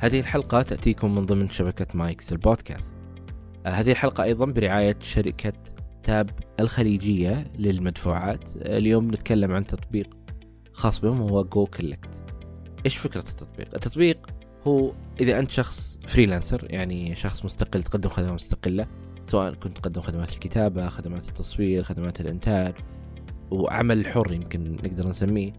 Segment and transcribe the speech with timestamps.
[0.00, 2.94] هذه الحلقة تأتيكم من ضمن شبكة مايكس البودكاست.
[3.66, 5.52] آه، هذه الحلقة أيضا برعاية شركة
[6.02, 6.30] Tap
[6.60, 8.44] الخليجية للمدفوعات.
[8.56, 10.16] آه، اليوم نتكلم عن تطبيق
[10.72, 12.08] خاص بهم هو goCollect
[12.84, 14.30] إيش فكرة التطبيق؟ التطبيق
[14.66, 18.86] هو إذا أنت شخص freelancer يعني شخص مستقل تقدم خدمة مستقلة
[19.26, 22.74] سواء كنت تقدم خدمات الكتابة خدمات التصوير خدمات الإنتاج
[23.50, 25.52] وعمل حر يمكن نقدر نسميه.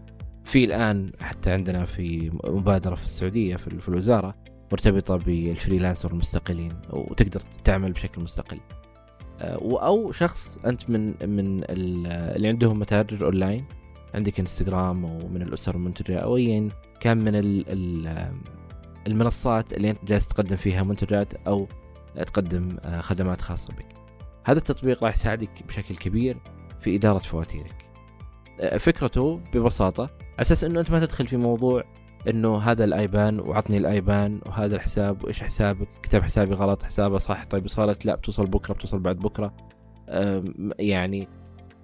[0.44, 4.34] في الآن حتى عندنا في مبادرة في السعودية في الوزارة
[4.72, 8.60] مرتبطة بال freelancer المستقلين وتقدر تعمل بشكل مستقل
[9.40, 13.64] آه، أو شخص أنت من من اللي عندهم متاجر أونلاين
[14.14, 16.68] عندك إنستغرام أو من الأسر المنتجة أو ايا
[17.00, 17.34] كان من
[19.06, 21.68] المنصات اللي أنت جالس تقدم فيها منتجات أو
[22.26, 23.86] تقدم آه، خدمات خاصة بك.
[24.44, 26.36] هذا التطبيق راح يساعدك بشكل كبير
[26.80, 27.84] في إدارة فواتيرك.
[28.60, 31.84] آه، فكرته ببساطة على أساس إنه أنت ما تدخل في موضوع
[32.28, 37.64] إنه هذا الآيبان وعطني الآيبان وهذا الحساب وإيش حسابك كتب حسابي غلط حسابه صح طيب
[37.64, 39.54] وصلت لا بتوصل بكرة بتوصل بعد بكرة.
[40.78, 41.28] يعني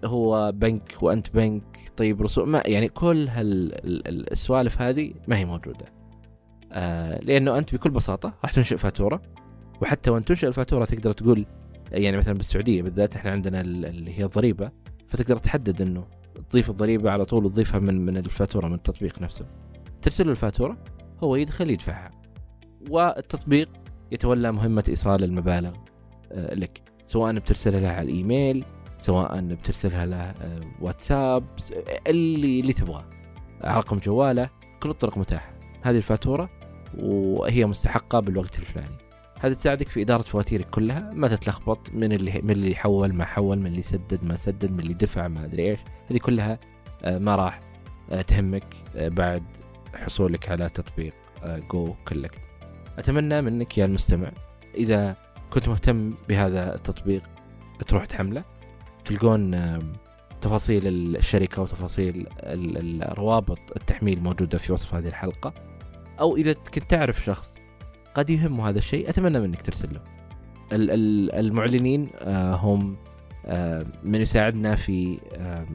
[0.04, 5.86] هو بنك وأنت بنك طيب رسوم ما يعني كل هالسوالف هذه ما هي موجودة.
[6.72, 9.22] آه، لأنه أنت بكل بساطة راح تنشئ فاتورة
[9.82, 11.46] وحتى وانت تنشئ الفاتورة تقدر تقول
[11.92, 14.70] يعني مثلا بالسعودية بالذات إحنا عندنا اللي هي الضريبة
[15.06, 16.04] فتقدر تحدد إنه
[16.50, 19.46] تضيف الضريبة على طول وتضيفها من من الفاتورة من التطبيق نفسه.
[20.08, 20.76] ترسل له الفاتورة
[21.22, 22.10] هو يدخل يدفعها.
[22.90, 23.68] والتطبيق
[24.12, 25.72] يتولى مهمة إيصال المبالغ
[26.32, 26.82] آه، لك.
[27.06, 28.64] سواء بترسلها له على الإيميل
[28.98, 31.44] سواء بترسلها له آه، واتساب
[32.06, 33.04] اللي اللي تبغاه.
[33.64, 34.50] رقم جواله
[34.82, 35.52] كل الطرق متاحة.
[35.82, 36.50] هذه الفاتورة
[36.98, 38.98] وهي مستحقة بالوقت الفلاني.
[39.40, 43.58] هذا تساعدك في إدارة فواتيرك كلها ما تتلخبط من اللي من اللي حول ما حول
[43.58, 45.80] من اللي سدد ما سدد من اللي دفع ما أدري إيش.
[46.10, 46.58] هذه كلها
[47.04, 47.60] آه، ما راح
[48.26, 49.42] تهمك بعد
[49.94, 52.40] حصولك على تطبيق جو آه، كولكت
[52.98, 54.32] أتمنى منك يا المستمع
[54.74, 55.16] إذا
[55.50, 57.22] كنت مهتم بهذا التطبيق
[57.88, 58.44] تروح تحمله.
[59.04, 59.78] تلقون
[60.40, 65.54] تفاصيل الشركة وتفاصيل الروابط التحميل موجودة في وصف هذه الحلقة.
[66.20, 67.58] أو إذا كنت تعرف شخص
[68.14, 70.00] قد يهمه هذا الشيء أتمنى منك ترسل له.
[70.72, 72.96] المعلنين آه، هم
[74.04, 75.18] من يساعدنا في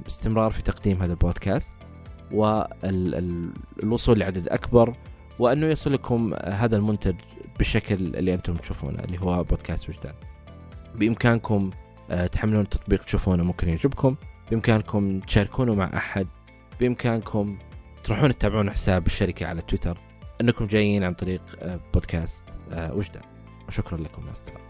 [0.07, 1.73] استمرار في تقديم هذا البودكاست.
[2.31, 4.93] والوصول لعدد أكبر
[5.39, 7.15] وأنه يصل لكم هذا المنتج
[7.57, 10.13] بالشكل اللي أنتم تشوفونه اللي هو بودكاست وجدان.
[10.95, 11.69] بإمكانكم
[12.11, 14.15] آه، تحملون التطبيق تشوفونه ممكن يعجبكم.
[14.51, 16.27] بإمكانكم تشاركونه مع أحد.
[16.79, 17.57] بإمكانكم
[18.03, 19.97] تروحون تتابعون حساب الشركة على تويتر.
[20.41, 23.23] أنكم جايين عن طريق آه، بودكاست آه، وجدان.
[23.67, 24.63] وشكرا لكم يا أصدقائي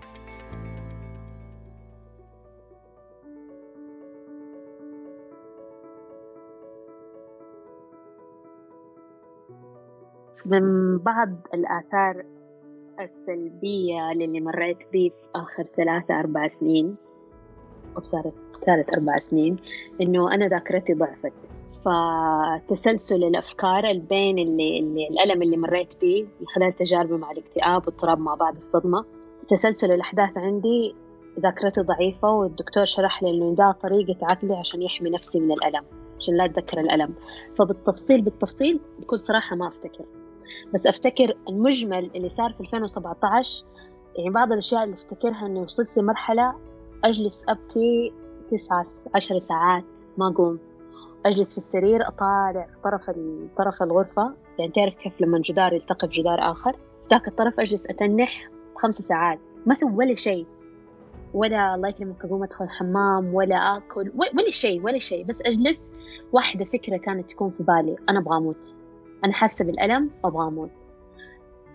[10.46, 12.26] من بعض الآثار
[13.02, 16.96] السلبية للي مريت بيه في آخر ثلاثة أربع سنين
[17.98, 18.34] وبصارت
[18.66, 19.58] ثالث أربع سنين
[20.02, 21.34] إنه أنا ذاكرتي ضعفت.
[21.86, 28.36] فتسلسل الأفكار البين اللي, اللي الألم اللي مريت به خلال تجاربي مع الاكتئاب واضطراب ما
[28.36, 29.06] بعد الصدمة.
[29.48, 30.96] تسلسل الأحداث عندي
[31.40, 35.84] ذاكرتي ضعيفة والدكتور شرح لي إنه ده طريقة عقلي عشان يحمي نفسي من الألم
[36.20, 37.14] عشان لا أتذكر الألم.
[37.60, 40.06] فبالتفصيل بالتفصيل بكل صراحة ما أفتكر.
[40.74, 43.66] بس أفتكر المجمل اللي صار في 2017
[44.18, 46.54] يعني بعض الأشياء اللي أفتكرها اني وصلت لمرحله
[47.04, 48.14] أجلس أبكي
[48.48, 49.84] تسعة عشر ساعات
[50.18, 50.60] ما أقوم.
[51.26, 53.12] أجلس في السرير أطالع في طرف
[53.58, 56.76] طرف الغرفة يعني تعرف كيف لما جدار يلتقي بجدار آخر؟
[57.12, 59.40] ذاك الطرف أجلس أتنح خمس ساعات.
[59.66, 60.46] ما أسوي ولا شيء.
[61.34, 65.26] ولا الله يكرمك أقوم أدخل الحمام ولا آكل ولا شيء ولا شيء.
[65.26, 65.92] بس أجلس
[66.32, 68.76] واحدة فكرة كانت تكون في بالي أنا أبغى أموت.
[69.24, 70.70] أنا حاسة بالألم وأبغى أموت.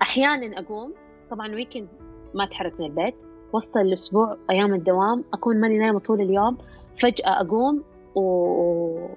[0.03, 0.95] أحيانا أقوم
[1.31, 1.89] طبعا ويكند
[2.35, 3.15] ما أتحرك من البيت
[3.53, 6.59] وسط الأسبوع أيام الدوام أكون ماني نايمة طول اليوم
[6.97, 7.83] فجأة أقوم
[8.15, 9.09] و...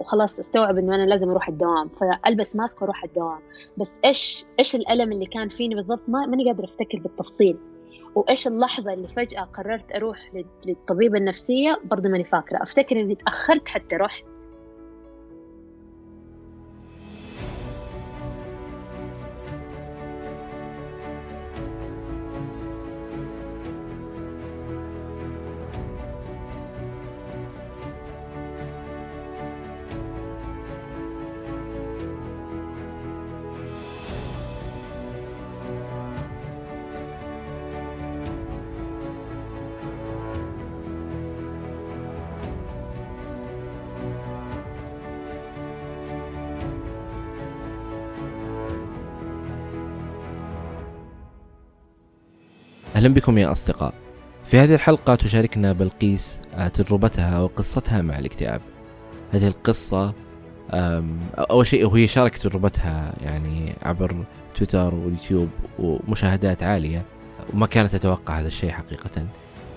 [0.00, 1.88] وخلاص أستوعب إنه أنا لازم أروح الدوام.
[1.88, 3.38] فألبس ماسك وأروح الدوام.
[3.76, 7.58] بس إيش إيش الألم اللي كان فيني بالضبط؟ ما ماني قادرة أفتكر بالتفصيل.
[8.14, 10.30] وإيش اللحظة اللي فجأة قررت أروح
[10.66, 12.62] للطبيبة النفسية؟ برضه ماني فاكرة.
[12.62, 14.24] أفتكر إني تأخرت حتى رحت.
[53.00, 53.94] أهلا بكم يا أصدقاء.
[54.44, 58.60] في هذه الحلقة تشاركنا بلقيس آه، تجربتها وقصتها مع الاكتئاب.
[59.32, 60.14] هذه القصة
[61.38, 64.24] أول شيء هي شاركت تجربتها يعني عبر
[64.54, 65.48] تويتر واليوتيوب
[65.78, 67.02] ومشاهدات عالية.
[67.54, 69.26] وما كانت تتوقع هذا الشيء حقيقة.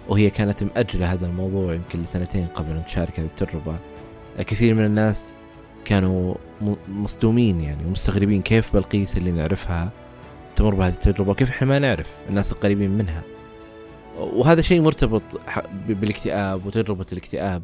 [0.09, 3.75] وهي كانت مأجلة هذا الموضوع يمكن لسنتين قبل أن تشارك هذه التجربة.
[4.39, 5.33] كثير من الناس
[5.85, 6.35] كانوا
[6.89, 9.89] مصدومين يعني ومستغربين كيف بلقيس اللي نعرفها
[10.55, 13.21] تمر بهذه التجربة وكيف إحنا ما نعرف الناس القريبين منها.
[14.17, 15.21] وهذا شيء مرتبط
[15.87, 17.63] بالاكتئاب وتجربة الاكتئاب.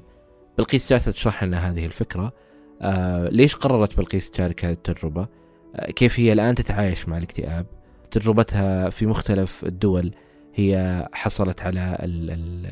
[0.57, 2.33] بلقيس جالسة تشرح لنا هذه الفكرة.
[2.81, 5.27] آه ليش قررت بلقيس تشارك هذه التجربة؟
[5.75, 7.65] آه كيف هي الآن تتعايش مع الاكتئاب؟
[8.12, 10.12] تجربتها في مختلف الدول
[10.56, 11.97] هي حصلت على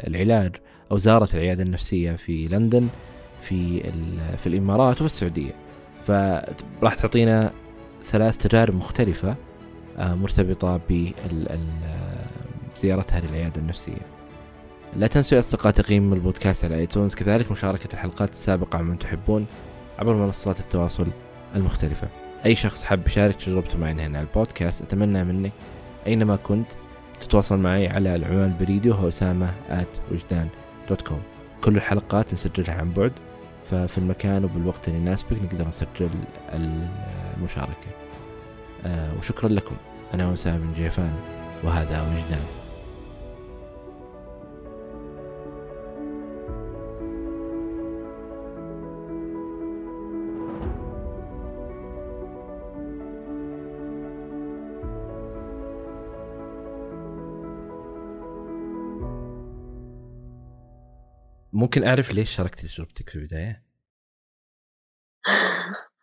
[0.07, 0.55] العلاج
[0.91, 2.87] أو زارت العيادة النفسية في لندن
[3.41, 3.83] في
[4.37, 5.51] في الإمارات وفي السعودية.
[6.01, 7.51] فراح تعطينا
[8.03, 9.35] ثلاث تجارب مختلفة
[9.99, 10.79] مرتبطة
[12.75, 14.01] بزيارتها للعيادة النفسية.
[14.95, 19.45] لا تنسوا يا أصدقاء تقييم البودكاست على iTunes كذلك مشاركة الحلقات السابقة من تحبون
[19.99, 21.07] عبر منصات التواصل
[21.55, 22.07] المختلفة.
[22.45, 25.51] أي شخص حاب يشارك تجربته معنا هنا على البودكاست أتمنى منك
[26.07, 26.67] أينما كنت
[27.21, 29.53] تتواصل معي على العنوان البريدي وهو أسامة
[30.11, 30.47] وجدان
[30.89, 31.21] dot com
[31.63, 33.11] كل الحلقات نسجلها عن بعد
[33.71, 36.09] ففي المكان وبالوقت اللي يناسبك نقدر نسجل
[37.37, 37.87] المشاركة.
[38.85, 39.75] آه وشكرا لكم.
[40.13, 41.13] أنا وسام بن جيفان
[41.63, 42.57] وهذا وجدان
[61.53, 63.63] ممكن أعرف ليش شاركت تجربتك في البداية؟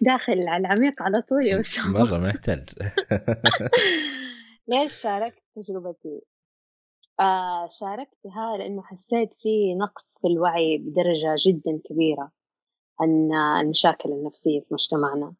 [0.00, 2.68] داخل على العميق على طول يا أسامة مرة ما يحتاج
[4.68, 6.20] ليش شاركت تجربتي؟
[7.20, 12.30] آه شاركتها لأنه حسيت في نقص في الوعي بدرجة جدا كبيرة
[13.00, 15.34] عن المشاكل النفسية في مجتمعنا.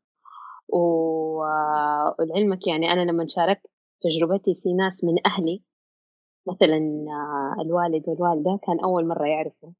[0.68, 3.66] ولعلمك يعني أنا لما شاركت
[4.00, 5.62] تجربتي في ناس من أهلي
[6.46, 6.76] مثلا
[7.08, 9.70] آه، الوالد والوالدة كان أول مرة يعرفوا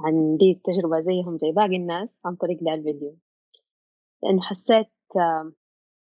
[0.00, 3.16] عن دي التجربة زيهم زي باقي الناس عن طريق ذا الفيديو.
[4.22, 4.86] لأنه حسيت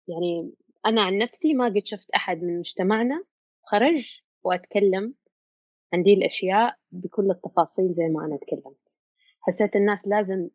[0.09, 0.53] يعني
[0.87, 3.25] أنا عن نفسي ما قد شفت أحد من مجتمعنا
[3.63, 5.15] خرج وأتكلم
[5.93, 8.97] عن دي الأشياء بكل التفاصيل زي ما أنا تكلمت.
[9.41, 10.49] حسيت الناس لازم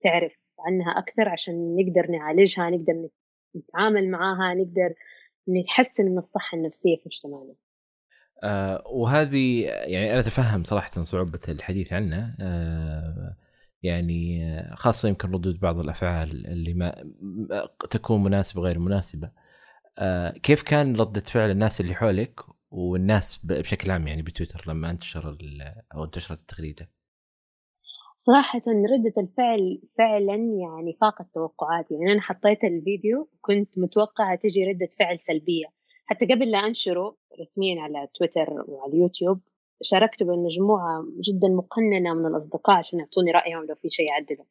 [0.00, 3.08] تعرف عنها أكثر عشان نقدر نعالجها نقدر
[3.56, 4.94] نتعامل معاها نقدر
[5.48, 7.54] نحسن من الصحة النفسية في مجتمعنا.
[8.42, 12.36] آه وهذه يعني أنا أتفهم صراحة صعوبة الحديث عنه.
[12.40, 13.36] آه
[13.82, 17.04] يعني خاصة يمكن ردود بعض الأفعال اللي ما
[17.90, 19.30] تكون مناسبة غير مناسبة.
[19.98, 22.40] آه كيف كان ردة فعل الناس اللي حولك
[22.70, 25.38] والناس بشكل عام يعني بتويتر لما انتشر
[25.94, 26.90] أو انتشرت التغريدة؟
[28.18, 31.94] صراحة ردة الفعل فعلا يعني فاقت توقعاتي.
[31.94, 35.66] يعني أنا حطيت الفيديو كنت متوقعة تجي ردة فعل سلبية.
[36.06, 39.40] حتى قبل لا أنشره رسميا على تويتر وعلى اليوتيوب
[39.82, 44.44] شاركت بمجموعة جدا مقننة من الأصدقاء عشان يعطوني رأيهم لو في شيء يعدله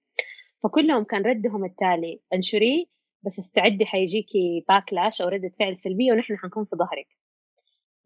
[0.63, 2.85] فكلهم كان ردهم التالي انشريه
[3.25, 7.07] بس استعدي حيجيكي backlash أو ردة فعل سلبية ونحن حنكون في ظهرك.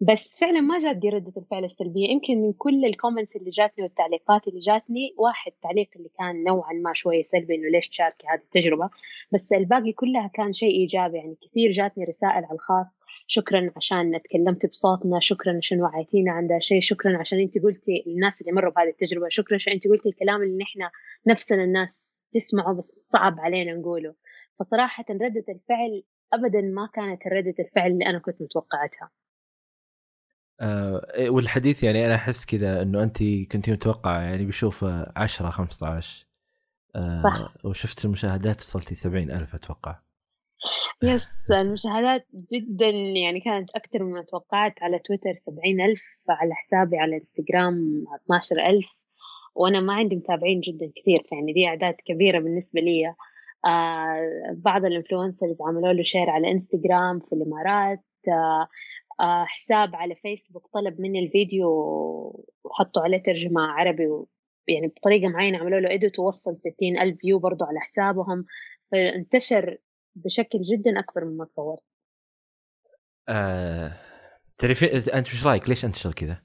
[0.01, 2.09] بس فعلا ما جات دي ردة الفعل السلبية.
[2.09, 6.73] يمكن من كل ال comments اللي جاتني والتعليقات اللي جاتني واحد تعليق اللي كان نوعا
[6.73, 8.89] ما شوية سلبي إنه ليش تشاركي هذه التجربة؟
[9.31, 11.17] بس الباقي كلها كان شيء إيجابي.
[11.17, 12.99] يعني كثير جاتني رسائل على الخاص.
[13.27, 15.19] شكرا عشان تكلمت بصوتنا.
[15.19, 16.81] شكرا عشان وعيتينا عن ذا شيء.
[16.81, 19.29] شكرا عشان أنت قلتي الناس اللي مروا بهذه التجربة.
[19.29, 20.79] شكرا عشان أنت قلتي الكلام اللي نحن
[21.27, 24.15] نفسنا الناس تسمعه بس صعب علينا نقوله.
[24.59, 26.03] فصراحة ردة الفعل
[26.33, 29.09] أبدا ما كانت ردة الفعل اللي أنا كنت متوقعتها.
[30.61, 34.85] آه والحديث يعني أنا أحس كذا إنه أنت كنت متوقعه يعني بشوف
[35.15, 36.25] 10 15
[36.95, 37.65] آه صح.
[37.65, 39.99] وشفت المشاهدات وصلتي 70 ألف أتوقع.
[41.03, 42.89] yes المشاهدات جدا
[43.23, 48.95] يعني كانت أكثر مما توقعت على تويتر 70 ألف على حسابي على إنستغرام 12 ألف.
[49.55, 53.13] وأنا ما عندي متابعين جدا كثير يعني دي أعداد كبيرة بالنسبة لي.
[53.65, 58.03] آه بعض ال influencers عملوا له share على إنستغرام في الإمارات.
[58.27, 58.67] آه،
[59.21, 61.69] حساب على فيسبوك طلب مني الفيديو
[62.63, 64.27] وحطوا عليه ترجمة عربي و
[64.67, 68.45] يعني بطريقة معينة عملوا له edit ووصل ستين ألف view برضو على حسابهم.
[68.91, 69.77] فانتشر
[70.15, 71.83] بشكل جدا أكبر مما تصورت.
[73.29, 73.97] آه...
[74.57, 76.41] تعرفي أنت وش رأيك؟ ليش انتشر كذا؟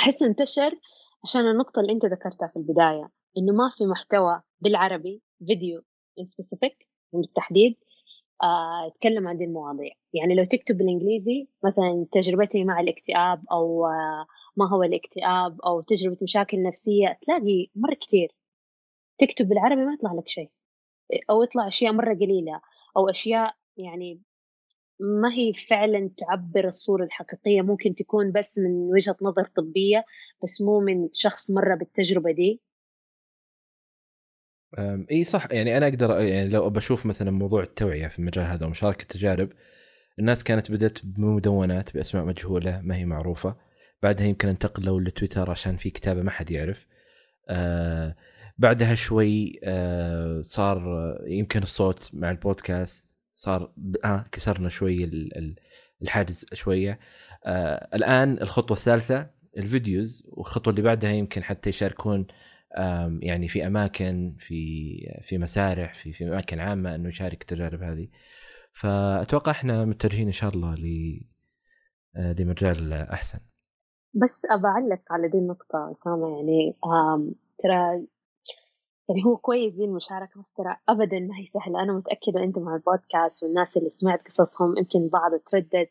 [0.00, 0.78] أحس انتشر
[1.24, 5.82] عشان النقطة اللي أنت ذكرتها في البداية إنه ما في محتوى بالعربي فيديو
[6.18, 7.83] in specific بالتحديد آه،
[8.86, 9.92] أتكلم عن دي المواضيع.
[10.14, 16.16] يعني لو تكتب بالإنجليزي مثلا تجربتي مع الاكتئاب أو آه، ما هو الاكتئاب أو تجربة
[16.22, 18.32] مشاكل نفسية تلاقي مرة كثير.
[19.18, 20.50] تكتب بالعربي ما يطلع لك شيء.
[21.30, 22.60] أو يطلع أشياء مرة قليلة.
[22.96, 24.22] أو أشياء يعني
[25.00, 27.62] ما هي فعلا تعبر الصورة الحقيقية.
[27.62, 30.04] ممكن تكون بس من وجهة نظر طبية
[30.42, 32.60] بس مو من شخص مرة بالتجربة دي.
[35.10, 39.02] إي صح يعني أنا أقدر يعني لو بشوف مثلا موضوع التوعية في المجال هذا ومشاركة
[39.02, 39.48] التجارب
[40.18, 43.56] الناس كانت بدأت بمدونات بأسماء مجهولة ما هي معروفة.
[44.02, 46.86] بعدها يمكن انتقلوا لتويتر عشان في كتابة ما حد يعرف.
[47.48, 48.16] آه
[48.58, 50.82] بعدها شوي آه صار
[51.26, 53.72] يمكن الصوت مع البودكاست صار
[54.04, 55.10] آه كسرنا شوي
[56.02, 56.98] الحاجز شوية.
[57.46, 59.26] آه الآن الخطوة الثالثة
[59.58, 62.26] الفيديوز والخطوة اللي بعدها يمكن حتى يشاركون
[63.22, 68.08] يعني في أماكن في في مسارح في في أماكن عامة إنه يشارك التجارب هذه.
[68.72, 71.20] فأتوقع إحنا متجهين إن شاء الله ل
[72.16, 73.38] آه، لمجال أحسن.
[74.14, 76.76] بس أبى أعلق على دي النقطة أسامة يعني
[77.58, 78.06] ترى
[79.08, 81.82] يعني هو كويس دي المشاركة بس ترى أبدا ما هي سهلة.
[81.82, 85.88] أنا متأكدة أنت مع البودكاست والناس اللي سمعت قصصهم يمكن بعض تردد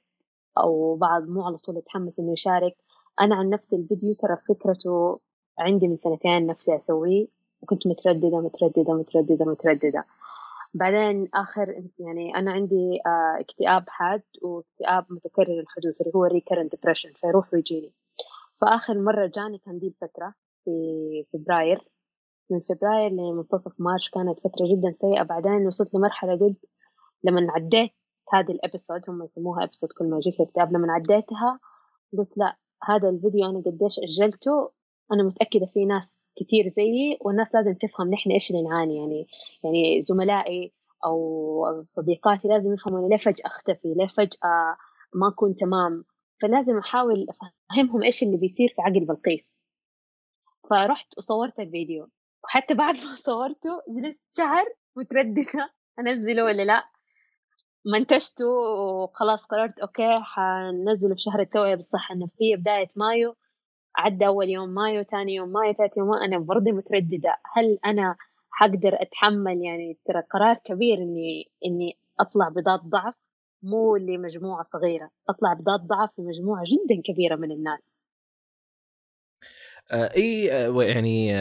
[0.58, 2.76] أو بعض مو على طول يتحمس إنه يشارك.
[3.22, 5.20] أنا عن نفس الفيديو ترى فكرته
[5.60, 7.28] عندي من سنتين نفسي أسويه
[7.62, 10.06] وكنت مترددة مترددة مترددة مترددة.
[10.74, 17.20] بعدين آخر يعني أنا عندي آه اكتئاب حاد واكتئاب متكرر الحدوث اللي هو recurrent depression
[17.22, 17.94] فيروح ويجيني.
[18.62, 20.34] فآخر مرة جاني كان دي الفترة
[20.66, 21.88] في فبراير.
[22.50, 25.24] من فبراير لمنتصف مارش كانت فترة جدا سيئة.
[25.24, 26.66] بعدين وصلت لمرحلة قلت
[27.24, 27.92] لما عديت
[28.34, 31.60] هذه ال episode هم يسموها episode كل ما يجيك اكتئاب لما عديتها
[32.18, 34.72] قلت لا هذا الفيديو أنا قديش أجلته
[35.12, 38.98] أنا متأكدة في ناس كتير زيي والناس لازم تفهم نحن إيش اللي نعاني.
[38.98, 39.28] يعني
[39.64, 40.74] يعني زملائي
[41.06, 44.78] أو صديقاتي لازم يفهموا ليه فجأة أختفي ليه فجأة
[45.16, 46.06] ما أكون تمام.
[46.42, 49.66] فلازم أحاول أفهمهم إيش اللي بيصير في عقل بلقيس.
[50.70, 52.10] فرحت وصورت الفيديو.
[52.44, 55.70] وحتى بعد ما صورته جلست شهر مترددة
[56.00, 56.84] أنزله ولا لأ.
[57.86, 63.36] منتجته وخلاص قررت okay حنزله في شهر التوعية بالصحة النفسية بداية مايو.
[63.96, 67.36] عدى أول يوم مايو ثاني يوم مايو ثالث يوم أنا برضه مترددة.
[67.54, 68.16] هل أنا
[68.52, 73.14] حقدر أتحمل يعني ترى قرار كبير إني إني أطلع بذا الضعف؟
[73.64, 75.10] مو لمجموعة صغيرة.
[75.30, 77.98] أطلع بذا الضعف لمجموعة جدا كبيرة من الناس.
[79.92, 81.34] آه إي آه يعني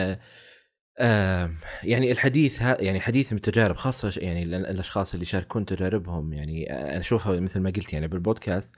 [0.99, 1.50] آه
[1.85, 6.66] يعني الحديث يعني حديث من التجارب خاصة يعني الأشخاص اللي يشاركون تجاربهم يعني
[6.99, 8.76] أشوفها مثل ما قلت يعني بالبودكاست.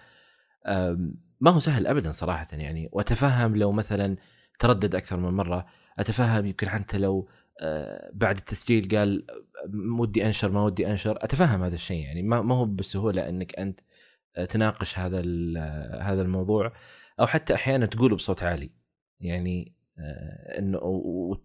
[1.40, 2.88] ما هو سهل ابدا صراحة يعني.
[2.92, 4.16] وأتفهم لو مثلا
[4.58, 5.66] تردد أكثر من مرة.
[5.98, 7.28] أتفهم يمكن حتى لو
[7.62, 9.26] آه بعد التسجيل قال
[9.98, 11.18] ودي أنشر ما ودي أنشر.
[11.24, 12.22] أتفهم هذا الشيء يعني.
[12.22, 13.80] ما هو بالسهولة إنك أنت
[14.36, 15.22] آه، تناقش هذا
[15.58, 16.72] آه، هذا الموضوع.
[17.20, 18.70] أو حتى أحيانا تقوله بصوت عالي.
[19.20, 20.78] يعني آه، إنه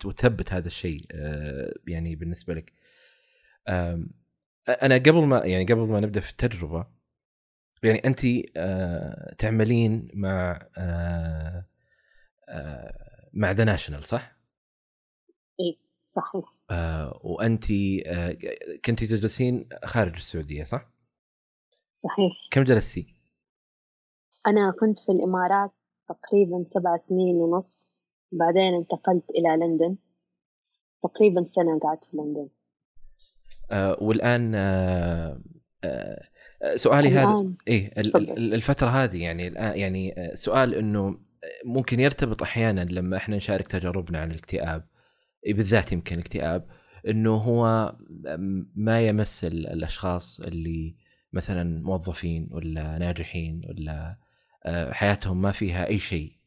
[0.05, 2.73] وتثبت هذا الشيء آه، يعني بالنسبة لك.
[4.69, 6.98] أنا قبل ما يعني قبل ما نبدأ في التجربة
[7.83, 8.19] يعني انت
[8.57, 10.67] آه، تعملين مع
[13.33, 14.35] مع ذا ناشونال صح؟
[15.59, 16.45] إيه صحيح
[17.23, 17.65] وانت
[18.85, 20.89] كنت تدرسين خارج السعودية صح؟
[21.93, 23.19] صحيح كم جلستي؟
[24.47, 25.71] أنا كنت في الإمارات
[26.09, 27.81] تقريبا سبع سنين ونصف
[28.31, 29.95] بعدين انتقلت إلى لندن
[31.03, 32.49] تقريبا سنة قعدت في لندن
[33.71, 35.41] آه والآن آه
[35.83, 36.27] آه
[36.75, 37.93] سؤالي هذا إيه
[38.37, 41.17] الفترة هذه يعني يعني آه، سؤال إنه
[41.65, 44.83] ممكن يرتبط أحيانا لما إحنا نشارك تجاربنا عن الاكتئاب
[45.47, 46.65] بالذات يمكن الاكتئاب
[47.07, 47.95] إنه هو
[48.75, 50.95] ما يمس الأشخاص اللي
[51.33, 54.17] مثلا موظفين ولا ناجحين ولا
[54.65, 56.39] آه، حياتهم ما فيها أي شيء.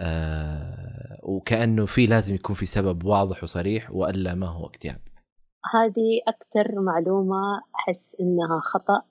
[0.00, 5.00] آه وكأنه في لازم يكون في سبب واضح وصريح وإلا ما هو اكتئاب.
[5.74, 9.02] هذه أكثر معلومة أحس إنها خطأ.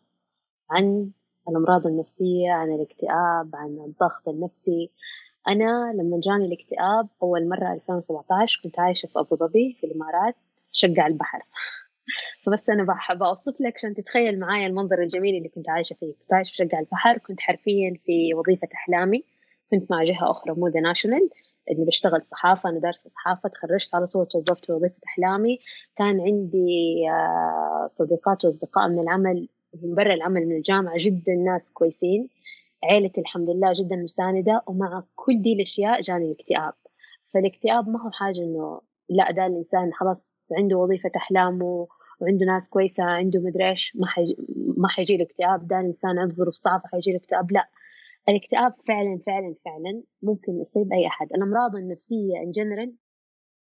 [0.71, 1.11] عن
[1.49, 4.91] الأمراض النفسية عن الاكتئاب عن الضغط النفسي.
[5.47, 10.35] أنا لما جاني الاكتئاب أول مرة 2017 كنت عايشة في أبو ظبي في الإمارات
[10.71, 11.39] شقة على البحر.
[12.45, 16.13] فبس أنا بحب اوصف لك عشان تتخيل معايا المنظر الجميل اللي كنت عايشة فيه.
[16.13, 19.23] كنت عايشة في شقة على البحر كنت حرفيا في وظيفة أحلامي.
[19.71, 21.29] كنت مع جهة أخرى مو ذا ناشونال
[21.71, 25.59] إني بشتغل صحافة أنا دارسة صحافة تخرجت على طول توظفت في وظيفة أحلامي.
[25.95, 29.47] كان عندي آه، صديقات وأصدقاء من العمل
[29.83, 32.29] من برا العمل من الجامعة جدا ناس كويسين.
[32.83, 36.73] عيلتي الحمد لله جدا مساندة ومع كل دي الأشياء جاني الاكتئاب.
[37.33, 41.87] فالاكتئاب ما هو حاجة إنه لا ده الإنسان خلاص عنده وظيفة أحلامه
[42.21, 44.37] وعنده ناس كويسة عنده مدري إيش ما حيجي
[44.77, 47.69] ما حيجي له اكتئاب ده الإنسان عنده ظروف صعبة حيجي له اكتئاب لا
[48.29, 51.27] الاكتئاب فعلا فعلا فعلا ممكن يصيب أي أحد.
[51.33, 52.93] الأمراض النفسية إن جنرال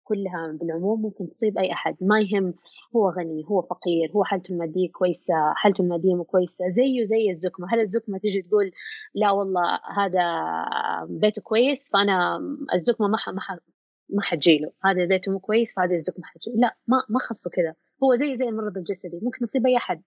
[0.07, 1.97] كلها بالعموم ممكن تصيب أي أحد.
[2.01, 2.53] ما يهم
[2.95, 7.67] هو غني هو فقير هو حالته المادية كويسة حالته المادية مو كويسة زيه زي الزكمة.
[7.73, 8.71] هل الزكمة تيجي تقول
[9.15, 10.23] لا والله هذا
[11.09, 12.39] بيته كويس فأنا
[12.73, 13.59] الزكمة ما ما
[14.09, 14.71] ما حتجيله.
[14.85, 17.75] هذا بيته مو كويس فهذا الزكمة حتجيله لا ما ما خصه كذا.
[18.03, 20.03] هو زيه زي المرض الجسدي ممكن يصيب أي أحد.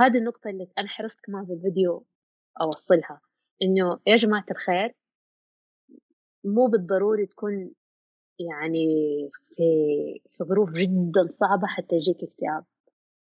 [0.00, 2.06] هذه النقطة اللي أنا حرصت كمان في الفيديو
[2.60, 3.20] أوصلها
[3.62, 4.94] إنه يا جماعة الخير
[6.44, 7.72] مو بالضروري تكون
[8.50, 8.86] يعني
[9.56, 9.64] في
[10.28, 12.64] في ظروف جدا صعبة حتى يجيك اكتئاب.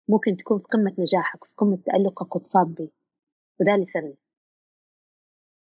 [0.09, 2.89] ممكن تكون في قمة نجاحك في قمة تألقك وتصاب به
[3.61, 4.17] وده اللي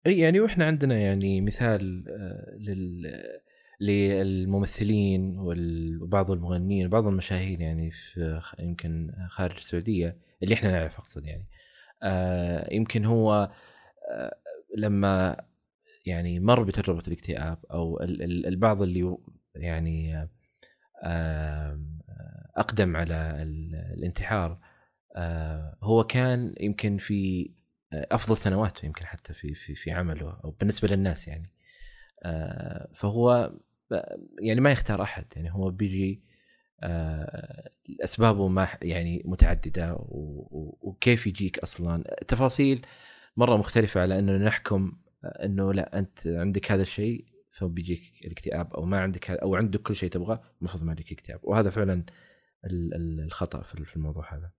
[0.06, 3.12] إي يعني وإحنا عندنا يعني مثال آه، لل
[3.80, 11.46] للممثلين وبعض المغنيين وبعض المشاهير يعني في يمكن خارج السعودية اللي إحنا نعرف أقصد يعني.
[12.02, 13.50] آه يمكن هو
[14.10, 14.36] آه
[14.76, 15.36] لما
[16.06, 19.16] يعني مر بتجربة الاكتئاب أو البعض اللي
[19.54, 20.28] يعني
[22.56, 23.42] أقدم على
[23.96, 24.58] الانتحار
[25.16, 27.50] آه، هو كان يمكن في
[27.92, 31.52] أفضل سنواته يمكن حتى في في في عمله أو بالنسبة للناس يعني
[32.22, 33.52] آه، فهو
[34.40, 36.22] يعني ما يختار أحد يعني هو بيجي
[36.82, 37.70] آه،
[38.04, 39.96] أسبابه ما يعني متعددة
[40.80, 42.86] وكيف يجيك أصلا؟ تفاصيل
[43.36, 44.92] مرة مختلفة على أنه نحكم
[45.24, 50.10] إنه لا أنت عندك هذا الشيء فبيجيك الاكتئاب أو ما عندك أو عندك كل شيء
[50.10, 52.04] تبغاه المفروض ما عندك اكتئاب وهذا فعلا
[53.24, 54.52] الخطأ في الموضوع هذا.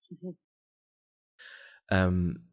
[0.00, 0.34] صحيح.
[1.92, 2.46] أم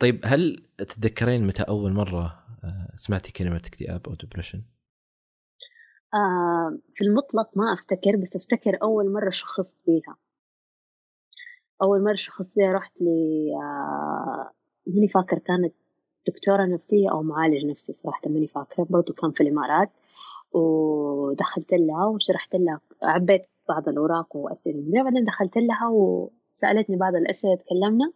[0.00, 4.64] طيب هل تتذكرين متى أول مرة آه، سمعتي كلمة اكتئاب أو ديبرشن؟
[6.14, 10.16] آه في المطلق ما أفتكر بس أفتكر أول مرة شخصت بيها.
[11.82, 13.06] أول مرة شخصت بيها رحت ل
[13.62, 14.52] آه
[14.86, 15.74] ماني فاكر كانت
[16.26, 19.90] دكتورة نفسية أو معالج نفسي صراحة ماني فاكرة برضو كان في الإمارات.
[20.52, 25.02] ودخلت لها وشرحت لها عبيت بعض الأوراق وأسئلة.
[25.04, 28.12] بعدين دخلت لها وسألتني بعض الأسئلة تكلمنا.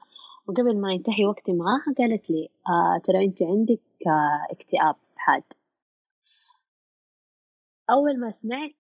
[0.47, 5.43] وقبل ما ينتهي وقتي معاها قالت لي آه ترى أنت عندك آه اكتئاب حاد.
[7.91, 8.71] أول ما سمعت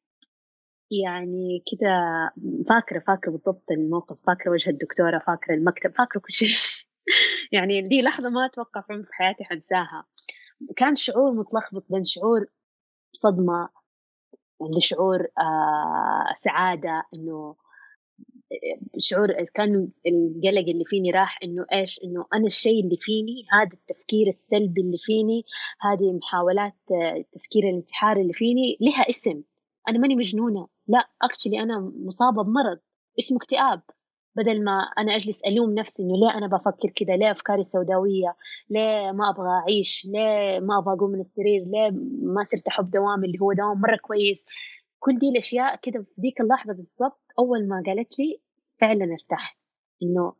[0.90, 1.88] يعني كده
[2.68, 6.48] فاكرة فاكرة بالضبط الموقف فاكرة وجه الدكتورة فاكرة المكتب فاكرة كل شيء.
[7.52, 10.04] يعني دي لحظة ما أتوقع في حياتي حنساها.
[10.76, 12.46] كان شعور متلخبط بين شعور
[13.12, 13.68] صدمة
[14.76, 17.56] لشعور آه سعادة إنه
[18.98, 24.26] شعور كان القلق اللي فيني راح إنه إيش إنه أنا الشيء اللي فيني هذا التفكير
[24.28, 25.44] السلبي اللي فيني
[25.80, 26.74] هذه محاولات
[27.20, 29.42] التفكير الانتحاري اللي فيني لها اسم.
[29.88, 30.68] أنا ماني مجنونة.
[30.88, 32.78] لا اكشلي أنا مصابة بمرض
[33.18, 33.82] اسمه اكتئاب.
[34.36, 38.36] بدل ما أنا أجلس ألوم نفسي إنه ليه أنا بفكر كذا ليه أفكاري سوداوية؟
[38.70, 41.90] ليه ما أبغى أعيش؟ ليه ما أبغى أقوم من السرير؟ ليه
[42.22, 44.44] ما صرت أحب دوامي اللي هو دوام مرة كويس؟
[44.98, 48.40] كل دي الأشياء كده في ديك اللحظة بالضبط أول ما قالت لي
[48.80, 49.58] فعلا ارتحت.
[50.02, 50.34] إنه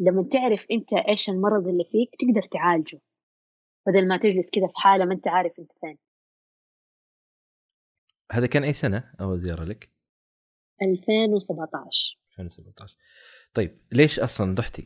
[0.00, 3.00] لما تعرف أنت إيش المرض اللي فيك تقدر تعالجه
[3.86, 5.98] بدل ما تجلس كده في حالة ما أنت عارف أنت فين.
[8.32, 9.90] هذا كان أي سنة أول زيارة لك؟
[10.82, 12.96] 2017 2017
[13.54, 14.82] طيب ليش أصلا رحتي؟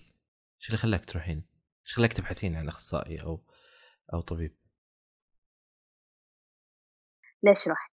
[0.60, 1.44] إيش اللي خلاك تروحين؟
[1.86, 3.44] إيش خلاك تبحثين عن أخصائي أو
[4.14, 4.56] أو طبيب؟
[7.42, 7.92] ليش رحت؟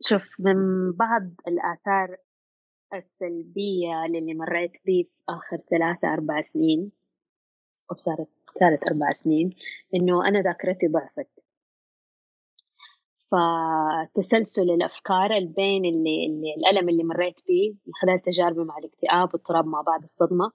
[0.00, 0.56] شوف من
[0.92, 2.16] بعض الآثار
[2.94, 6.92] السلبية اللي مريت بيه في آخر ثلاثة أربع سنين
[7.90, 8.28] أو صارت
[8.60, 9.50] ثالث أربع سنين
[9.94, 11.43] إنه أنا ذاكرتي ضعفت
[13.30, 19.66] فتسلسل الأفكار البين اللي, اللي الألم اللي مريت به من خلال تجاربي مع الاكتئاب واضطراب
[19.66, 20.52] ما بعد الصدمة.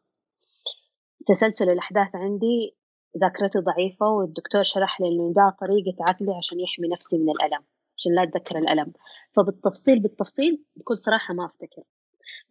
[1.25, 2.77] تسلسل الأحداث عندي
[3.21, 7.63] ذاكرتي ضعيفة والدكتور شرح لي إنه ده طريقة عقلي عشان يحمي نفسي من الألم
[7.97, 8.93] عشان لا أتذكر الألم.
[9.35, 11.83] فبالتفصيل بالتفصيل بكل صراحة ما أفتكر.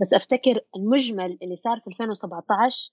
[0.01, 2.93] بس أفتكر المجمل اللي صار في 2017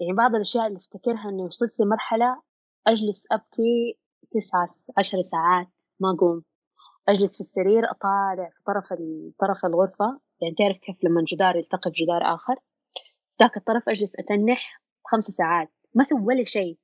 [0.00, 2.42] يعني بعض الأشياء اللي أفتكرها إنه وصلت لمرحلة
[2.86, 3.98] أجلس أبكي
[4.30, 5.66] تسعة عشر ساعات
[6.00, 6.42] ما أقوم.
[7.08, 8.84] أجلس في السرير أطالع في طرف
[9.38, 10.20] طرف الغرفة.
[10.40, 12.54] يعني تعرف كيف لما جدار يلتقي بجدار آخر؟
[13.40, 15.72] ذاك الطرف أجلس أتنح خمس ساعات.
[15.94, 16.78] ما أسوي ولا شيء.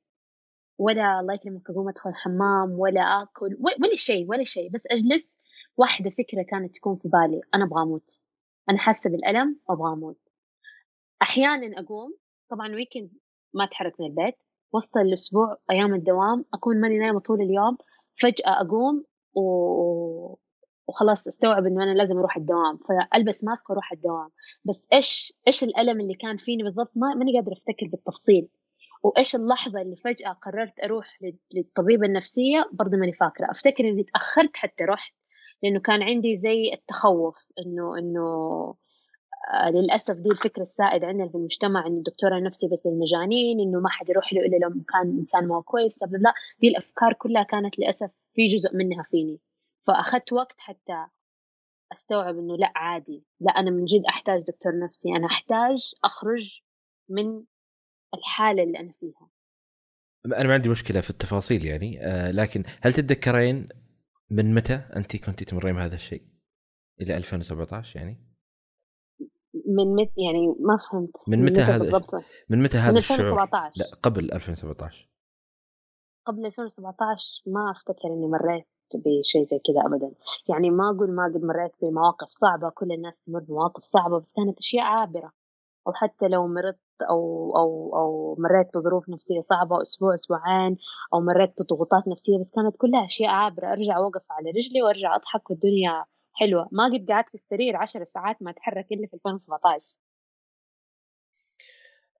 [0.78, 4.70] ولا الله يكرمك أقوم أدخل الحمام ولا آكل ولا شيء ولا شيء.
[4.70, 5.36] بس أجلس
[5.76, 7.40] واحدة فكرة كانت تكون في بالي.
[7.54, 8.20] أنا أبغى أموت.
[8.70, 10.18] أنا حاسة بالألم وأبغى أموت.
[11.22, 12.14] أحيانا أقوم.
[12.50, 13.10] طبعا ويكند
[13.54, 14.34] ما أتحرك من البيت.
[14.72, 17.78] وسط الأسبوع أيام الدوام أكون ماني نايمة طول اليوم.
[18.14, 20.36] فجأة أقوم و...
[20.88, 24.30] وخلاص استوعب إنه أنا لازم أروح الدوام فألبس ماسك وأروح الدوام.
[24.64, 28.48] بس إيش إيش الألم اللي كان فيني بالضبط؟ ما ماني قادره أفتكر بالتفصيل.
[29.02, 31.18] وإيش اللحظة اللي فجأة قررت أروح
[31.54, 33.50] للطبيبة النفسية؟ برضه ماني فاكرة.
[33.50, 35.14] أفتكر إني تأخرت حتى رحت
[35.62, 38.74] لأنه كان عندي زي التخوف إنه إنه
[39.74, 44.08] للأسف دي الفكرة السائدة عندنا في المجتمع انه الدكتور النفسي بس للمجانين إنه ما حد
[44.08, 48.10] يروح له الا لو كان إنسان ما كويس لا لا دي الأفكار كلها كانت للأسف
[48.34, 49.40] في جزء منها فيني
[49.86, 51.06] فأخذت وقت حتى
[51.92, 56.60] أستوعب إنه لا عادي لا أنا من جد أحتاج دكتور نفسي أنا أحتاج أخرج
[57.08, 57.44] من
[58.14, 59.30] الحالة اللي أنا فيها
[60.26, 63.68] أنا ما عندي مشكلة في التفاصيل يعني آه لكن هل تتذكرين
[64.30, 66.22] من متى انت كنت تمرين بهذا الشيء؟
[67.00, 68.29] إلى 2017 يعني؟
[69.70, 72.14] من متى يعني ما فهمت من متى هذا بالضبط.
[72.48, 75.08] من متى هذا من 2017 لا قبل 2017
[76.26, 80.12] قبل 2017 ما أفتكر إني مريت بشيء زي كذا ابدا.
[80.48, 84.58] يعني ما أقول ما قد مريت بمواقف صعبة كل الناس تمر بمواقف صعبة بس كانت
[84.58, 85.32] أشياء عابرة.
[85.86, 86.78] أو حتى لو مرت
[87.10, 90.76] أو أو أو مريت بظروف نفسية صعبة أسبوع أسبوعين
[91.14, 93.72] أو مريت بضغوطات نفسية بس كانت كلها أشياء عابرة.
[93.72, 96.04] أرجع اوقف على رجلي وأرجع أضحك والدنيا
[96.40, 96.68] حلوة.
[96.72, 99.84] ما قد قعدت في السرير عشر ساعات ما أتحرك إلا في 2017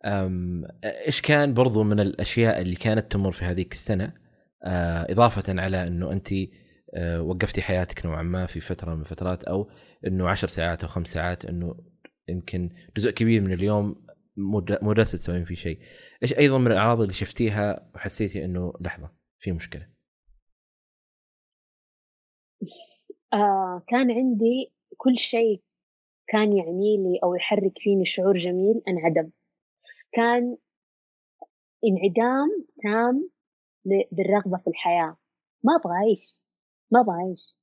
[0.05, 4.13] أم إيش كان برضو من الأشياء اللي كانت تمر في هذيك السنة؟
[4.65, 6.29] آه إضافة على إنه أنت
[6.95, 9.71] آه وقفتي حياتك نوعا ما في فترة من الفترات أو
[10.07, 11.77] إنه عشر ساعات أو خمس ساعات إنه
[12.29, 14.07] يمكن جزء كبير من اليوم
[14.37, 15.79] مو جالسة تسوين فيه شيء.
[16.23, 19.89] إيش أيضا من الأعراض اللي شفتيها وحسيتي إنه لحظة في مشكلة؟
[23.35, 25.61] آه كان عندي كل شيء
[26.27, 29.31] كان يعني لي أو يحرك فيني شعور جميل انعدم.
[30.12, 30.57] كان
[31.85, 33.31] انعدام تام
[34.12, 35.16] بالرغبة في الحياة.
[35.64, 36.40] ما أبغى أعيش
[36.90, 37.57] ما أبغى أعيش.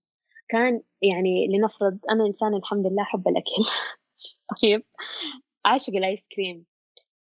[0.50, 3.64] كان يعني لنفرض أنا انسان الحمد لله احب الأكل.
[4.62, 4.84] طيب
[5.66, 6.66] عاشق الآيس كريم.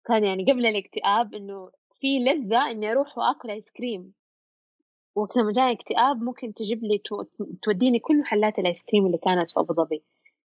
[0.05, 4.13] كان يعني قبل الاكتئاب إنه في لذة إني أروح وآكل آيس كريم.
[5.15, 7.03] وقت لما جاي اكتئاب ممكن تجيب لي
[7.63, 10.03] توديني كل محلات الايس كريم اللي كانت في ابو ظبي.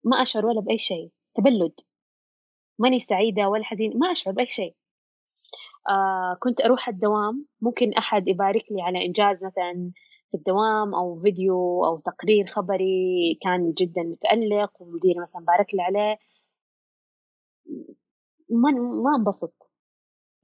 [0.05, 1.11] ما اشعر ولا بأي شيء.
[1.35, 1.81] تبلد.
[2.79, 3.97] ماني سعيدة ولا حزينة.
[3.97, 4.75] ما اشعر بأي شيء.
[5.89, 7.47] آه كنت أروح الدوام.
[7.61, 9.91] ممكن أحد يبارك لي على إنجاز مثلا
[10.31, 16.19] في الدوام أو فيديو أو تقرير خبري كان جدا متألق ومديري مثلا بارك لي عليه.
[18.51, 18.71] ما
[19.03, 19.71] ما انبسط.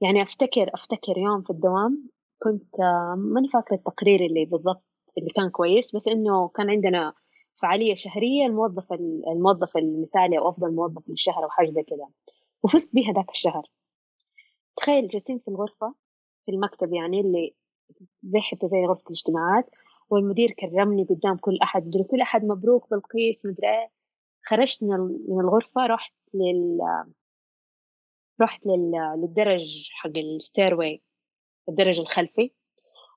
[0.01, 2.09] يعني أفتكر أفتكر يوم في الدوام
[2.43, 2.75] كنت
[3.17, 4.83] ماني فاكرة التقرير اللي بالضبط
[5.17, 7.13] اللي كان كويس بس إنه كان عندنا
[7.61, 8.93] فعالية شهرية الموظف
[9.27, 12.07] الموظف المثالي أو أفضل موظف للشهر أو حاجة زي كذا
[12.63, 13.63] وفزت بها ذاك الشهر.
[14.75, 15.95] تخيل جالسين في الغرفة
[16.45, 17.55] في المكتب يعني اللي
[18.19, 19.69] زي حتى زي غرفة الاجتماعات
[20.09, 23.91] والمدير كرمني قدام كل أحد مدري كل أحد مبروك بالقيس مدري إيه.
[24.45, 26.79] خرجت من الغرفة رحت لل
[28.41, 28.91] رحت لل...
[29.21, 31.01] للدرج حق الستيروي
[31.69, 32.51] الدرج الخلفي.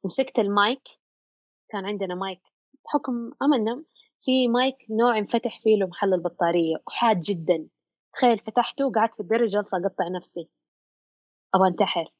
[0.02, 0.82] ومسكت المايك
[1.68, 2.40] كان عندنا مايك
[2.84, 3.84] بحكم عملنا
[4.20, 7.68] في مايك نوع انفتح فيه له محل البطارية وحاد جدا.
[8.14, 10.48] تخيل فتحته وقعدت في الدرج جالسة أقطع نفسي.
[11.54, 12.12] أبغى أنتحر.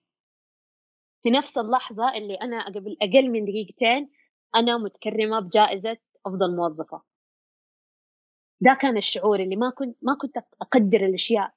[1.22, 4.10] في نفس اللحظة اللي أنا قبل أقل من دقيقتين
[4.54, 7.02] أنا متكرمة بجائزة أفضل موظفة.
[8.60, 11.54] ده كان الشعور اللي ما كنت ما كنت أقدر الأشياء.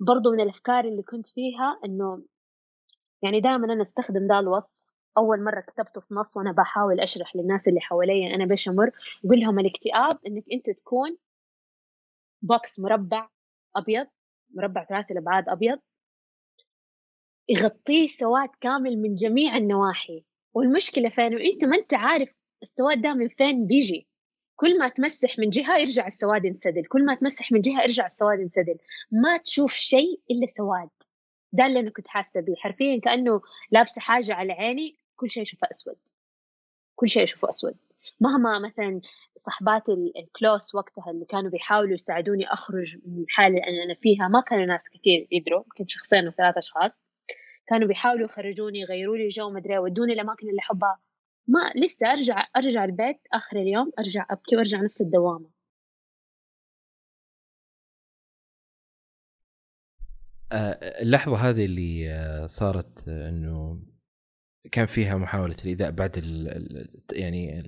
[0.00, 2.22] برضو من الأفكار اللي كنت فيها إنه
[3.22, 4.82] يعني دائما أنا أستخدم ذا الوصف.
[5.18, 8.90] أول مرة كتبته في نص وأنا بحاول أشرح للناس اللي حواليا أنا بيش أمر
[9.24, 11.16] أقول لهم الاكتئاب إنك أنت تكون
[12.42, 13.28] box مربع
[13.76, 14.06] أبيض
[14.54, 15.78] مربع ثلاثة الأبعاد أبيض
[17.48, 20.24] يغطيه سواد كامل من جميع النواحي.
[20.54, 24.08] والمشكلة فين؟ وأنت ما أنت عارف السواد ده من فين بيجي.
[24.56, 28.40] كل ما تمسح من جهة يرجع السواد ينسدل كل ما تمسح من جهة يرجع السواد
[28.40, 28.78] ينسدل.
[29.12, 30.88] ما تشوف شيء إلا سواد.
[31.52, 32.54] ده اللي أنا كنت حاسة بيه.
[32.56, 35.96] حرفيا كأنه لابسة حاجة على عيني كل شيء أشوفه أسود.
[36.96, 37.76] كل شيء أشوفه أسود.
[38.20, 39.00] مهما مثلا
[39.38, 44.64] صحباتي الكلوس وقتها اللي كانوا بيحاولوا يساعدوني أخرج من الحالة اللي أنا فيها ما كانوا
[44.66, 47.00] ناس كثير يدروا يمكن شخصين أو ثلاثة أشخاص.
[47.66, 50.98] كانوا بيحاولوا يخرجوني يغيروا لي جو مدري يودوني الاماكن اللي أحبها.
[51.48, 55.50] ما لسه أرجع أرجع البيت آخر اليوم أرجع أبكي وأرجع نفس الدوامة.
[60.52, 63.82] آه، اللحظة هذه اللي آه، صارت آه، إنه
[64.72, 67.62] كان فيها محاولة الإيذاء بعد ال يعني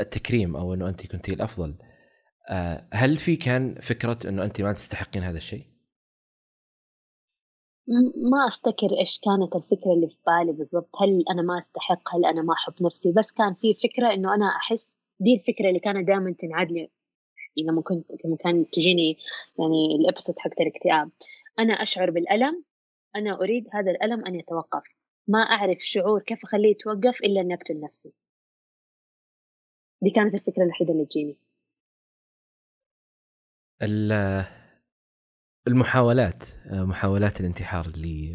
[0.00, 1.78] التكريم أو إنه انت كنتي الأفضل.
[2.92, 5.66] هل في كان فكرة إنه انت ما تستحقين هذا الشيء؟
[8.30, 10.90] ما أفتكر إيش كانت الفكرة اللي في بالي بالضبط.
[11.02, 14.46] هل أنا ما أستحق؟ هل أنا ما أحب نفسي؟ بس كان في فكرة إنه أنا
[14.46, 16.90] أحس دي الفكرة اللي كانت دائما تنعاد لي
[17.56, 19.16] لما كنت لما كان تجيني
[19.58, 21.10] يعني الابسود حق الاكتئاب.
[21.60, 22.64] أنا أشعر بالألم
[23.16, 24.82] أنا أريد هذا الألم أن يتوقف.
[25.28, 28.14] ما أعرف شعور كيف أخليه يتوقف إلا أن أقتل نفسي.
[30.02, 31.38] دي كانت الفكرة الوحيدة اللي تجيني.
[35.68, 38.34] المحاولات محاولات الانتحار اللي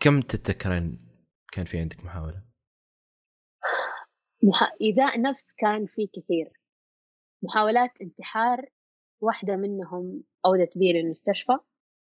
[0.00, 1.08] كم تتذكرين
[1.52, 2.42] كان في عندك محاولة؟
[4.42, 4.72] مح...
[4.80, 6.52] إيذاء نفس كان في كثير.
[7.42, 8.70] محاولات انتحار
[9.22, 11.52] واحدة منهم أودت بي للمستشفى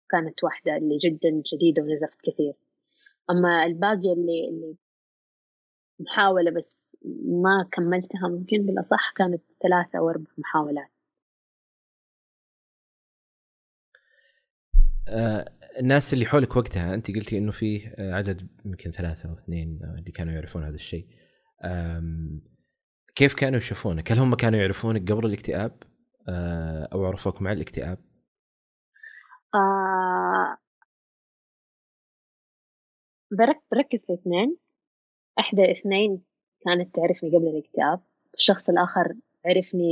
[0.10, 2.53] كانت واحدة اللي جدا شديدة ونزفت كثير.
[3.29, 4.75] أما الباقي اللي, اللي
[5.99, 10.91] محاولة بس ما كملتها ممكن بالأصح كانت ثلاثة أو أربع محاولات.
[15.07, 15.45] آه
[15.79, 19.99] الناس اللي حولك وقتها أنت قلتي إنه في آه، عدد يمكن ثلاثة أو اثنين آه،
[19.99, 21.07] اللي كانوا يعرفون هذا الشيء.
[23.15, 25.84] كيف كانوا يشوفونك؟ هل هم كانوا يعرفونك قبل الاكتئاب؟
[26.93, 27.97] أو عرفوك مع الاكتئاب؟
[29.55, 30.57] آه
[33.71, 34.57] بركز في اثنين.
[35.39, 36.23] إحدى اثنين
[36.65, 38.01] كانت تعرفني قبل الاكتئاب
[38.34, 39.13] الشخص الآخر
[39.45, 39.84] عرفني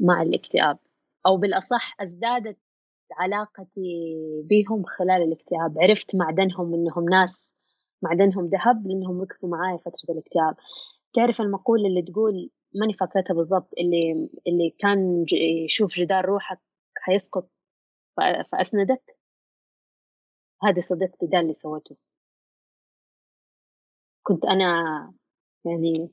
[0.00, 0.78] مع الاكتئاب
[1.26, 2.58] أو بالأصح ازدادت
[3.12, 5.78] علاقتي بهم خلال الاكتئاب.
[5.78, 7.54] عرفت معدنهم إنهم ناس
[8.02, 10.56] معدنهم ذهب لانهم وقفوا معايا فترة الاكتئاب.
[11.12, 15.24] تعرف المقولة اللي تقول ماني فاكرتها بالضبط اللي اللي كان
[15.64, 16.58] يشوف جدار روحك
[16.96, 17.50] حيسقط
[18.52, 19.16] فأسندك
[20.62, 21.96] هذه صديقتي ده اللي سوته
[24.22, 24.64] كنت أنا
[25.64, 26.10] يعني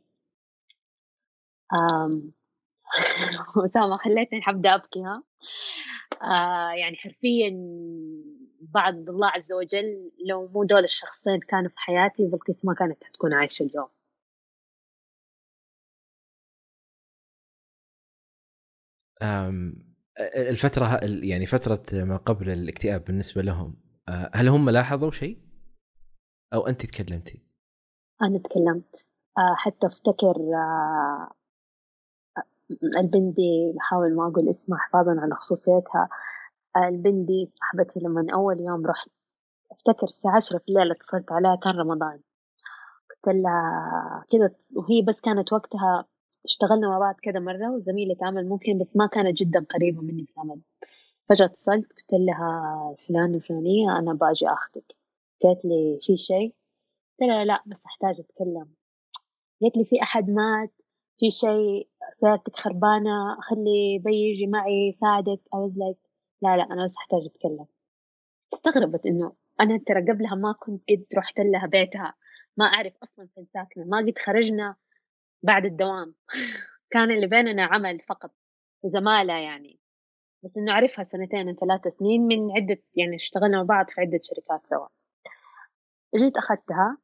[3.65, 5.23] أسامة خليتني حبدأ أبكي ها؟
[6.21, 7.49] آه يعني حرفيا
[8.61, 13.33] بعد الله عز وجل لو مو دول الشخصين كانوا في حياتي بلقيس ما كانت حتكون
[13.33, 13.87] عايشة اليوم.
[20.49, 23.75] الفترة يعني فترة ما قبل الاكتئاب بالنسبة لهم
[24.09, 25.37] آه، هل هم لاحظوا شيء؟
[26.53, 27.43] أو أنت تكلمتي؟
[28.21, 29.05] أنا تكلمت
[29.37, 31.31] آه، حتى أفتكر آه،
[32.99, 36.09] البندي بحاول ما أقول اسمها حفاظا على خصوصيتها
[36.77, 39.09] البندي صاحبتي لما أول يوم رحت
[39.71, 42.19] أفتكر الساعة عشرة في الليل اتصلت عليها كان رمضان
[43.09, 46.05] قلت لها كذا وهي بس كانت وقتها
[46.45, 50.31] اشتغلنا مع بعض كذا مرة وزميلة عمل ممكن بس ما كانت جدا قريبة مني في
[50.37, 50.61] العمل.
[51.29, 54.95] فجأة اتصلت قلت لها فلان الفلانية أنا باجي أخذك.
[55.43, 56.53] قالت لي في شيء؟
[57.19, 58.67] قلت لها لا بس أحتاج أتكلم.
[59.61, 60.71] قالت لي في أحد مات؟
[61.19, 65.39] في شيء؟ سيارتك خربانة؟ خلي بي يجي معي يساعدك.
[65.53, 66.09] أو like
[66.41, 67.65] لا لا أنا بس أحتاج أتكلم.
[68.53, 72.13] استغربت إنه أنا ترى قبلها ما كنت قد رحت لها بيتها.
[72.57, 73.85] ما أعرف أصلا فين ساكنة.
[73.85, 74.75] ما قد خرجنا.
[75.43, 76.15] بعد الدوام.
[76.91, 78.31] كان اللي بيننا عمل فقط
[78.83, 79.79] وزمالة يعني.
[80.43, 84.67] بس إنه أعرفها سنتين ثلاث سنين من عدة يعني اشتغلنا مع بعض في عدة شركات
[84.67, 84.87] سوا.
[86.15, 86.97] جيت أخذتها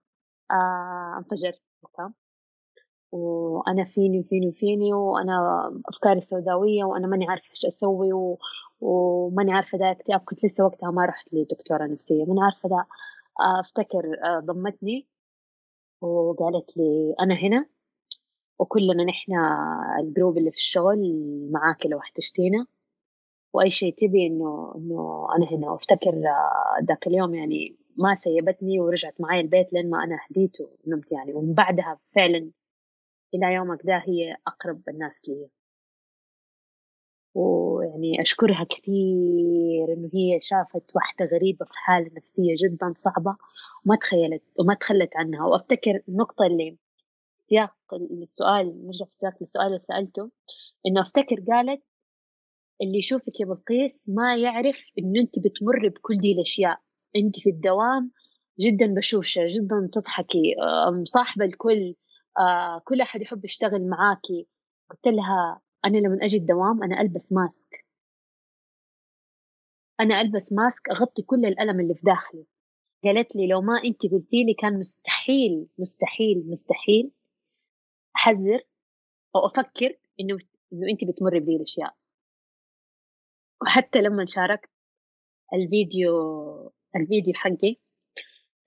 [0.52, 1.62] آه انفجرت
[3.16, 5.34] وأنا فيني وفيني وفيني وأنا
[5.86, 8.40] أفكاري سوداوية وأنا ماني عارفة إيش أسوي و...
[8.82, 10.20] وماني عارفة ذا اكتئاب.
[10.20, 12.26] كنت لسه وقتها ما رحت لدكتورة نفسية.
[12.26, 12.86] ماني عارفة ذا
[13.60, 15.08] أفتكر آه، ضمتني.
[16.02, 17.66] وقالت لي أنا هنا.
[18.60, 19.34] وكلنا نحن
[20.00, 21.00] ال group اللي في الشغل
[21.52, 22.66] معاك لو احتجتينا.
[23.54, 25.72] وأي شيء تبي إنه إنه أنا هنا.
[25.72, 26.22] وأفتكر
[26.90, 31.34] ذاك اليوم يعني ما سيبتني ورجعت معي البيت لين ما أنا هديت ونمت يعني.
[31.34, 32.52] ومن بعدها فعلا
[33.34, 35.50] إلى يومك ده هي أقرب الناس لي.
[37.36, 43.36] ويعني أشكرها كثير إنه هي شافت واحدة غريبة في حالة نفسية جدا صعبة
[43.86, 45.46] وما تخيلت وما تخلت عنها.
[45.48, 46.78] وأفتكر النقطة اللي
[47.38, 47.76] سياق
[48.22, 50.32] السؤال نرجع في سياق السؤال اللي سألته
[50.88, 51.84] إنه أفتكر قالت
[52.82, 56.80] اللي يشوفك يا بلقيس ما يعرف إنه أنت بتمر بكل دي الأشياء.
[57.16, 58.12] أنت في الدوام
[58.60, 60.56] جدا بشوشة جدا تضحكي
[61.02, 61.96] مصاحبة الكل
[62.40, 64.48] آه، كل أحد يحب يشتغل معاكي
[64.90, 67.86] قلت لها أنا لما أجي الدوام أنا ألبس ماسك.
[70.00, 72.46] أنا ألبس ماسك أغطي كل الألم اللي في داخلي.
[73.04, 77.12] قالت لي لو ما أنت قلتي لي كان مستحيل مستحيل مستحيل
[78.26, 78.60] أحذر
[79.36, 80.38] أو أفكر إنه
[80.74, 81.96] إنه انت بتمر بذي الأشياء.
[83.62, 84.70] وحتى لما شاركت
[85.54, 86.12] الفيديو
[86.96, 87.76] الفيديو حقي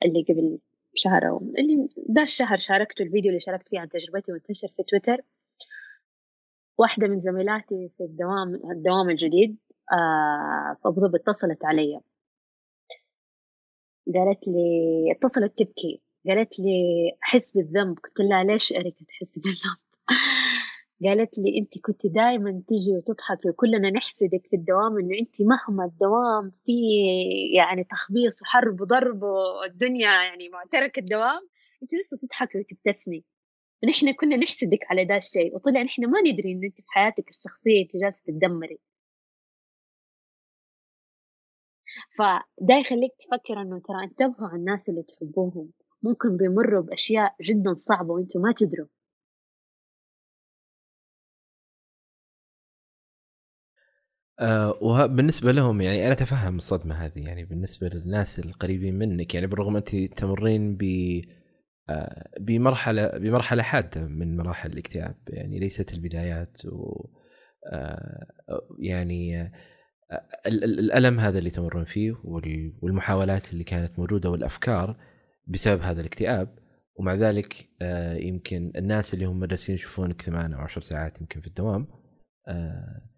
[0.04, 0.58] اللي قبل
[0.94, 5.22] شهر أو اللي ده الشهر شاركته الفيديو اللي شاركت فيه عن تجربتي وانتشر في تويتر
[6.78, 9.58] واحدة من زميلاتي في الدوام الدوام الجديد
[9.92, 10.76] آه
[11.14, 12.00] اتصلت علي.
[14.14, 16.02] قالت لي اتصلت تبكي.
[16.28, 16.72] قالت لي
[17.24, 17.98] أحس بالذنب.
[17.98, 19.78] قلت لها ليش إريكا تحسي بالذنب؟
[21.04, 26.52] قالت لي أنت كنت دائما تجي وتضحكي وكلنا نحسدك في الدوام إنه أنت مهما الدوام
[26.64, 31.48] فيه يعني تخبيص وحرب وضرب والدنيا يعني معترك الدوام
[31.82, 33.24] أنت لسه تضحكي وتبتسمي
[33.82, 37.82] ونحن كنا نحسدك على ذا الشيء وطلع نحن ما ندري إنه أنت في حياتك الشخصية
[37.82, 38.78] أنت جالسة تتدمري.
[42.18, 45.72] فده يخليك تفكر إنه ترى انتبهوا على الناس اللي تحبوهم.
[46.02, 48.86] ممكن بيمروا بأشياء جدا صعبة وأنتم ما تدروا.
[54.40, 59.76] آه وبالنسبة لهم يعني أنا أتفهم الصدمة هذه يعني بالنسبة للناس القريبين منك يعني بالرغم
[59.76, 60.82] أنت تمرين ب
[61.88, 67.08] آه بمرحلة بمرحلة حادة من مراحل الاكتئاب يعني ليست البدايات و
[67.72, 68.26] آه
[68.80, 69.52] يعني آه
[70.46, 72.14] الألم هذا اللي تمرون فيه
[72.82, 74.96] والمحاولات اللي كانت موجودة والأفكار
[75.48, 76.58] بسبب هذا الاكتئاب
[76.98, 81.46] ومع ذلك آه يمكن الناس اللي هم جالسين يشوفونك ثمان أو عشر ساعات يمكن في
[81.46, 81.86] الدوام
[82.48, 83.08] آه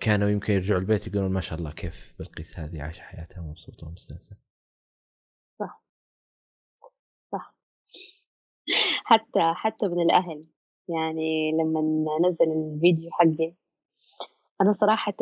[0.00, 4.36] كانوا يمكن يرجعوا البيت يقولون ما شاء الله كيف بلقيس هذه عايشة حياتها مبسوطه ومستانسة.
[5.58, 5.84] صح.
[7.32, 7.56] صح.
[9.04, 10.42] حتى حتى من الأهل
[10.88, 11.80] يعني لما
[12.28, 13.54] نزل الفيديو حقي
[14.60, 15.14] أنا صراحة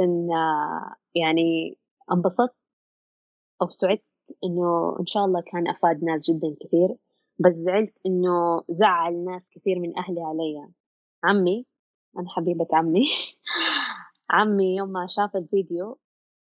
[1.14, 1.78] يعني
[2.12, 2.56] انبسطت
[3.62, 4.09] أو سعدت
[4.44, 6.96] إنه إن شاء الله كان أفاد ناس جدا كثير
[7.38, 10.68] بس زعلت إنه زعل ناس كثير من أهلي علي.
[11.24, 11.66] عمي
[12.18, 13.08] أنا حبيبة عمي.
[14.30, 15.98] عمي يوم ما شاف الفيديو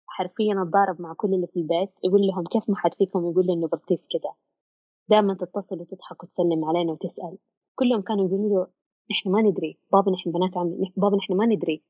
[0.06, 3.52] حرفيا اتضارب مع كل اللي في البيت يقول لهم كيف ما حد فيكم يقول لي
[3.52, 4.34] إنه بلقيس كده.
[5.08, 7.38] دائما تتصل وتضحك وتسلم علينا وتسأل.
[7.74, 8.66] كلهم كانوا يقولوا له
[9.10, 11.82] نحن ما ندري بابا نحن بنات عمي بابا نحن ما ندري.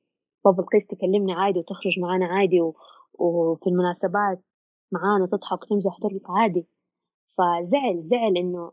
[0.44, 2.76] بابا بلقيس تكلمنا عادي وتخرج معانا عادي و...
[3.18, 4.42] وفي المناسبات
[4.92, 6.66] معانا تضحك وتمزح وترقص عادي.
[7.38, 8.72] فزعل زعل إنه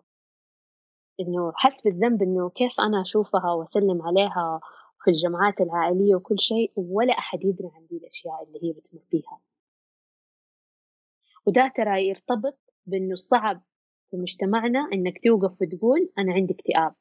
[1.19, 4.60] إنه حس بالذنب إنه كيف أنا أشوفها وأسلم عليها
[5.04, 9.39] في الجمعات العائلية وكل شيء ولا أحد يدري عن دي الأشياء اللي هي بتمر فيها
[11.45, 13.62] وده ترى يرتبط بأنه صعب
[14.12, 16.95] في مجتمعنا إنك توقف وتقول أنا عندي اكتئاب.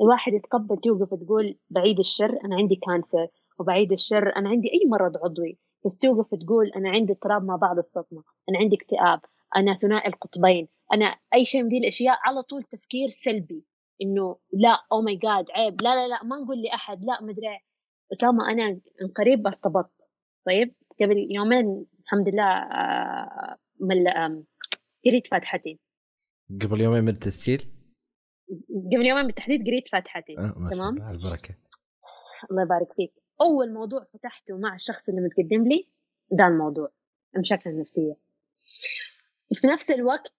[0.00, 3.28] الواحد يتقبل توقف وتقول بعيد الشر أنا عندي cancer
[3.58, 5.58] وبعيد الشر أنا عندي أي مرض عضوي.
[5.84, 9.20] بس توقف وتقول أنا عندي اضطراب ما بعد الصدمة أنا عندي اكتئاب
[9.56, 13.64] أنا ثنائي القطب أنا أي شيء من دي الأشياء على طول تفكير سلبي
[14.02, 17.60] إنه لا أو ماي جاد عيب لا لا لا ما نقول لأحد لا مدري
[18.12, 20.10] إيش مع أنه أنا من قريب ارتبطت.
[20.46, 24.04] طيب؟ قبل يومين الحمد لله آه، مل
[25.04, 25.78] قريت فاتحتي.
[26.62, 27.72] قبل يومين من التسجيل؟
[28.92, 30.38] قبل يومين بالتحديد قريت فاتحتي.
[30.38, 31.54] آه تمام؟ البركة.
[32.50, 33.12] الله يبارك فيك.
[33.40, 35.88] أول موضوع فتحته مع الشخص اللي متقدم لي
[36.30, 36.88] ده الموضوع
[37.36, 38.16] المشاكل النفسية.
[39.54, 40.32] في نفس الوقت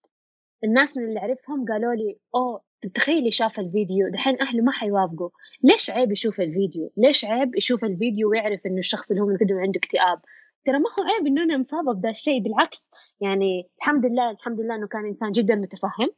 [0.64, 5.30] الناس من اللي أعرفهم قالوا لي أوه تتخيلي شاف الفيديو دحين أهله ما حيوافقوا.
[5.64, 9.78] ليش عيب يشوف الفيديو؟ ليش عيب يشوف الفيديو ويعرف إنه الشخص اللي هو منقدم عنده
[9.78, 10.20] اكتئاب؟
[10.66, 12.86] ترى ما هو عيب إنه أنا مصابه بدا الشيء بالعكس.
[13.22, 16.10] يعني الحمد لله الحمد لله إنه كان إنسان جدا متفهم.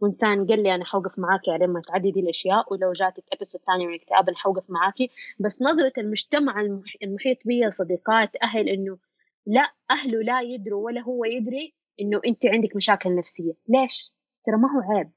[0.00, 3.86] وإنسان قال لي أنا حوقف معاكي على ما تعدي دي الأشياء ولو جاتك episode ثاني
[3.86, 5.10] من الاكتئاب أنا حوقف معاكي.
[5.40, 6.60] بس نظرة المجتمع
[7.02, 8.98] المحيط بي صديقات أهل إنه
[9.46, 13.52] لا أهله لا يدروا ولا هو يدري إنه انت عندك مشاكل نفسية.
[13.68, 14.12] ليش؟
[14.46, 15.10] ترى ما هو عيب.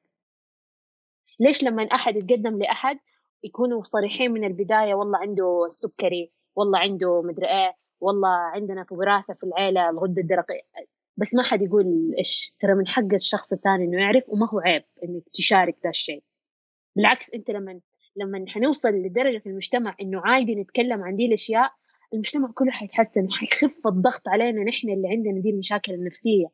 [1.39, 2.99] ليش لما أحد يتقدم لأحد
[3.43, 9.33] يكونوا صريحين من البداية والله عنده السكري والله عنده مدري إيه والله عندنا في وراثه
[9.33, 10.61] في العيلة الغدة الدرقيه
[11.17, 14.83] بس ما حد يقول إيش ترى من حق الشخص الثاني إنه يعرف وما هو عيب
[15.03, 16.23] إنك تشارك ذا الشيء.
[16.95, 17.79] بالعكس أنت لما
[18.15, 21.71] لما حنوصل لدرجة في المجتمع إنه عادي نتكلم عن دي الأشياء
[22.13, 26.47] المجتمع كله حيتحسن وحيخف الضغط علينا نحن اللي عندنا دي المشاكل النفسية.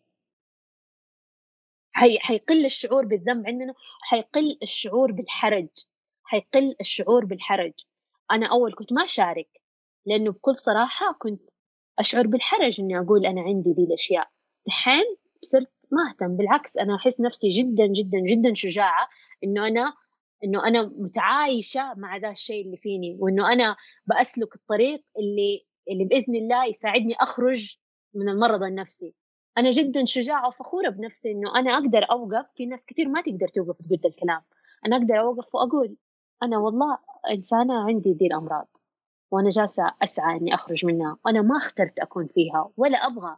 [1.92, 2.20] حي...
[2.20, 5.68] حيقل الشعور بالذنب عندنا وحيقل الشعور بالحرج.
[6.24, 7.74] حيقل الشعور بالحرج.
[8.32, 9.62] أنا أول كنت ما أشارك
[10.06, 11.42] لأنه بكل صراحة كنت
[12.00, 14.30] أشعر بالحرج إني أقول أنا عندي دي الأشياء.
[14.70, 15.04] دحين
[15.42, 16.38] صرت ما أهتم.
[16.38, 19.10] بالعكس أنا أحس نفسي جدا جدا جدا شجاعة
[19.44, 19.94] إنه أنا
[20.44, 23.76] إنه أنا متعايشة مع ذا الشيء اللي فيني وإنه أنا
[24.08, 27.78] بأسلك الطريق اللي اللي بإذن الله يساعدني أخرج
[28.14, 29.14] من المرض النفسي.
[29.58, 32.46] أنا جدا شجاعة وفخورة بنفسي إنه أنا أقدر أوقف.
[32.56, 34.42] في ناس كثير ما تقدر توقف تقول الكلام.
[34.86, 35.96] أنا أقدر أوقف وأقول
[36.44, 36.98] أنا والله
[37.32, 38.78] إنسانة عندي دي الأمراض
[39.32, 43.38] وأنا جالسة أسعى إني أخرج منها وأنا ما اخترت أكون فيها ولا أبغى.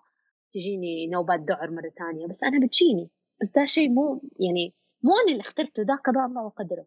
[0.52, 3.10] تجيني نوبات ذعر مرة ثانية بس أنا بتجيني.
[3.41, 4.74] بس ده شيء مو يعني
[5.04, 6.86] مو أنا اللي اخترته ده قضاء الله وقدره.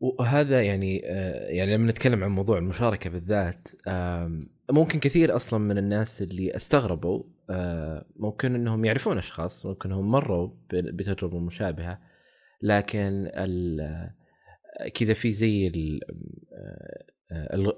[0.00, 3.68] وهذا يعني آه، يعني لما نتكلم عن موضوع المشاركة بالذات
[4.70, 10.50] ممكن كثير أصلا من الناس اللي استغربوا آه، ممكن إنهم يعرفون أشخاص ممكن إنهم مروا
[10.72, 11.98] بتجربة مشابهة.
[12.62, 13.30] لكن
[14.94, 15.72] كذا في زي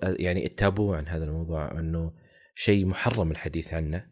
[0.02, 2.12] يعني التابو عن هذا الموضوع إنه
[2.54, 4.06] شيء محرم الحديث عنه.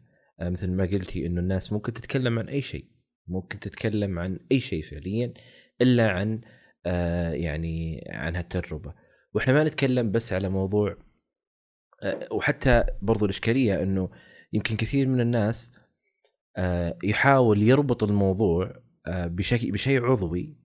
[0.49, 2.85] مثل ما قلتي إنه الناس ممكن تتكلم عن أي شيء
[3.27, 5.33] ممكن تتكلم عن أي شيء فعليا
[5.81, 6.41] إلا عن
[6.85, 8.93] آه يعني عن هالتجربة.
[9.33, 10.97] وإحنا ما نتكلم بس على موضوع
[12.03, 14.09] آه وحتى برضو الإشكالية إنه
[14.53, 15.71] يمكن كثير من الناس
[16.57, 20.57] آه يحاول يربط الموضوع آه بشيء بشيء عضوي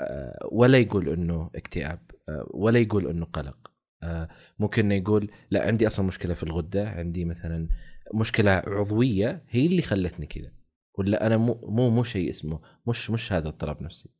[0.00, 3.70] آه ولا يقول إنه اكتئاب آه ولا يقول إنه قلق
[4.02, 4.28] آه
[4.58, 7.68] ممكن يقول لا عندي أصلا مشكلة في الغدة عندي مثلا
[8.14, 10.52] مشكلة عضوية هي اللي خلتني كذا.
[10.98, 14.10] ولا أنا مو مو مو شيء اسمه مش مش هذا اضطراب نفسي.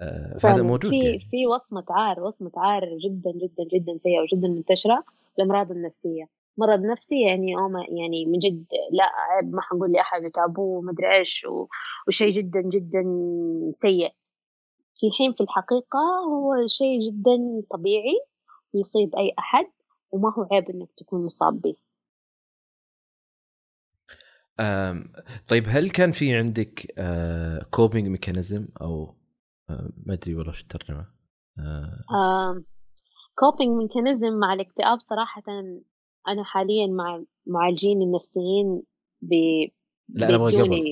[0.00, 1.20] آه، فهذا موجود في يعني.
[1.20, 5.04] في وصمة عار وصمة عار جدا جدا جدا سيئة وجدا منتشرة
[5.38, 6.28] الامراض النفسية.
[6.58, 11.18] مرض نفسي يعني أو ما يعني من جد لا عيب ما حنقول لأحد تابو ومدري
[11.18, 11.46] إيش
[12.08, 13.02] وشيء جدا جدا
[13.72, 14.12] سيء.
[14.94, 15.98] في حين في الحقيقة
[16.28, 18.20] هو شيء جدا طبيعي
[18.74, 19.66] ويصيب أي أحد
[20.10, 21.74] وما هو عيب إنك تكون مصاب به.
[25.48, 26.94] طيب هل كان في عندك
[27.70, 29.14] coping mechanism أو
[30.06, 31.06] ما أدري والله شو الترجمة
[33.34, 35.42] coping mechanism مع الاكتئاب صراحة
[36.28, 38.82] أنا حاليا مع معالجين النفسيين
[39.22, 39.34] ب
[40.08, 40.82] لا أنا أبغى قبل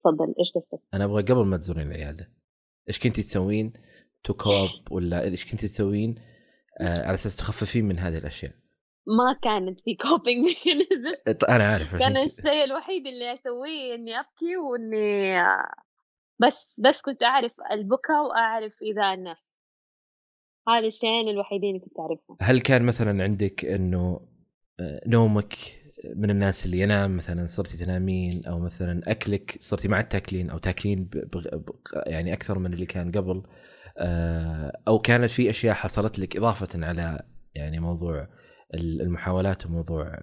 [0.00, 2.32] تفضل إيش قصدك؟ أنا أبغى قبل ما تزورين العيادة
[2.88, 3.72] إيش كنتي تسوين
[4.24, 6.14] to cope ولا إيش كنتي تسوين
[6.80, 8.52] آه على أساس تخففين من هذه الأشياء؟
[9.06, 11.16] ما كانت في coping mechanism
[11.54, 15.42] أنا عارف كان الشيء الوحيد اللي أسويه إني أبكي وإني
[16.38, 19.56] بس بس كنت أعرف البكاء وأعرف إيذاء النفس.
[20.68, 22.36] هذه الشيئين الوحيدين اللي كنت أعرفهم.
[22.40, 24.20] هل كان مثلا عندك إنه
[24.80, 25.56] آه، نومك
[26.16, 30.58] من الناس اللي ينام مثلا صرتي تنامين أو مثلا أكلك صرتي ما عاد تاكلين أو
[30.58, 31.10] تاكلين
[32.06, 33.42] يعني أكثر من اللي كان قبل
[33.98, 37.22] آه، أو كانت في أشياء حصلت لك إضافة على
[37.54, 38.28] يعني موضوع
[38.76, 40.18] المحاولات وموضوع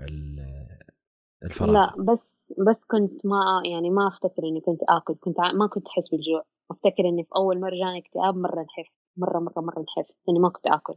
[1.44, 1.72] الفراغ.
[1.72, 5.16] لا بس بس كنت ما يعني ما أفتكر إني كنت آكل.
[5.16, 6.44] كنت ما كنت أحس بالجوع.
[6.72, 10.50] أفتكر إني في أول مرة جاني اكتئاب مرة نحف مرة مرة مرة نحف إني ما
[10.50, 10.96] كنت آكل.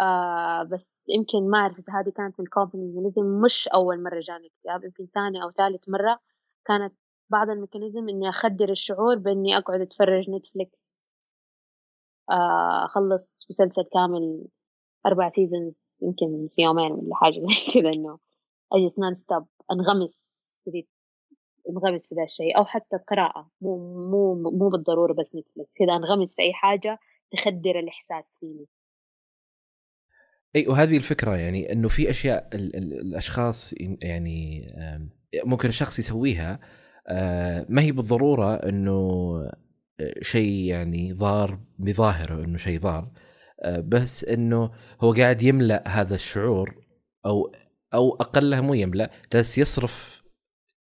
[0.00, 4.46] آه بس يمكن ما أعرف إذا هذه كانت من coping mechanism مش أول مرة جاني
[4.46, 4.84] اكتئاب.
[4.84, 6.20] يمكن ثاني أو ثالث مرة
[6.66, 6.94] كانت
[7.30, 10.86] بعض ال mechanism إني أخدر الشعور بإني أقعد أتفرج نتفليكس
[12.30, 14.46] آه، أخلص مسلسل كامل
[15.06, 18.18] أربع seasons يمكن في يومين ولا حاجة زي كذا إنه
[18.72, 20.86] أجلس non-stop أنغمس في
[21.70, 22.58] أنغمس في ذا الشيء.
[22.58, 23.50] أو حتى قراءة.
[23.60, 23.76] مو
[24.10, 26.98] مو مو بالضرورة بس نتفلكس كذا أنغمس في أي حاجة
[27.30, 28.66] تخدر الإحساس فيني.
[30.56, 34.66] إي وهذه الفكرة يعني إنه في أشياء ال ال الأشخاص يعني
[35.44, 36.60] ممكن الشخص يسويها
[37.68, 39.50] ما هي بالضرورة إنه
[40.22, 43.08] شيء يعني ضار بظاهره إنه شيء ضار.
[43.64, 46.74] بس إنه هو قاعد يملأ هذا الشعور
[47.26, 47.52] أو
[47.94, 50.22] أو أقلها مو يملأ جالس يصرف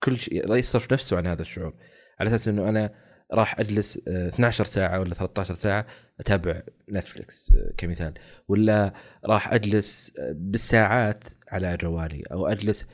[0.02, 1.74] كل شيء يصرف نفسه عن هذا الشعور.
[2.20, 2.94] على أساس إنه أنا
[3.32, 5.86] راح أجلس 12 آه، ساعة ولا 13 ساعة
[6.20, 6.62] أتابع
[6.92, 8.14] نتفلكس آه، كمثال.
[8.48, 8.94] ولا
[9.26, 12.88] راح أجلس آه، بالساعات على جوالي أو أجلس.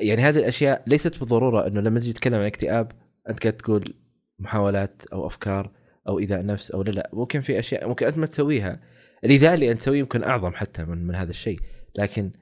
[0.00, 2.92] يعني هذه الأشياء ليست بالضرورة إنه لما تجي تتكلم عن اكتئاب
[3.28, 3.94] أنت قاعد تقول
[4.38, 5.70] محاولات أو أفكار
[6.08, 7.10] أو إيذاء نفس أو لا لا.
[7.12, 8.80] ممكن في أشياء ممكن أنت ما تسويها.
[9.26, 11.58] الايذاء اللي انت تسويه يمكن أعظم حتى من, من هذا الشيء.
[11.94, 12.32] لكن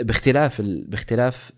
[0.00, 0.84] باختلاف ال...
[0.84, 1.52] باختلاف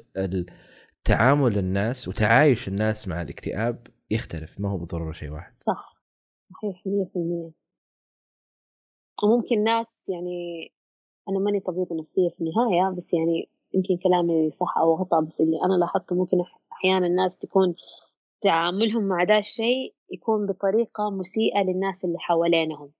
[1.05, 5.52] تعامل الناس وتعايش الناس مع الاكتئاب يختلف ما هو بالضروره شيء واحد.
[5.57, 5.94] صح.
[6.52, 7.52] صحيح 100%
[9.22, 10.72] وممكن ناس يعني
[11.28, 15.57] أنا ماني طبيبه نفسية في النهاية بس يعني يمكن كلامي صح أو خطا بس اللي
[15.64, 16.36] أنا لاحظته ممكن
[16.72, 17.74] أحيانا الناس تكون
[18.40, 22.92] تعاملهم مع ذا الشيء يكون بطريقة مسيئة للناس اللي حوالينهم.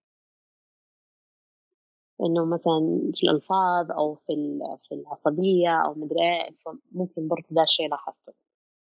[2.21, 4.59] إنه مثلا في الألفاظ أو في
[4.89, 8.33] في العصبية أو مدري إيه فممكن برضه ذا الشيء لاحظته.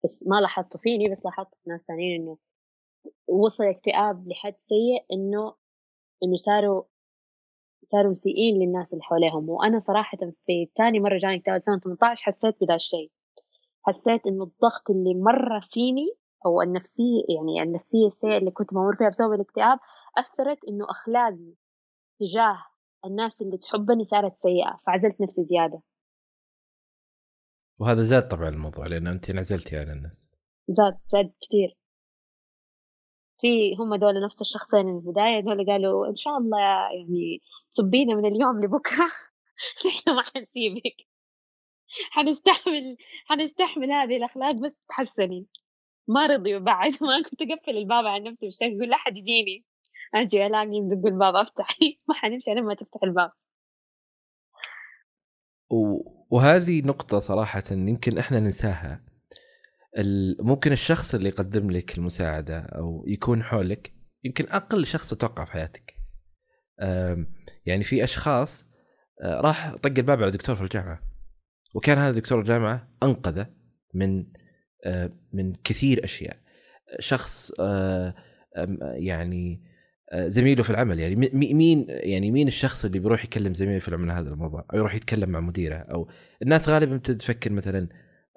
[0.04, 2.38] بس ما لاحظته فيني بس لاحظته في ناس ثانيين إنه
[3.28, 5.54] وصل اكتئاب لحد سيء إنه
[6.24, 6.82] إنه صاروا
[7.82, 9.48] صاروا مسيئين للناس اللي حواليهم.
[9.48, 13.10] وأنا صراحة في ثاني مرة جاني اكتئاب 2018 حسيت بذا الشيء.
[13.82, 16.06] حسيت إنه الضغط اللي مرة فيني
[16.46, 19.78] أو النفسية يعني النفسية السيئة اللي كنت بمر فيها بسبب الاكتئاب
[20.18, 21.54] أثرت إنه اخلاقي
[22.20, 22.64] تجاه
[23.04, 25.82] الناس اللي تحبني صارت سيئة فعزلت نفسي زيادة.
[27.78, 30.30] وهذا زاد طبعا الموضوع لأن أنت انعزلتي عن الناس.
[30.68, 31.76] زاد زاد كثير
[33.40, 36.58] في هم دول نفس الشخصين من البداية دول قالوا إن شاء الله
[36.98, 37.40] يعني
[37.72, 39.06] تسبينا من اليوم لبكرة.
[39.86, 40.96] نحن ما حنسيبك.
[42.10, 42.96] حنستحمل
[43.26, 45.46] حنستحمل هذه الأخلاق بس تحسني.
[46.08, 49.64] ما رضيوا بعد ما كنت أقفل الباب على نفسي بالشكل أقول لا حد يجيني.
[50.14, 53.30] أجي ألاقي يدق الباب أفتحي ما حنمشي لما تفتح الباب.
[56.30, 59.04] وهذه نقطة صراحة يمكن إحنا ننساها.
[60.40, 63.92] ممكن الشخص اللي يقدم لك المساعدة أو يكون حولك
[64.24, 65.94] يمكن أقل شخص تتوقع في حياتك.
[67.66, 68.68] يعني في أشخاص
[69.22, 71.00] آه، راح طق الباب على دكتور في الجامعة.
[71.74, 73.46] وكان هذا دكتور الجامعة أنقذه
[73.94, 74.26] من
[74.84, 76.36] آه، من كثير أشياء.
[77.00, 78.14] شخص آه،
[78.94, 79.67] يعني
[80.16, 80.98] زميله في العمل.
[80.98, 84.94] يعني مين يعني مين الشخص اللي بيروح يكلم زميله في العمل هذا الموضوع؟ أو يروح
[84.94, 86.08] يتكلم مع مديره؟ أو
[86.42, 87.88] الناس غالبا بتفكر مثلا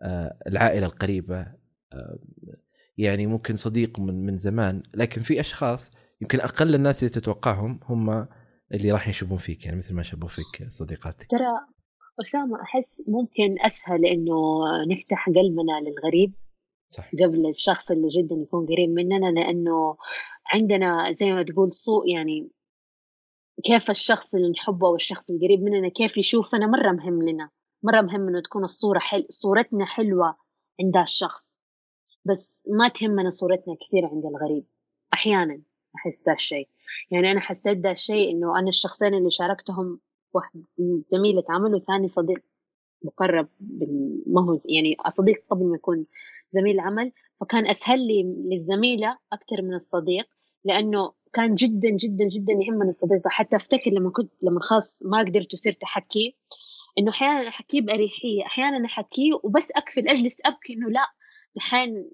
[0.03, 1.39] آه، العائلة القريبة
[1.93, 2.19] آه،
[2.97, 4.83] يعني ممكن صديق من من زمان.
[4.93, 5.91] لكن في أشخاص
[6.21, 8.27] يمكن أقل الناس اللي تتوقعهم هم
[8.73, 9.65] اللي راح يشبون فيك.
[9.65, 11.27] يعني مثل ما شبوا فيك صديقاتك.
[11.29, 11.59] ترى
[12.21, 14.61] أسامة أحس ممكن أسهل إنه
[14.91, 16.33] نفتح قلبنا للغريب.
[16.91, 17.11] صح.
[17.23, 19.97] قبل الشخص اللي جدا يكون قريب مننا لأنه
[20.53, 22.49] عندنا زي ما تقول سوء يعني
[23.63, 27.49] كيف الشخص اللي نحبه أو الشخص القريب مننا كيف يشوفنا مرة مهم لنا.
[27.83, 29.25] مرة مهم إنه تكون الصورة حل...
[29.29, 30.35] صورتنا حلوة
[30.81, 31.57] عند الشخص.
[32.25, 34.65] بس ما تهمنا صورتنا كثير عند الغريب.
[35.13, 35.61] أحيانا
[35.95, 36.69] أحس ذا الشيء.
[37.11, 39.99] يعني أنا حسيت ذا الشيء إنه أنا الشخصين اللي شاركتهم
[40.33, 40.63] واحد
[41.07, 42.43] زميلة عمل وثاني صديق.
[43.03, 43.47] مقرب
[44.27, 46.05] ما هو يعني صديق قبل ما يكون
[46.51, 50.25] زميل عمل فكان أسهل لي للزميلة أكثر من الصديق
[50.65, 55.53] لأنه كان جدا جدا جدا يهمني الصديق حتى أفتكر لما كنت لما خلاص ما قدرت
[55.53, 56.35] وصرت أحكي
[56.97, 61.07] إنه أحيانا احكيه بأريحية أحيانا احكيه وبس أقفل أجلس أبكي إنه لا
[61.55, 62.11] دحين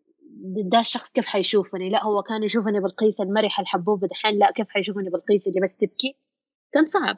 [0.71, 5.09] ده الشخص كيف حيشوفني؟ لا هو كان يشوفني بالقيس المرحه الحبوبه دحين لا كيف حيشوفني
[5.09, 6.17] بالقيس اللي بس تبكي؟
[6.71, 7.17] كان صعب.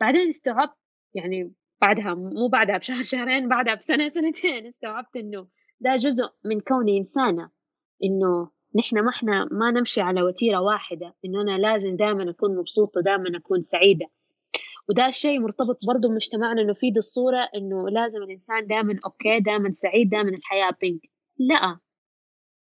[0.00, 0.76] بعدين استوعبت
[1.14, 1.52] يعني
[1.84, 4.66] بعدها مو بعدها بشهر شهرين بعدها بسنة سنتين.
[4.66, 5.46] استوعبت إنه
[5.80, 7.50] ده جزء من كوني إنسانة
[8.04, 13.00] إنه نحن ما إحنا ما نمشي على وتيرة واحدة إنه أنا لازم دائما أكون مبسوطة
[13.00, 14.06] دائما أكون سعيدة.
[14.88, 19.72] وده الشيء مرتبط برضه بمجتمعنا إنه في دي الصورة إنه لازم الإنسان دائما أوكي دائما
[19.72, 21.00] سعيد دائما الحياة بينك
[21.38, 21.78] لا.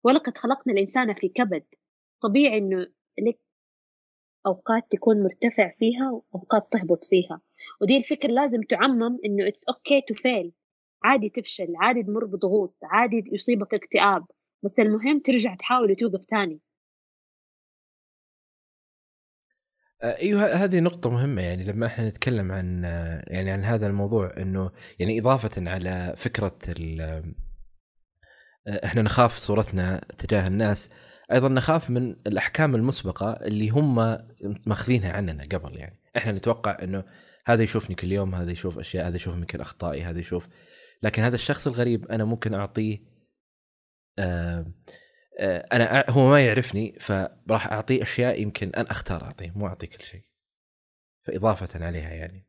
[0.03, 1.65] ولقد خلقنا الإنسان في كبد.
[2.21, 2.87] طبيعي إنه
[3.27, 3.39] لك
[4.45, 7.41] أوقات تكون مرتفع فيها وأوقات تهبط فيها.
[7.81, 10.53] ودي الفكرة لازم تعمم إنه it's okay to fail
[11.03, 14.25] عادي تفشل عادي تمر بضغوط عادي يصيبك اكتئاب
[14.63, 16.59] بس المهم ترجع تحاول وتوقف تاني.
[20.03, 22.83] آه، إيوه هذه نقطة مهمة يعني لما إحنا نتكلم عن
[23.27, 26.57] يعني عن هذا الموضوع إنه يعني إضافة على فكرة
[27.01, 27.23] آه،
[28.67, 30.89] إحنا نخاف صورتنا تجاه الناس.
[31.31, 33.95] أيضا نخاف من الأحكام المسبقة اللي هم
[34.67, 37.03] ماخذينها عننا قبل يعني إحنا نتوقع إنه
[37.45, 40.47] هذا يشوفني كل يوم هذا يشوف أشياء هذا يشوف يمكن أخطائي هذا يشوف.
[41.03, 42.99] لكن هذا الشخص الغريب أنا ممكن أعطيه
[44.19, 44.65] آه
[45.73, 50.21] أنا هو ما يعرفني فراح أعطيه أشياء يمكن أنا أختار أعطيه مو أعطيه كل شيء.
[51.23, 52.47] فإضافة عليها يعني.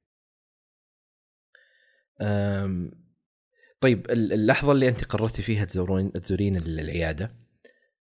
[3.81, 7.31] طيب اللحظة اللي أنت قررتي فيها تزورين تزورين العيادة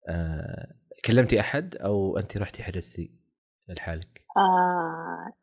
[0.10, 0.76] آه،
[1.06, 3.12] كلمتي أحد أو أنت رحتي حجزتي
[3.70, 5.34] لحالك؟ آه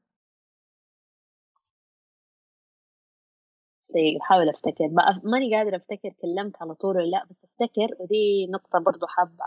[3.94, 4.88] بحاول أفتكر.
[5.24, 9.44] ماني قادرة أفتكر كلمت على طول ولا لأ بس أفتكر ودي نقطة برضو حابة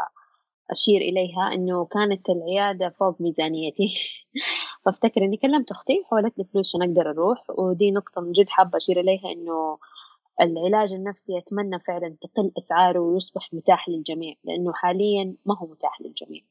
[0.72, 3.90] أشير إليها إنه كانت العيادة فوق ميزانيتي.
[4.86, 8.78] فأفتكر إني كلمت أختي حولت لي فلوس عشان أقدر أروح ودي نقطة من جد حابة
[8.78, 9.78] أشير إليها إنه
[10.42, 16.42] العلاج النفسي أتمنى فعلا تقل أسعاره ويصبح متاح للجميع لأنه حاليا ما هو متاح للجميع.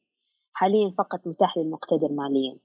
[0.53, 2.57] حاليا فقط متاح للمقتدر ماليا.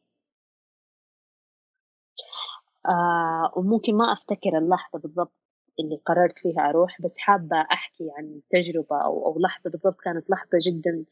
[2.88, 5.32] آه وممكن ما أفتكر اللحظة بالضبط
[5.80, 10.00] اللي قررت فيها أروح بس حابة أحكي عن تجربة أو, أو لحظة بالضبط.
[10.00, 11.04] كانت لحظة جدا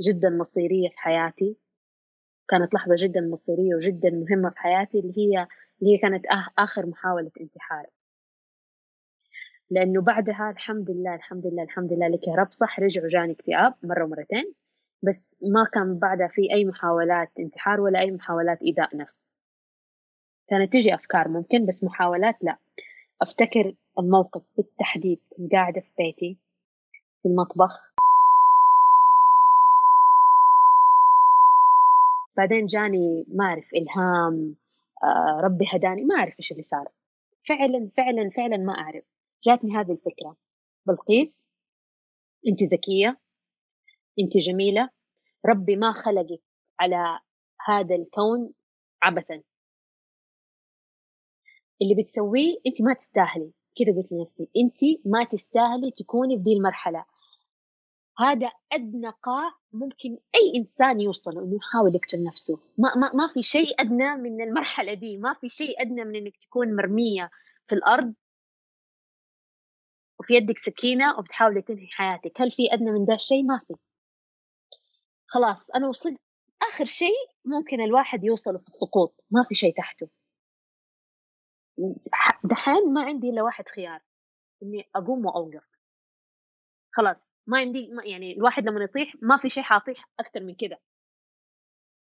[0.00, 1.56] جدا مصيرية في حياتي.
[2.48, 5.46] كانت لحظة جدا مصيرية وجدا مهمة في حياتي اللي هي
[5.82, 6.24] اللي هي كانت
[6.58, 7.86] آخر محاولة انتحار.
[9.70, 13.74] لأنه بعدها الحمد لله الحمد لله الحمد لله لك يا رب صح رجع وجاني اكتئاب
[13.82, 14.54] مرة ومرتين.
[15.02, 19.35] بس ما كان بعدها في أي محاولات انتحار ولا أي محاولات إيذاء نفس.
[20.48, 22.56] كانت تجي أفكار ممكن بس محاولات لا.
[23.22, 26.36] أفتكر الموقف بالتحديد كنت قاعدة في بيتي
[27.22, 27.94] في المطبخ.
[32.36, 34.56] بعدين جاني ما أعرف إلهام
[35.04, 36.88] آه ربي هداني ما أعرف إيش اللي صار.
[37.48, 39.04] فعلا فعلا فعلا ما أعرف.
[39.46, 40.36] جاتني هذه الفكرة.
[40.86, 41.46] بلقيس
[42.48, 43.16] أنت ذكية
[44.20, 44.90] أنت جميلة.
[45.46, 46.40] ربي ما خلقك
[46.80, 47.18] على
[47.68, 48.52] هذا الكون
[49.02, 49.42] عبثا.
[51.82, 53.52] اللي بتسويه أنت ما تستاهلي.
[53.78, 57.04] كذا قلت لنفسي أنت ما تستاهلي تكوني في دي المرحلة.
[58.18, 62.58] هذا أدنى قاع ممكن أي إنسان يوصل إنه يحاول يقتل نفسه.
[62.78, 65.16] ما, ما, ما في شيء أدنى من المرحلة دي.
[65.16, 67.30] ما في شيء أدنى من إنك تكون مرمية
[67.68, 68.14] في الأرض
[70.20, 72.40] وفي يدك سكينة وبتحاولي تنهي حياتك.
[72.40, 73.74] هل في أدنى من ده الشيء؟ ما في.
[75.26, 76.20] خلاص أنا وصلت.
[76.62, 79.24] آخر شيء ممكن الواحد يوصله في السقوط.
[79.30, 80.08] ما في شيء تحته.
[82.44, 84.00] دحين ما عندي إلا واحد خيار
[84.62, 85.64] إني أقوم وأوقف.
[86.92, 90.80] خلاص ما عندي ما يعني الواحد لما يطيح ما في شيء حاطيح أكثر من كده.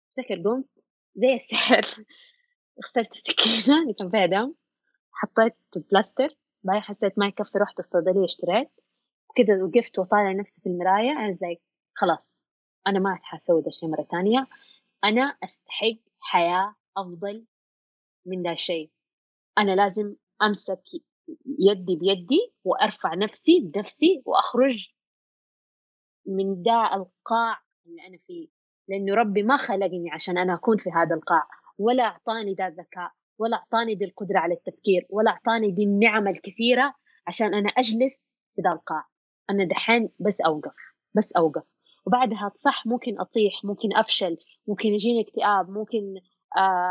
[0.09, 2.05] افتكر قمت زي السحر.
[2.85, 4.53] غسلت السكينة اللي كان فيها دم
[5.11, 8.71] حطيت بلاستر بعدين حسيت ما يكفي رحت الصيدلية اشتريت
[9.29, 11.11] وكذا وقفت وطالع نفسي في المراية.
[11.11, 11.57] أنا زي
[11.93, 12.45] خلاص
[12.87, 14.47] أنا ما حاسوي ده الشيء مرة ثانية
[15.03, 17.45] أنا أستحق حياة أفضل
[18.25, 18.91] من ده الشيء
[19.57, 20.83] أنا لازم أمسك
[21.45, 24.89] يدي بيدي وأرفع نفسي بنفسي وأخرج
[26.25, 28.47] من دا القاع اللي أنا فيه.
[28.87, 31.47] لأنه ربي ما خلقني عشان أنا أكون في هذا القاع.
[31.77, 36.93] ولا أعطاني ذا الذكاء ولا أعطاني دي القدرة على التفكير ولا أعطاني دي النعم الكثيرة
[37.27, 39.07] عشان أنا أجلس في ذا القاع.
[39.49, 40.75] أنا دحين بس أوقف
[41.13, 41.63] بس أوقف.
[42.05, 44.37] وبعدها صح ممكن أطيح ممكن أفشل
[44.67, 46.15] ممكن يجيني اكتئاب ممكن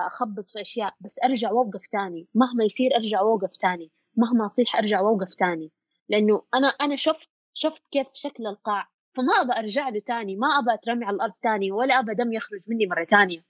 [0.07, 2.29] أخبص في أشياء بس أرجع وأوقف تاني.
[2.35, 3.91] مهما يصير أرجع وأوقف تاني.
[4.17, 5.73] مهما أطيح أرجع وأوقف تاني.
[6.09, 8.89] لأنه أنا أنا شفت شفت كيف شكل القاع.
[9.15, 10.37] فما أبى أرجع له تاني.
[10.37, 11.73] ما أبى أترمي على الأرض تاني.
[11.73, 13.45] ولا أبى دم يخرج مني مرة تانية.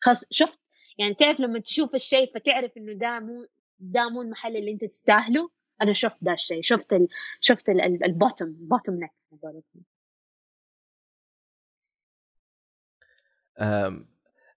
[0.00, 0.58] خلاص شفت؟
[0.98, 3.46] يعني تعرف لما تشوف الشيء فتعرف إنه ده مو
[3.78, 5.50] ده مو المحل اللي أنت تستاهله.
[5.82, 6.62] أنا شفت ده الشيء.
[6.62, 7.08] شفت ال...
[7.40, 9.12] شفت البوتم بوتم نك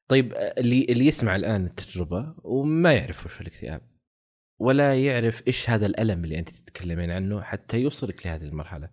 [0.08, 3.82] طيب اللي اللي يسمع الآن التجربة وما يعرف وش الاكتئاب
[4.60, 8.90] ولا يعرف إيش هذا الألم اللي أنت تتكلمين عنه حتى يوصلك لهذه المرحلة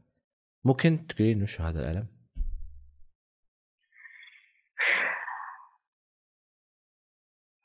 [0.65, 2.09] ممكن تقولين وش هذا الألم؟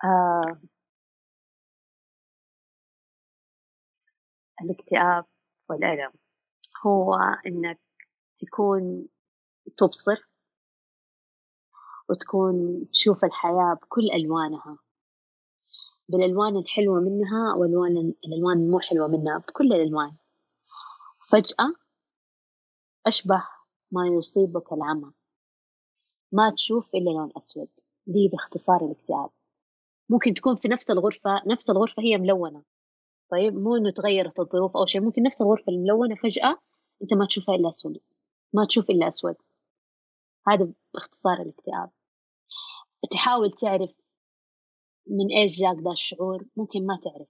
[0.04, 0.60] آه.
[4.62, 5.26] الاكتئاب
[5.70, 6.12] والألم
[6.86, 7.14] هو
[7.48, 7.80] إنك
[8.38, 9.08] تكون
[9.78, 10.35] تبصر
[12.10, 14.78] وتكون تشوف الحياة بكل ألوانها.
[16.10, 20.16] بالألوان الحلوة منها والألوان الألوان المو حلوة منها بكل الألوان.
[21.30, 21.74] فجأة
[23.06, 23.44] أشبه
[23.92, 25.12] ما يصيبك العمى.
[26.32, 27.70] ما تشوف إلا لون أسود.
[28.08, 29.30] دي باختصار الاكتئاب.
[30.10, 32.64] ممكن تكون في نفس الغرفة نفس الغرفة هي ملونة.
[33.32, 36.58] طيب مو إنه تغيرت الظروف أو شيء ممكن نفس الغرفة الملونة فجأة
[37.02, 38.00] أنت ما تشوفها إلا أسود.
[38.54, 39.36] ما تشوف إلا أسود.
[40.48, 41.92] هذا باختصار الاكتئاب.
[43.12, 43.92] تحاول تعرف
[45.08, 47.28] من إيش جاك ذا الشعور؟ ممكن ما تعرف.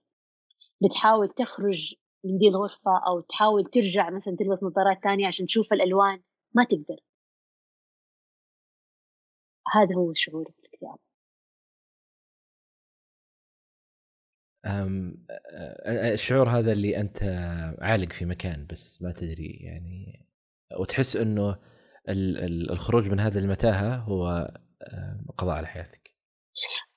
[0.83, 1.95] بتحاول تخرج
[2.25, 6.23] من دي الغرفة أو تحاول ترجع مثلا تلبس نظارات تانية عشان تشوف الألوان.
[6.55, 6.99] ما تقدر.
[9.73, 10.97] هذا هو شعور الاكتئاب.
[16.13, 17.23] الشعور هذا اللي أنت
[17.81, 20.25] عالق في مكان بس ما تدري يعني
[20.79, 21.74] وتحس أنه
[22.09, 24.51] الخروج من هذه المتاهة هو
[25.37, 26.15] قضاء على حياتك.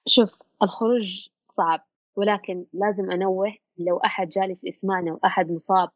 [0.06, 1.86] شوف الخروج صعب
[2.16, 5.90] ولكن لازم أنوه لو أحد جالس يسمعنا وأحد مصاب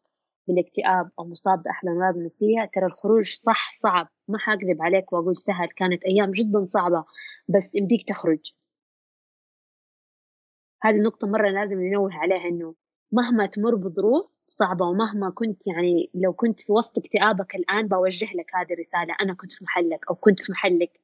[0.49, 4.09] بالاكتئاب أو مصاب بأحد الأمراض النفسية ترى الخروج صح صعب.
[4.29, 7.05] ما حكذب عليك وأقول سهل كانت أيام جدا صعبة
[7.49, 8.53] بس يمديك تخرج.
[10.83, 12.75] هذه النقطة مرة لازم ننوه عليها إنه
[13.13, 18.51] مهما تمر بظروف صعبة ومهما كنت يعني لو كنت في وسط اكتئابك الآن بوجه لك
[18.55, 21.01] هذه الرسالة أنا كنت في محلك أو كنت في محلك.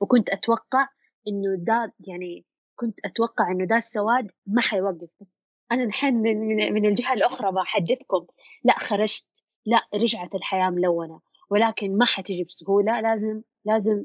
[0.00, 0.88] وكنت أتوقع
[1.28, 2.44] إنه ده يعني
[2.76, 5.38] كنت أتوقع إنه ده السواد ما حيوقف بس
[5.72, 6.36] أنا الحين من,
[6.72, 8.26] من, الجهة الأخرى بحدثكم
[8.64, 9.26] لا خرجت.
[9.66, 11.20] لا رجعت الحياة ملونة.
[11.50, 13.00] ولكن ما حتجي بسهولة.
[13.00, 14.04] لازم لازم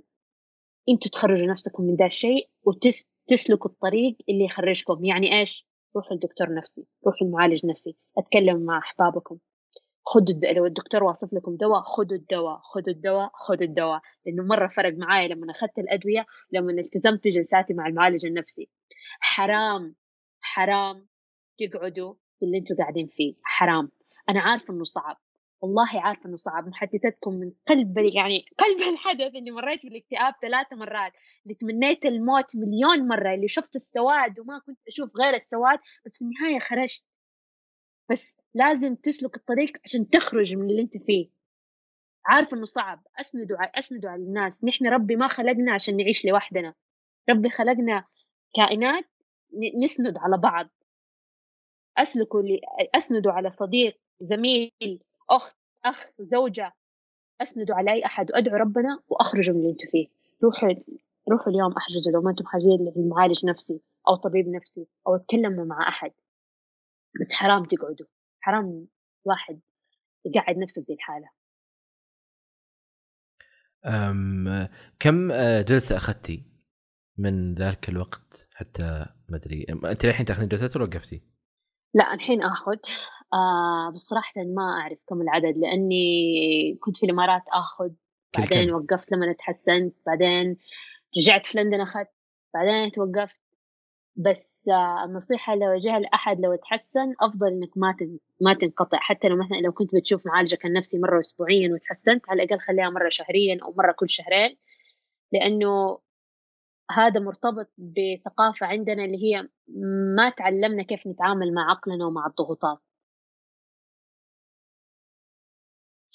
[0.90, 5.06] أنتوا تخرجوا نفسكم من ذا الشيء وتسلكوا الطريق اللي يخرجكم.
[5.06, 9.38] يعني إيش؟ روحوا لدكتور نفسي روحوا لمعالج نفسي أتكلم مع أحبابكم.
[10.06, 14.02] خذوا لو الدكتور واصف لكم دواء خذوا الدواء خذوا الدواء خذوا الدواء.
[14.26, 18.70] لأنه مرة فرق معايا لما أخذت الأدوية لما التزمت بجلساتي مع المعالج النفسي.
[19.20, 19.96] حرام
[20.42, 21.08] حرام
[21.58, 23.36] تقعدوا في اللي أنتم قاعدين فيه.
[23.44, 23.92] حرام.
[24.30, 25.18] أنا عارفة إنه صعب.
[25.62, 31.12] والله عارفة إنه صعب محدثتكم من قلب يعني قلب الحدث إني مريت بالاكتئاب ثلاث مرات
[31.44, 36.26] اللي تمنيت الموت مليون مرة اللي شفت السواد وما كنت أشوف غير السواد بس في
[36.26, 37.06] النهاية خرجت.
[38.12, 41.30] بس لازم تسلك الطريق عشان تخرج من اللي أنت فيه.
[42.26, 43.04] عارفة إنه صعب.
[43.20, 44.64] أسندوا أسندوا على الناس.
[44.64, 46.74] نحن ربي ما خلقنا عشان نعيش لوحدنا.
[47.30, 48.06] ربي خلقنا
[48.56, 49.06] كائنات
[49.84, 50.70] نسند على بعض.
[51.98, 52.62] أسلكوا لي
[52.96, 54.72] أسندوا على صديق زميل.
[55.32, 56.74] اخت أخ زوجة
[57.42, 60.08] اسندوا على اي أحد وادعوا ربنا واخرجوا من اللي أنتم فيه.
[60.44, 60.70] روحوا
[61.32, 65.90] روحوا اليوم أحجزوا لو ما أنتم حاجين لمعالج نفسي أو طبيب نفسي أو اتكلموا مع
[65.90, 66.12] أحد.
[67.22, 68.08] بس حرام تقعدوا.
[68.42, 68.88] حرام
[69.26, 69.60] واحد
[70.26, 71.30] يقعد نفسه بدي الحالة.
[73.86, 74.70] أم
[75.00, 76.46] كم آه، جلسة أخذتي
[77.18, 81.22] من ذاك الوقت؟ حتى ما أدري أنت الحين تأخذين جلسات ولا وقفتي؟
[81.94, 82.78] لا الحين آخذ.
[83.34, 87.90] آه بس صراحة ما أعرف كم العدد لأني كنت في الإمارات آخذ
[88.38, 88.76] بعدين كم.
[88.76, 90.58] وقفت لما تحسنت بعدين
[91.18, 92.10] رجعت في لندن أخذت
[92.54, 93.42] بعدين توقفت.
[94.16, 97.96] بس آه النصيحة لو وجهها لأحد لو تحسن أفضل إنك ما
[98.42, 98.98] ما تنقطع.
[98.98, 103.10] حتى لو مثلا لو كنت بتشوف معالجك النفسي مرة أسبوعيا وتحسنت على الأقل خليها مرة
[103.10, 104.58] شهريا أو مرة كل شهرين
[105.34, 106.00] لأنه
[106.92, 109.48] هذا مرتبط بثقافة عندنا اللي هي
[110.16, 112.80] ما تعلمنا كيف نتعامل مع عقلنا ومع الضغوطات.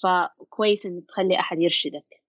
[0.07, 2.23] فكويس إن تخلي أحد يرشدك.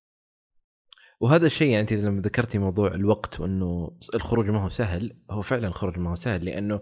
[1.19, 5.67] وهذا الشيء يعني أنت لما ذكرتي موضوع الوقت وإنه الخروج ما هو سهل هو فعلا
[5.67, 6.82] الخروج ما هو سهل لأنه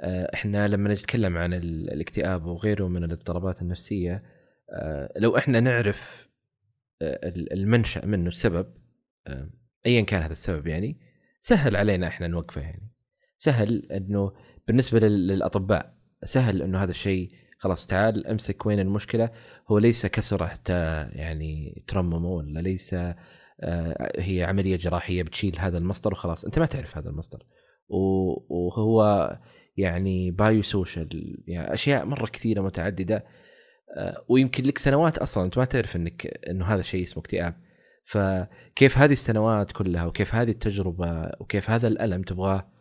[0.00, 4.22] آه، إحنا لما نتكلم عن الاكتئاب وغيره من الاضطرابات النفسية
[4.70, 6.28] آه، لو إحنا نعرف
[7.02, 8.74] آه، المنشأ منه السبب
[9.86, 11.00] ايا كان هذا السبب يعني
[11.40, 12.90] سهل علينا إحنا نوقفه يعني.
[13.38, 14.32] سهل إنه
[14.66, 19.30] بالنسبة للأطباء سهل إنه هذا الشيء خلاص تعال امسك وين المشكلة.
[19.68, 22.94] هو ليس كسر حتى يعني ترممه ولا ليس
[23.60, 26.44] آه، هي عملية جراحية بتشيل هذا المصدر وخلاص.
[26.44, 27.46] أنت ما تعرف هذا المصدر.
[27.88, 29.30] وهو
[29.76, 33.24] يعني bio social يعني أشياء مرة كثيرة متعددة
[33.96, 35.44] آه، ويمكن لك سنوات أصلا.
[35.44, 37.54] أنت ما تعرف إنك إنه هذا الشيء اسمه اكتئاب.
[38.04, 42.72] فكيف هذه السنوات كلها وكيف هذه التجربة وكيف هذا الألم تبغاه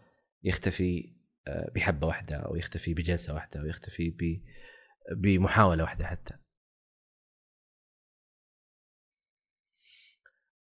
[0.44, 1.13] يختفي؟
[1.48, 4.42] بحبة واحدة أو يختفي بجلسة واحدة أو يختفي
[5.16, 6.34] بمحاولة واحدة حتى.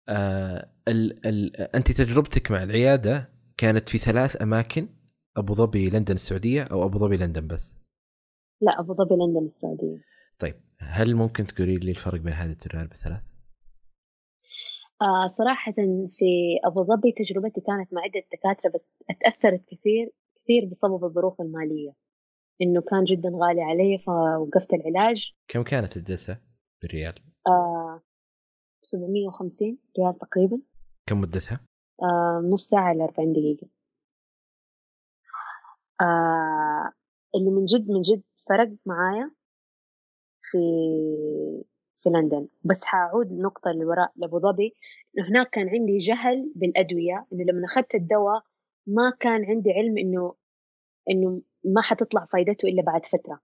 [0.09, 4.89] آه ال ال أنت تجربتك مع العيادة كانت في ثلاث أماكن
[5.37, 7.75] أبو ظبي لندن السعودية أو أبو ظبي لندن بس؟
[8.61, 9.97] لا أبو ظبي لندن السعودية.
[10.39, 13.21] طيب هل ممكن تقولي لي الفرق بين هذه التجارب الثلاث؟
[15.01, 15.73] آه صراحة
[16.09, 16.25] في
[16.65, 20.11] أبو ظبي تجربتي كانت مع عدة دكاترة بس اتأثرت كثير.
[20.43, 21.93] كثير بسبب الظروف المالية.
[22.61, 25.33] إنه كان جدا غالي علي فوقفت العلاج.
[25.47, 26.37] كم كانت الجلسة
[26.81, 27.13] بالريال؟
[27.47, 28.01] آه
[28.81, 30.61] 750 ريال تقريبا.
[31.09, 31.59] كم مدتها؟
[32.01, 33.67] آه نص ساعة إلى 40 دقيقة.
[36.01, 36.91] آه
[37.35, 39.31] اللي من جد من جد فرق معايا
[40.41, 40.57] في
[41.97, 42.47] في لندن.
[42.63, 44.75] بس حأعود النقطة اللي وراء لأبو ظبي.
[45.17, 48.43] إنه هناك كان عندي جهل بالأدوية إنه لما أخذت الدواء
[48.95, 50.35] ما كان عندي علم إنه
[51.09, 53.39] إنه ما حتطلع فايدته إلا بعد فترة.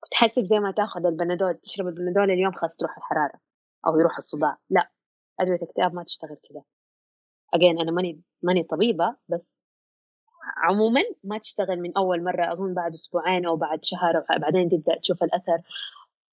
[0.00, 3.40] كنت حاسب زي ما تاخذ البنادول تشرب البنادول اليوم خلاص تروح الحرارة
[3.86, 4.90] أو يروح الصداع لا
[5.40, 6.62] أدوية الاكتئاب ما تشتغل كذا
[7.54, 9.62] أجين أنا ماني ماني طبيبة بس
[10.56, 15.22] عموما ما تشتغل من أول مرة أظن بعد أسبوعين أو بعد شهر بعدين تبدأ تشوف
[15.22, 15.62] الأثر.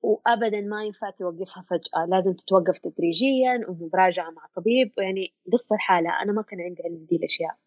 [0.02, 4.94] وابدا ما ينفع توقفها فجأة لازم تتوقف تدريجيا ومراجعة مع طبيب.
[4.98, 7.58] يعني قصة الحالة أنا ما كان عندي علم دي الأشياء.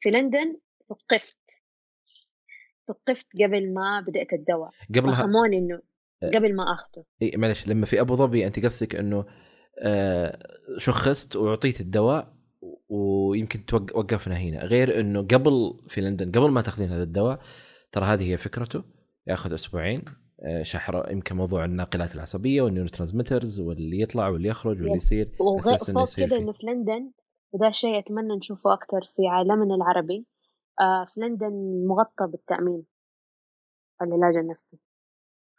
[0.00, 0.56] في لندن
[0.88, 1.38] ثقفت.
[2.88, 4.70] ثقفت قبل ما بدأت الدواء.
[4.94, 5.80] قبلها فهموني إنه
[6.22, 6.30] آه.
[6.30, 7.04] قبل ما أخذه.
[7.22, 9.24] إي معلش لما في أبو ظبي أنت قصدك إنه
[9.82, 10.38] آه
[10.78, 12.34] شخصت وأعطيت الدواء
[12.88, 14.64] ويمكن توقفنا هنا.
[14.64, 17.40] غير إنه قبل في لندن قبل ما تأخذين هذا الدواء
[17.92, 18.84] ترى هذه هي فكرته.
[19.26, 20.04] يأخذ أسبوعين
[20.46, 25.30] آه، شهر يمكن موضوع الناقلات العصبية وال neurotransmitters واللي يطلع واللي يخرج واللي يصير.
[25.40, 27.10] وفوق كذا إنه في لندن
[27.52, 30.26] وده الشيء أتمنى نشوفه أكثر في عالمنا العربي.
[30.80, 32.84] آه في لندن مغطى بالتأمين
[34.02, 34.78] العلاج النفسي.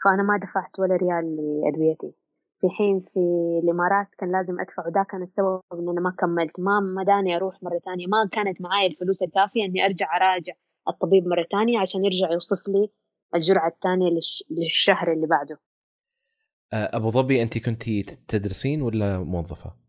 [0.04, 2.14] فأنا ما دفعت ولا ريال لأدويتي.
[2.62, 3.20] في حين في
[3.64, 6.60] الإمارات كان لازم أدفع وده كان السبب إن أنا ما كملت.
[6.60, 8.08] ما مداني أروح مرة ثانية.
[8.08, 10.54] ما كانت معي الفلوس الكافية إني أرجع أراجع
[10.88, 12.90] الطبيب مرة ثانية عشان يرجع يوصف لي
[13.36, 14.10] الجرعة الثانية
[14.52, 15.60] للشهر اللي بعده.
[16.74, 17.84] آه، أبو ظبي أنت كنت
[18.28, 19.89] تدرسين ولا موظفة؟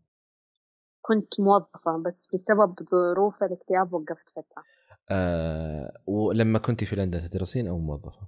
[1.13, 4.63] كنت موظفة بس بسبب ظروف الاكتئاب وقفت فترة.
[5.09, 8.27] أه ولما كنت في لندن تدرسين أو موظفة؟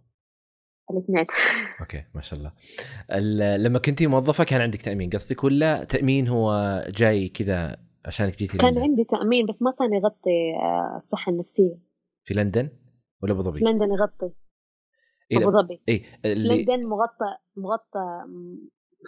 [0.91, 1.25] الاثنين.
[1.81, 2.51] okay ما شاء الله.
[3.57, 6.51] لما كنتي موظفة كان عندك تأمين قصدك ولا تأمين هو
[6.87, 11.77] جاي كذا عشانك جيتي كان لندن؟ عندي تأمين بس ما كان يغطي آه، الصحة النفسية.
[12.23, 12.69] في لندن
[13.21, 14.35] ولا أبو ظبي؟ في لندن يغطي.
[15.31, 15.83] إيه أبو ظبي.
[15.89, 16.61] اي اللي...
[16.61, 18.23] لندن مغطى مغطى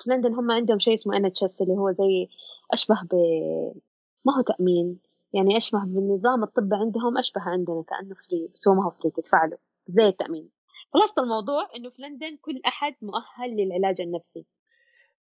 [0.04, 1.26] في لندن هم عندهم شيء اسمه NHS
[1.62, 2.28] اللي هو زي
[2.74, 3.16] أشبه ب
[4.26, 5.00] ما هو تأمين
[5.34, 9.46] يعني أشبه بالنظام الطبي عندهم أشبه عندنا كأنه free بس هو ما هو free تدفع
[9.46, 10.50] له زي التأمين.
[10.94, 14.46] خلاصة الموضوع إنه في لندن كل أحد مؤهل للعلاج النفسي.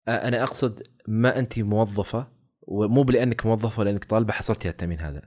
[0.08, 2.28] أنا أقصد ما انت موظفة
[2.62, 5.22] ومو بلانك موظفة ولا انك طالبة حصلتي على التأمين هذا.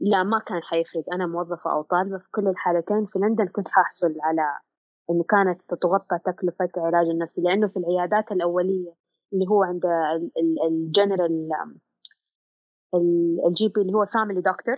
[0.00, 1.04] لا ما كان حيفرق.
[1.12, 4.58] أنا موظفة أو طالبة في كل الحالتين في لندن كنت حاحصل على
[5.10, 8.94] إنه كانت ستغطى تكلفة العلاج النفسي لأنه في العيادات الأولية
[9.32, 9.82] اللي هو عند
[10.70, 11.48] الجنرال
[13.46, 14.76] ال GP اللي هو family doctor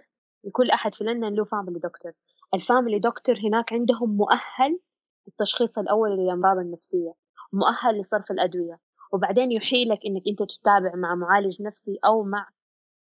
[0.53, 2.13] كل أحد في لندن له family doctor
[2.55, 4.81] ال family doctor هناك عندهم مؤهل
[5.27, 7.15] للتشخيص الاولي للأمراض النفسية
[7.53, 8.79] مؤهل لصرف الأدوية.
[9.13, 12.49] وبعدين يحيلك إنك أنت تتابع مع معالج نفسي أو مع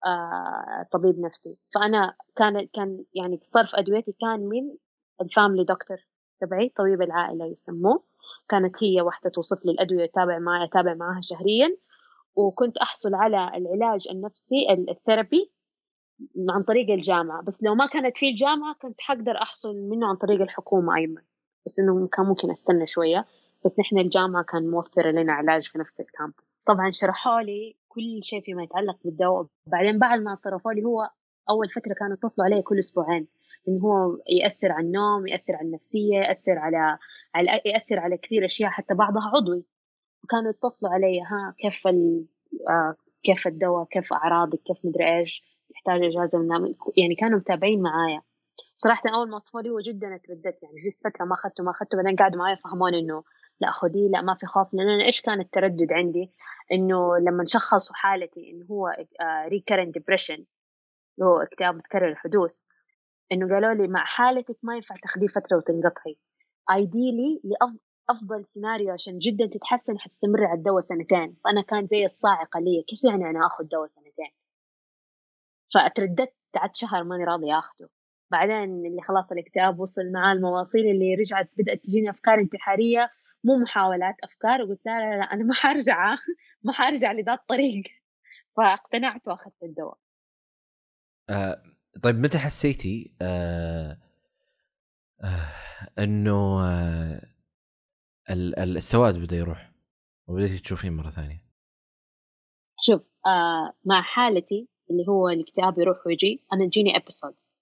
[0.07, 1.57] آه طبيب نفسي.
[1.75, 4.77] فأنا كان كان يعني صرف أدويتي كان من
[5.21, 5.99] ال family doctor
[6.41, 8.03] تبعي طبيب العائلة يسموه.
[8.49, 11.77] كانت هي واحدة توصف لي الأدوية اتابع معها أتابع معها شهريا.
[12.37, 15.53] وكنت أحصل على العلاج النفسي ال therapy
[16.49, 17.43] عن طريق الجامعة.
[17.43, 21.23] بس لو ما كانت في الجامعة كنت حقدر أحصل منه عن طريق الحكومة أيضا.
[21.67, 23.27] بس إنه كان ممكن أستنى شوية.
[23.65, 28.21] بس نحن الجامعة كان موفرة لنا علاج في نفس ال campus طبعا شرحوا لي كل
[28.23, 29.47] شيء فيما يتعلق بالدواء.
[29.67, 31.11] بعدين بعد ما صرفوا لي هو
[31.51, 33.29] أول فترة كانوا يتصلوا علي كل أسبوعين.
[33.69, 36.99] إنه هو يأثر على النوم يأثر على النفسية يأثر على,
[37.35, 39.65] على يأثر على كثير أشياء حتى بعضها عضوي.
[40.25, 42.27] وكانوا يتصلوا علي ها كيف ال...
[42.69, 48.23] آه كيف الدواء كيف أعراضك كيف مدري إيش يحتاج إجازة من يعني كانوا متابعين معايا.
[48.79, 51.97] بصراحة أول ما وصفوا لي هو جدا اترددت يعني جلست فترة ما أخذته ما أخذته
[51.97, 53.25] بعدين قعدوا معايا فهموني إنه
[53.61, 54.75] لا خذيه لا ما في خوف.
[54.75, 56.33] لأن أنا إيش كان التردد عندي؟
[56.73, 58.97] إنه لما شخصوا حالتي إنه هو
[59.49, 62.61] recurrent آه، depression اللي هو اكتئاب متكرر الحدوث
[63.33, 66.19] إنه قالوا لي مع حالتك ما ينفع تاخذيه فترة وتنقطعي.
[66.71, 71.37] ايديلي لأفضل سيناريو عشان جدا تتحسن حتستمر على الدواء سنتين.
[71.45, 72.85] فأنا كان زي الصاعقة لي.
[72.89, 74.31] كيف يعني أنا آخذ دواء سنتين؟
[75.75, 77.89] فأترددت قعدت شهر ماني راضي آخذه
[78.31, 83.11] بعدين اللي خلاص الاكتئاب وصل معاه المواصيل اللي رجعت بدأت تجيني أفكار انتحارية.
[83.45, 86.17] مو محاولات أفكار وقلت لا لا, لا أنا ما حرجع.
[86.65, 87.83] ما حرجع لذا الطريق.
[88.57, 89.99] فاقتنعت وأخذت الدواء.
[91.31, 91.63] آه
[92.03, 93.99] طيب متى حسيتي آه
[95.21, 95.53] آه
[95.99, 97.23] إنه آه
[98.31, 99.73] السواد بدا يروح
[100.29, 101.43] وبديتي تشوفين مرة ثانية؟
[102.81, 107.57] شوف آه مع حالتي اللي هو الاكتئاب يروح ويجي أنا تجيني episodes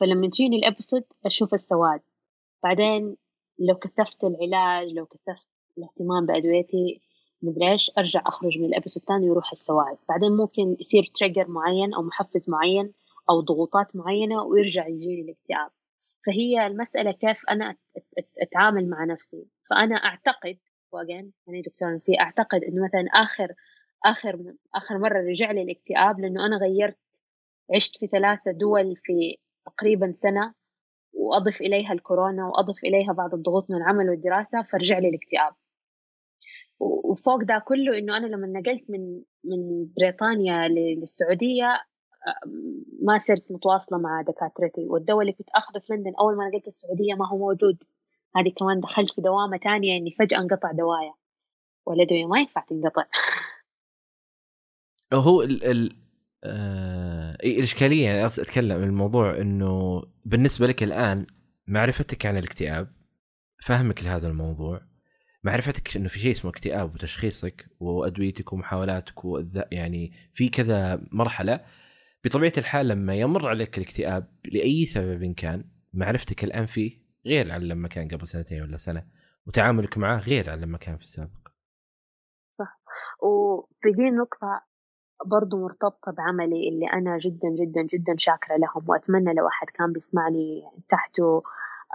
[0.00, 2.00] فلما تجيني ال episode أشوف السواد.
[2.62, 3.16] بعدين
[3.58, 7.00] لو كثفت العلاج لو كثفت الاهتمام بأدويتي
[7.42, 11.94] مدري إيش أرجع أخرج من ال episode الثاني ويروح السواد بعدين ممكن يصير trigger معين
[11.94, 12.92] أو محفز معين
[13.30, 15.70] أو ضغوطات معينة ويرجع يجيني الاكتئاب.
[16.26, 17.76] فهي المسألة كيف أنا
[18.42, 19.46] أتعامل مع نفسي.
[19.70, 20.58] فأنا أعتقد
[20.92, 23.54] وأجين أنا دكتور نفسي أعتقد إنه مثلا آخر
[24.04, 26.98] آخر آخر مرة رجع لي الاكتئاب لأنه أنا غيرت
[27.74, 30.54] عشت في ثلاثة دول في تقريبا سنة
[31.12, 35.52] وأضف إليها الكورونا وأضف إليها بعض الضغوط من العمل والدراسة فرجع لي الاكتئاب.
[36.80, 41.80] وفوق ده كله إنه أنا لما نقلت من من بريطانيا للسعودية
[43.02, 44.86] ما صرت متواصلة مع دكاترتي.
[44.88, 47.78] والدواء اللي كنت أخذه في لندن أول ما نقلت السعودية ما هو موجود.
[48.36, 51.14] هذه كمان دخلت في دوامة ثانية إني فجأة انقطع دوايا.
[51.86, 53.04] والادويه ما ينفع تنقطع.
[55.12, 55.96] هو ال ال
[56.44, 61.26] آه الإشكالية يعني أتكلم الموضوع إنه بالنسبة لك الآن
[61.66, 62.88] معرفتك عن الاكتئاب
[63.64, 64.80] فهمك لهذا الموضوع
[65.44, 69.14] معرفتك إنه في شيء اسمه اكتئاب وتشخيصك وأدويتك ومحاولاتك
[69.72, 71.64] يعني في كذا مرحلة
[72.26, 75.64] بطبيعة الحال لما يمر عليك الاكتئاب لأي سبب كان
[75.94, 79.06] معرفتك الآن فيه غير عن لما كان قبل سنتين ولا سنة
[79.46, 81.48] وتعاملك معه غير عن لما كان في السابق.
[82.52, 82.80] صح.
[83.22, 84.62] وفي دي النقطة
[85.26, 90.62] برضو مرتبطة بعملي اللي أنا جدا جدا جدا شاكرة لهم وأتمنى لو أحد كان بيسمعني
[90.88, 91.42] تحته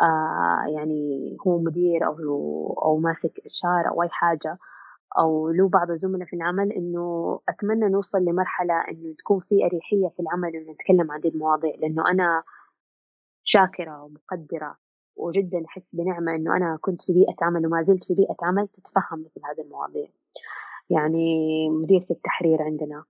[0.02, 2.16] آه يعني هو مدير أو
[2.86, 4.58] أو ماسك إشارة أو أي حاجة
[5.20, 10.20] أو له بعض الزملاء في العمل إنه أتمنى نوصل لمرحلة إنه تكون في أريحية في
[10.20, 12.44] العمل إنه نتكلم عن هذه المواضيع لأنه أنا
[13.44, 14.78] شاكرة ومقدرة
[15.16, 19.20] وجدا أحس بنعمة إنه أنا كنت في بيئة عمل وما زلت في بيئة عمل تتفهم
[19.20, 20.08] مثل هذه المواضيع.
[20.90, 23.04] يعني مديرة التحرير عندنا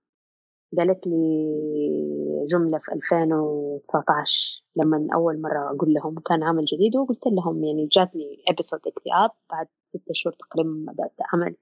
[0.78, 7.64] قالت لي جملة في 2019 لما أول مرة أقول لهم كان عمل جديد وقلت لهم
[7.64, 11.56] يعني جاتني ابيسود اكتئاب بعد ستة شهور تقريبا بدأت عمل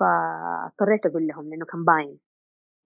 [0.00, 2.18] فاضطريت أقول لهم لأنه كان باين.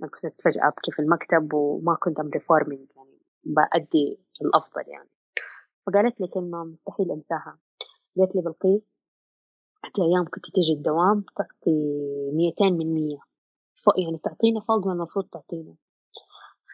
[0.02, 5.08] أنا كنت فجأة أبكي في المكتب وما كنت أم performing يعني بأدي الأفضل يعني.
[5.86, 7.58] فقالت لي كلمة مستحيل أنساها.
[8.18, 8.98] قالت لي بلقيس
[9.94, 12.00] في أيام كنت تجي الدوام تعطي
[12.32, 13.18] ميتين من مية.
[13.74, 15.74] فوق يعني تعطينا فوق ما المفروض تعطينا.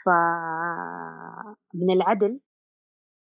[0.04, 2.40] فمن العدل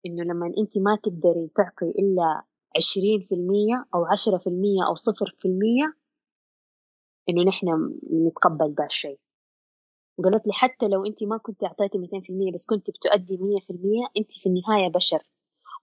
[0.06, 2.42] إنه لما أنت ما تقدري تعطي إلا
[2.76, 5.94] عشرين في المية أو عشرة في المية أو صفر في المية
[7.28, 7.66] إنه نحن
[8.26, 9.20] نتقبل دا الشيء.
[10.18, 11.64] وقالت لي حتى لو أنت ما كنت
[12.22, 15.22] في المية بس كنت بتؤدي مية في المية أنت في النهاية بشر.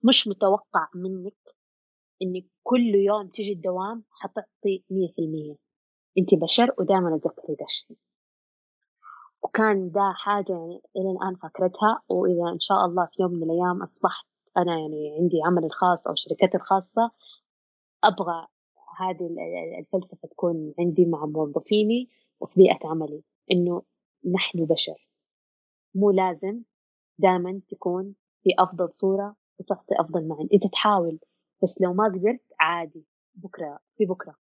[0.03, 1.55] مش متوقع منك
[2.21, 5.55] إنك كل يوم تجي الدوام حتعطي مية في المية.
[6.17, 7.97] أنت بشر ودائما أتذكري دا الشيء.
[9.43, 13.83] وكان ده حاجة يعني إلى الآن فاكرتها وإذا إن شاء الله في يوم من الأيام
[13.83, 14.25] أصبحت
[14.57, 17.11] أنا يعني عندي عملي الخاص أو شركتي الخاصة
[18.03, 18.47] أبغى
[19.09, 19.29] هذه
[19.79, 23.83] الفلسفة تكون عندي مع موظفيني وفي بيئة عملي إنه
[24.33, 25.07] نحن بشر.
[25.95, 26.61] مو لازم
[27.19, 31.19] دائما تكون في أفضل صورة وتعطي أفضل ما أنت تحاول
[31.63, 34.35] بس لو ما قدرت عادي بكرة في بكرة.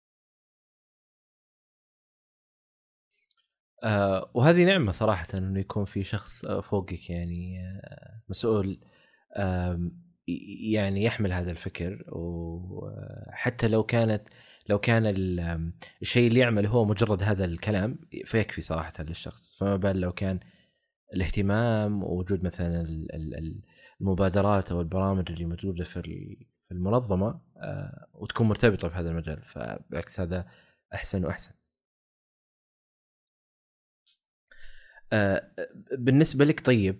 [3.83, 8.79] آه وهذه نعمة صراحة إنه يكون في شخص فوقك يعني آه مسؤول
[10.71, 12.05] يعني يحمل هذا الفكر.
[12.11, 14.27] وحتى لو كانت
[14.69, 15.05] لو كان
[16.01, 20.39] الشيء اللي يعمل هو مجرد هذا الكلام فيكفي صراحة للشخص فما بال لو كان
[21.13, 22.87] الاهتمام ووجود مثلا
[24.01, 26.37] المبادرات أو البرامج اللي موجودة في
[26.71, 30.47] المنظمة آه، وتكون مرتبطة بهذا المجال فبالعكس هذا
[30.93, 31.51] أحسن وأحسن.
[35.13, 35.51] آه،
[35.97, 36.99] بالنسبة لك طيب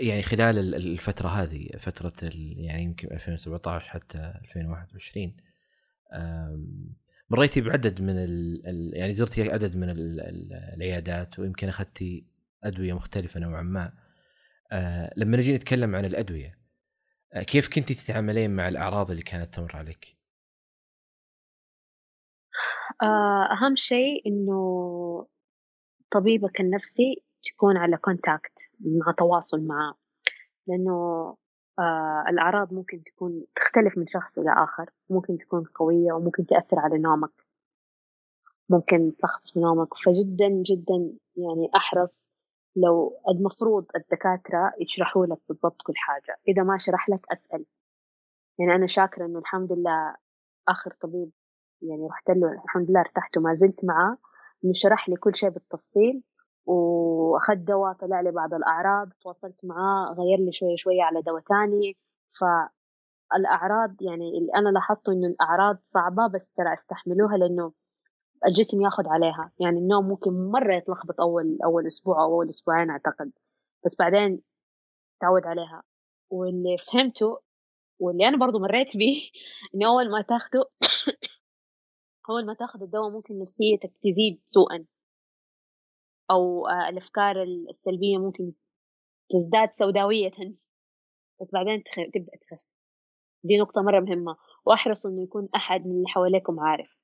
[0.00, 2.12] يعني خلال الفترة هذه فترة
[2.56, 5.36] يعني يمكن 2017 حتى 2021
[7.30, 9.88] مريتي بعدد من ال يعني زرتي عدد من
[10.74, 12.26] العيادات ويمكن اخذتي
[12.64, 13.92] أدوية مختلفة نوعا ما
[14.72, 16.58] آه، لما نجي نتكلم عن الأدوية
[17.46, 20.16] كيف كنت تتعاملين مع الأعراض اللي كانت تمر عليك؟
[23.02, 25.26] آه، أهم شيء إنه
[26.10, 29.94] طبيبك النفسي تكون على كونتاكت مع تواصل معه.
[30.66, 30.92] لأنه
[31.78, 34.90] آه الأعراض ممكن تكون تختلف من شخص إلى آخر.
[35.10, 37.46] ممكن تكون قوية وممكن تأثر على نومك.
[38.68, 39.94] ممكن تلخبط نومك.
[39.94, 42.28] فجدا جدا يعني أحرص
[42.76, 46.36] لو المفروض الدكاترة يشرحوا لك بالضبط كل حاجة.
[46.48, 47.64] إذا ما شرح لك أسأل.
[48.58, 50.14] يعني أنا شاكرة إنه الحمد لله
[50.68, 51.30] آخر طبيب
[51.82, 54.18] يعني رحت له الحمد لله ارتحت وما زلت معاه
[54.64, 56.22] إنه شرح لي كل شيء بالتفصيل.
[56.66, 61.96] واخذت دواء طلع لي بعض الأعراض تواصلت معاه غير لي شوية شوية على دواء تاني.
[62.40, 67.72] فالأعراض يعني اللي أنا لاحظته إنه الأعراض صعبة بس ترى أستحملوها لإنه
[68.46, 69.52] الجسم ياخذ عليها.
[69.60, 73.32] يعني النوم ممكن مرة يتلخبط أول أول أسبوع أو أول أسبوعين أعتقد.
[73.84, 74.42] بس بعدين
[75.20, 75.82] تعود عليها.
[76.30, 77.40] واللي فهمته
[78.00, 79.30] واللي أنا برضو مريت به
[79.74, 80.64] إنه أول ما تاخده
[82.30, 84.84] أول ما تاخذ الدواء ممكن نفسيتك تزيد سوءا.
[86.30, 88.52] أو آه، الأفكار السلبية ممكن
[89.30, 90.30] تزداد سوداوية.
[91.40, 91.94] بس بعدين تخ...
[92.14, 92.60] تبدأ تخف.
[93.44, 94.36] دي نقطة مرة مهمة.
[94.66, 96.98] وأحرصوا إنه يكون أحد من اللي حواليكم عارف.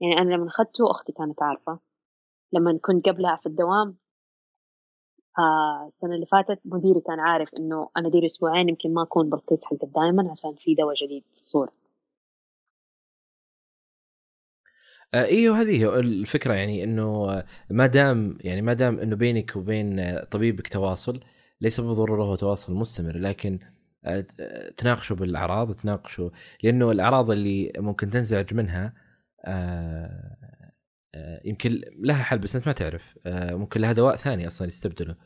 [0.00, 1.78] يعني أنا لما أخذته أختي كانت عارفة.
[2.52, 3.96] لما كنت قبلها في الدوام
[5.38, 9.64] آه السنة اللي فاتت مديري كان عارف إنه أنا ديري أسبوعين يمكن ما أكون بالقيس
[9.64, 11.72] حق دائما عشان في دواء جديد في الصورة.
[15.14, 21.20] أيوه هذه الفكرة يعني إنه ما دام يعني ما دام إنه بينك وبين طبيبك تواصل
[21.60, 23.58] ليس بالضروره هو تواصل مستمر لكن
[24.04, 24.26] آه،
[24.76, 26.30] تناقشوا بالأعراض تناقشوا
[26.62, 28.94] لأنه الأعراض اللي ممكن تنزعج منها
[29.44, 30.36] آه،
[31.44, 35.16] يمكن لها حل بس أنت ما تعرف ممكن لها دواء ثاني أصلا يستبدله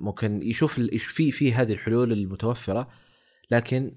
[0.00, 2.90] ممكن يشوف في في هذه الحلول المتوفرة
[3.50, 3.96] لكن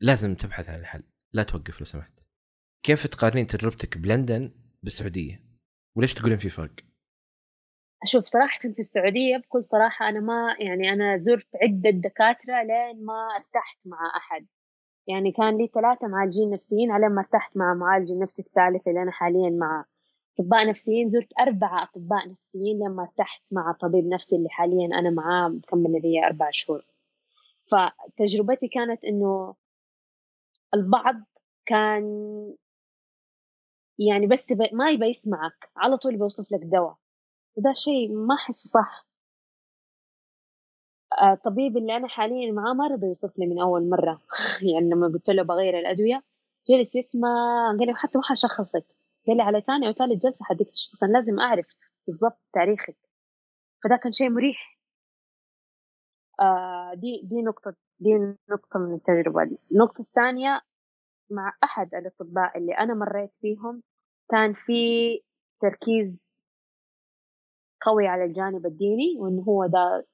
[0.00, 1.02] لازم تبحث عن الحل
[1.32, 2.15] لا توقف لو سمحت.
[2.86, 4.50] كيف تقارنين تجربتك بلندن
[4.82, 5.42] بالسعودية؟
[5.96, 6.74] وليش تقولين في فرق؟
[8.02, 13.28] أشوف صراحة في السعودية بكل صراحة أنا ما يعني أنا زرت عدة دكاترة لين ما
[13.36, 14.46] ارتحت مع أحد
[15.06, 19.10] يعني كان لي ثلاثة معالجين نفسيين على ما ارتحت مع معالج النفسي الثالث اللي أنا
[19.10, 19.84] حاليا معه
[20.40, 25.48] أطباء نفسيين زرت أربعة أطباء نفسيين لما ارتحت مع طبيب نفسي اللي حاليا أنا معاه
[25.48, 26.84] مكمل لي أربع شهور
[27.66, 29.54] فتجربتي كانت إنه
[30.74, 31.16] البعض
[31.66, 32.04] كان
[33.98, 36.96] يعني بس تبقى ما يبى يسمعك على طول بيوصف لك دواء.
[37.56, 39.06] وده شيء ما أحسه صح.
[41.22, 44.20] الطبيب اللي أنا حاليا معاه ما رضى يوصف لي من أول مرة.
[44.74, 46.22] يعني لما قلت له بغير الأدوية
[46.68, 47.28] جلس يسمع
[47.78, 48.84] قال لي حتى ما حشخصك.
[49.26, 51.66] قال لي على ثاني أو ثالث جلسة حديك تشخص أنا لازم أعرف
[52.06, 52.96] بالضبط تاريخك.
[53.84, 54.78] فده كان شيء مريح.
[56.40, 58.10] آه دي دي نقطة دي
[58.50, 59.58] نقطة من التجربة دي.
[59.72, 60.60] النقطة الثانية
[61.30, 63.82] مع أحد الأطباء اللي أنا مريت فيهم
[64.30, 64.72] كان في
[65.60, 66.42] تركيز
[67.80, 70.06] قوي على الجانب الديني وإنه هو ده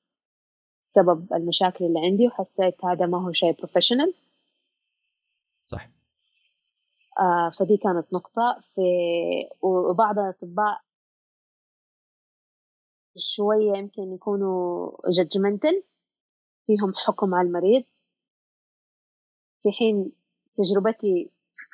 [0.82, 4.14] سبب المشاكل اللي عندي وحسيت هذا ما هو شيء professional
[5.64, 5.88] صح.
[7.20, 8.60] آه فدي كانت نقطة.
[8.74, 8.80] في
[9.62, 10.80] وبعض الأطباء
[13.16, 15.82] شوية يمكن يكونوا judgmental
[16.66, 17.84] فيهم حكم على المريض.
[19.62, 20.12] في حين
[20.58, 21.30] تجربتي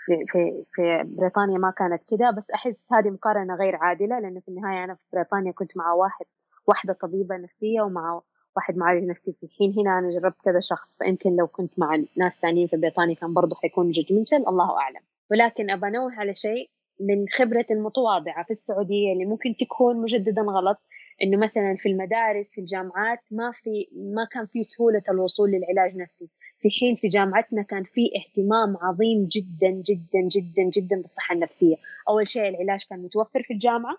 [0.06, 4.48] في في في بريطانيا ما كانت كده بس أحس هذه مقارنة غير عادلة لأنه في
[4.48, 6.26] النهاية أنا في بريطانيا كنت مع واحد
[6.66, 8.22] واحدة طبيبة نفسية ومع
[8.56, 9.74] واحد معالج نفسي في الحين.
[9.78, 13.56] هنا أنا جربت كذا شخص فيمكن لو كنت مع ناس ثانيين في بريطانيا كان برضه
[13.56, 15.00] حيكون جدمنتال الله أعلم.
[15.30, 16.70] ولكن ابى انوه على شيء
[17.00, 20.78] من خبرتي المتواضعة في السعودية اللي ممكن تكون مجددا غلط
[21.22, 26.30] إنه مثلا في المدارس في الجامعات ما في ما كان في سهولة الوصول للعلاج النفسي
[26.60, 31.76] في حين في جامعتنا كان في اهتمام عظيم جدا جدا جدا جدا بالصحة النفسية.
[32.08, 33.96] أول شيء العلاج كان متوفر في الجامعة.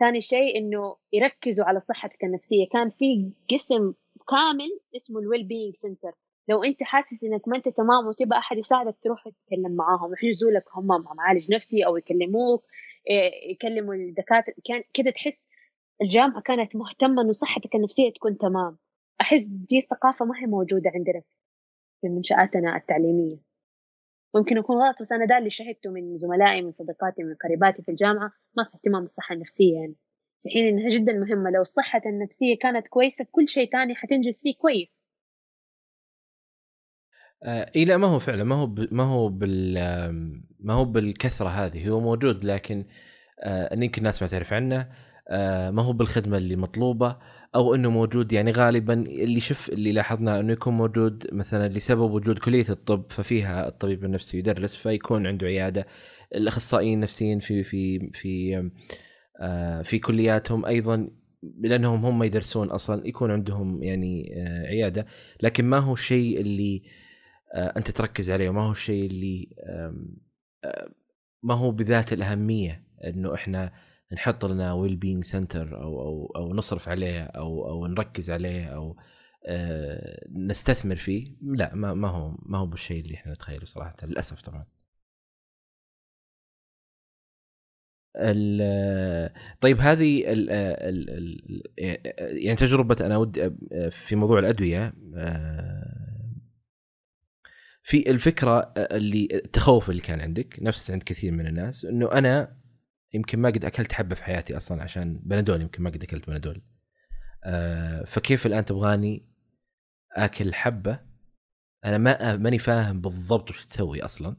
[0.00, 2.68] ثاني شيء إنه يركزوا على صحتك النفسية.
[2.72, 3.92] كان في قسم
[4.28, 6.12] كامل اسمه ال well-being center
[6.48, 10.64] لو أنت حاسس إنك ما أنت تمام وتبغى أحد يساعدك تروح تتكلم معاهم يحجزوا لك.
[10.74, 12.64] هم مع معالج نفسي أو يكلموك
[13.10, 14.54] إيه، يكلموا الدكاترة.
[14.64, 15.48] كان كده تحس
[16.02, 18.78] الجامعة كانت مهتمة إنه صحتك النفسية تكون تمام.
[19.20, 21.22] أحس دي الثقافة ما هي موجودة عندنا
[22.00, 23.38] في منشآتنا التعليمية.
[24.36, 27.90] ممكن يكون غلط بس أنا ده اللي شهدته من زملائي من صديقاتي من قريباتي في
[27.90, 28.32] الجامعة.
[28.56, 29.94] ما في اهتمام بالصحة النفسية يعني.
[30.42, 31.50] في حين إنها جدا مهمة.
[31.50, 35.00] لو الصحة النفسية كانت كويسة كل شيء تاني حتنجز فيه كويس.
[37.42, 39.74] آه إي لا ما هو فعلا ما هو ما هو بال
[40.60, 41.88] ما هو بالكثرة هذه.
[41.88, 42.84] هو موجود لكن
[43.40, 44.88] آه يمكن الناس ما تعرف عنه
[45.28, 47.18] آه، ما هو بالخدمة اللي مطلوبة.
[47.56, 52.38] أو إنه موجود يعني غالبا اللي شف اللي لاحظنا إنه يكون موجود مثلا لسبب وجود
[52.38, 55.86] كلية الطب ففيها الطبيب النفسي يدرس فيكون عنده عيادة.
[56.34, 58.70] الأخصائيين النفسيين في في في
[59.40, 61.10] آه، في كلياتهم أيضا
[61.60, 65.06] لأنهم هم يدرسون أصلا يكون عندهم يعني آه، عيادة.
[65.42, 66.82] لكن ما هو الشيء اللي
[67.54, 69.48] أنت تركز عليه وما هو الشيء اللي
[71.42, 73.72] ما هو بذات الأهمية إنه إحنا
[74.12, 78.96] نحط لنا well-being center أو أو أو نصرف عليه أو أو نركز عليه أو
[79.46, 84.40] آه نستثمر فيه لا ما ما هو ما هو بالشيء اللي إحنا نتخيله صراحة للأسف
[84.42, 84.66] طبعا.
[89.60, 91.62] طيب هذه ال ال ال
[92.44, 93.50] يعني تجربة أنا ودي
[93.90, 96.06] في موضوع الأدوية آه،
[97.82, 102.56] في الفكرة اللي التخوف اللي كان عندك نفس عند كثير من الناس إنه أنا
[103.16, 106.62] يمكن ما قد أكلت حبة في حياتي أصلا عشان بنادول يمكن ما قد أكلت بنادول.
[107.44, 109.28] آه فكيف الآن تبغاني
[110.12, 111.00] آكل حبة؟
[111.84, 114.36] أنا ما ماني فاهم بالضبط وش تسوي أصلا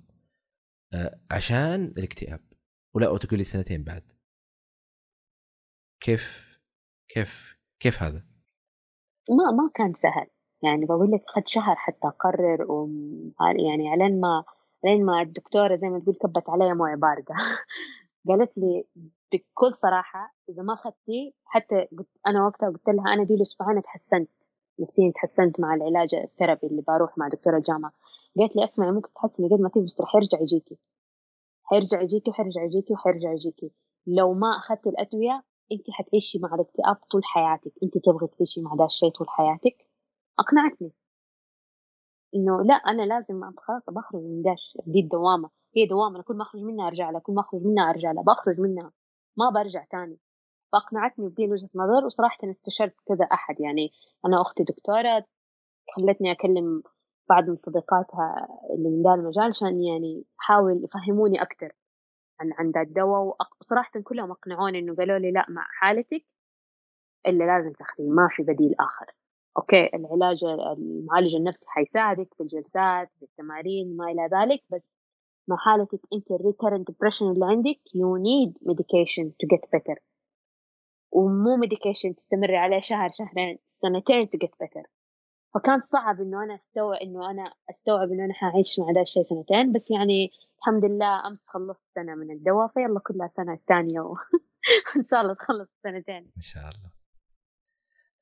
[0.93, 2.39] آه عشان الاكتئاب.
[2.93, 4.03] ولا وتقول لي سنتين بعد.
[5.99, 6.47] كيف
[7.09, 8.25] كيف كيف هذا؟
[9.29, 10.27] ما ما كان سهل.
[10.63, 12.89] يعني بقول لك خد شهر حتى أقرر و
[13.65, 14.43] يعني علين ما
[14.83, 17.35] لين ما الدكتورة زي ما تقول كبت علي مويه باردة.
[18.27, 18.85] قالت لي
[19.33, 24.29] بكل صراحة إذا ما أخذتي حتى قلت أنا وقتها قلت لها أنا دي الأسبوعين تحسنت
[24.79, 27.91] نفسيا تحسنت مع العلاج الثيرابي اللي بروح مع دكتورة الجامعة
[28.37, 30.77] قالت لي أسمعي ممكن تحسني قد ما تبي بس رح يرجع يجيكي.
[31.63, 33.71] حيرجع يجيكي وحيرجع يجيكي وحيرجع يجيكي.
[34.07, 37.71] لو ما أخذتي الأدوية أنت حتعيشي مع الاكتئاب طول حياتك.
[37.83, 39.87] أنت تبغي تعيشي مع ده الشيء طول حياتك.
[40.39, 40.91] أقنعتني.
[42.35, 45.49] إنه لا أنا لازم خلاص بخرج من داش دي الدوامة.
[45.77, 48.23] هي دوامة أنا كل ما أخرج منها أرجع لها كل ما أخرج منها أرجع لها
[48.23, 48.91] بخرج منها
[49.37, 50.19] ما برجع تاني.
[50.73, 53.91] فأقنعتني بدي وجهة نظر وصراحة استشرت كذا أحد يعني
[54.25, 55.25] أنا أختي دكتورة
[55.95, 56.83] خلتني أكلم
[57.29, 61.71] بعض من صديقاتها اللي من ذا المجال عشان يعني حاول يفهموني أكثر
[62.39, 66.25] عن عن ذا الدواء وصراحة كلهم أقنعوني إنه قالوا لي لا مع حالتك
[67.27, 69.11] اللي لازم تاخذيه ما في بديل آخر.
[69.57, 74.96] okay العلاج المعالج النفسي حيساعدك في الجلسات في التمارين ما إلى ذلك بس
[75.47, 77.79] مع حالتك انت ال recurrent depression اللي عندك.
[77.95, 79.97] You need medication to get better.
[81.11, 84.85] ومو medication تستمري عليه شهر شهرين سنتين to get better.
[85.53, 89.73] فكان صعب إنه أنا أستوعب إنه أنا أستوعب إنه أنا حعيش مع ذا الشيء سنتين.
[89.73, 93.99] بس يعني الحمد لله أمس خلصت سنة من الدواء فيلا كلها سنة الثانية.
[94.01, 96.31] وان شاء الله تخلص سنتين.
[96.37, 96.91] ان شاء الله.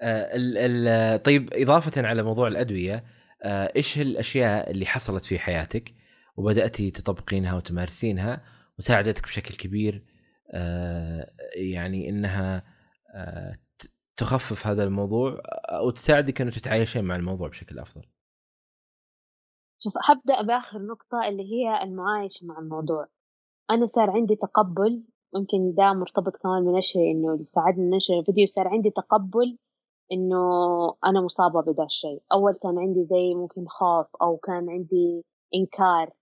[0.01, 3.03] آه ال ال طيب إضافة على موضوع الأدوية
[3.43, 5.93] آه إيش الأشياء اللي حصلت في حياتك؟
[6.37, 8.43] وبدأتي تطبقينها وتمارسينها
[8.79, 10.05] وساعدتك بشكل كبير
[10.53, 11.25] آه،
[11.55, 12.63] يعني إنها
[13.15, 13.55] آه،
[14.17, 18.05] تخفف هذا الموضوع أو تساعدك إنه تتعايشين مع الموضوع بشكل أفضل.
[19.79, 23.07] شوف حبدأ بآخر نقطة اللي هي المعايشة مع الموضوع.
[23.71, 25.03] أنا صار عندي تقبل
[25.35, 29.57] ممكن ده مرتبط كمان بنشر إنه اللي ساعدني نشر الفيديو صار عندي تقبل
[30.11, 30.37] إنه
[31.05, 32.21] أنا مصابة بدا الشيء.
[32.31, 35.23] أول كان عندي زي ممكن خوف أو كان عندي
[35.55, 36.13] إنكار.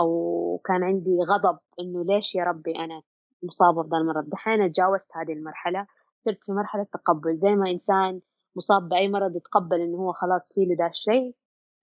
[0.00, 3.02] أو كان عندي غضب إنه ليش يا ربي أنا
[3.42, 4.28] مصابة بهذا المرض.
[4.30, 5.86] دحين تجاوزت هذه المرحلة
[6.24, 7.36] صرت في مرحلة تقبل.
[7.36, 8.20] زي ما إنسان
[8.56, 11.34] مصاب بأي مرض يتقبل إنه هو خلاص فيه له الشيء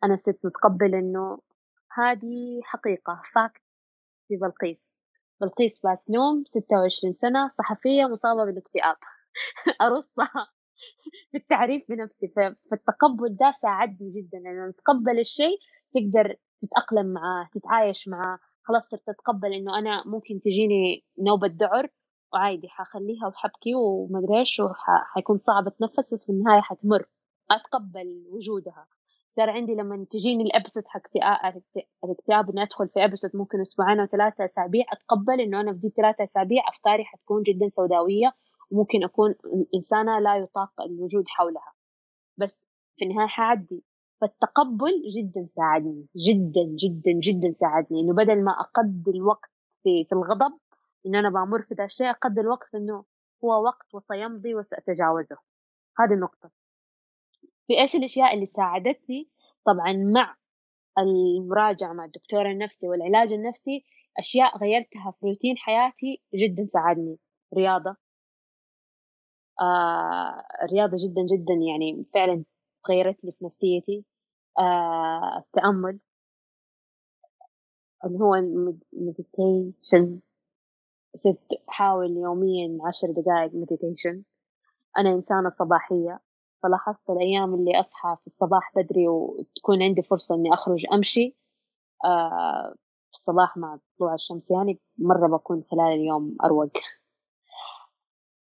[0.04, 1.40] أنا صرت متقبل إنه
[1.94, 3.62] هذه حقيقة فاكت
[4.28, 4.96] في بلقيس.
[5.42, 8.96] بلقيس باسنوم ستة وعشرين سنة صحفية مصابة بالاكتئاب.
[9.82, 10.48] أرصها
[11.32, 12.28] في التعريف بنفسي.
[12.72, 15.58] فالتقبل ده ساعدني جدا لما تتقبل الشيء
[15.94, 16.36] تقدر
[16.66, 21.90] تتأقلم معاه تتعايش معاه خلاص صرت أتقبل إنه أنا ممكن تجيني نوبة ذعر
[22.34, 27.06] وعادي حخليها وحبكي ومدري إيش وحيكون صعب أتنفس بس في النهاية حتمر.
[27.52, 28.88] أتقبل وجودها.
[29.30, 31.02] صار عندي لما تجيني ال episode حق
[32.04, 35.90] الاكتئاب إني أدخل في episode ممكن أسبوعين أو ثلاثة أسابيع أتقبل إنه أنا في دي
[35.90, 38.34] ثلاثة أسابيع أفكاري حتكون جدا سوداوية
[38.72, 39.36] وممكن أكون
[39.76, 41.74] إنسانة لا يطاق الوجود حولها.
[42.38, 42.66] بس
[42.98, 43.84] في النهاية حعدي
[44.22, 49.52] فالتقبل جدا ساعدني جدا جدا جدا ساعدني إنه بدل ما أقضي الوقت
[49.84, 50.58] في, في الغضب
[51.06, 53.06] إن أنا بمر في ذا الشيء أقضي الوقت في إنه
[53.44, 55.38] هو وقت وسيمضي وسأتجاوزه.
[56.00, 56.52] هذه النقطة.
[57.68, 59.30] في إيش الأشياء اللي ساعدتني؟
[59.66, 60.36] طبعا مع
[61.00, 63.84] المراجعة مع الدكتور النفسي والعلاج النفسي
[64.20, 67.18] أشياء غيرتها في روتين حياتي جدا ساعدني.
[67.58, 67.96] رياضة.
[69.62, 70.44] آه
[70.74, 72.44] رياضة جدا جدا يعني فعلا
[72.90, 74.06] غيرت لي في نفسيتي
[74.60, 76.00] آه التأمل.
[78.06, 78.36] اللي هو
[78.94, 80.20] meditation
[81.16, 81.40] صرت
[81.70, 84.24] أحاول يوميا عشر دقائق meditation
[84.98, 86.20] أنا إنسانة صباحية.
[86.64, 91.36] فلاحظت الأيام اللي أصحى في الصباح بدري وتكون عندي فرصة إني أخرج أمشي
[92.06, 92.76] آه
[93.12, 94.52] في الصباح مع طلوع الشمس.
[94.52, 96.72] يعني مرة بكون خلال اليوم أروق.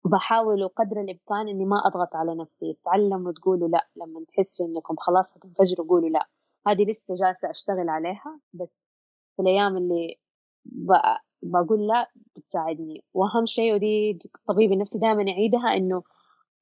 [0.04, 2.76] بحاول قدر الإمكان إني ما أضغط على نفسي.
[2.84, 6.28] تعلموا تقولوا لأ لما تحسوا إنكم خلاص هتنفجروا قولوا لأ.
[6.66, 8.74] هذه لسه جالسة أشتغل عليها بس
[9.36, 10.16] في الأيام اللي
[11.42, 13.04] بقول لا بتساعدني.
[13.14, 16.02] وأهم شيء ودي الطبيب النفسي دائما يعيدها إنه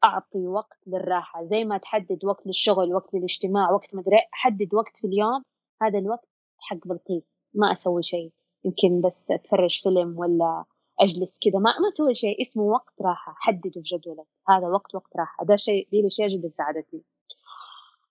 [0.05, 1.45] أعطي وقت للراحة.
[1.45, 5.43] زي ما تحدد وقت للشغل وقت للاجتماع وقت مدري حدد وقت في اليوم.
[5.83, 7.23] هذا الوقت حق بلقيس
[7.55, 8.33] ما أسوي شيء.
[8.65, 10.65] يمكن بس أتفرج فيلم ولا
[11.01, 12.41] أجلس كذا ما ما أسوي شيء.
[12.43, 13.35] اسمه وقت راحة.
[13.39, 14.27] حدده في جدولك.
[14.49, 15.45] هذا وقت وقت راحة.
[15.45, 17.03] ده شيء دي الأشياء جدا ساعدتني.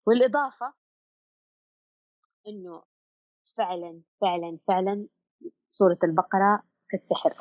[0.08, 0.74] والإضافة
[2.48, 2.84] إنه
[3.58, 5.08] فعلا فعلا فعلا
[5.70, 7.34] سورة البقرة كالسحر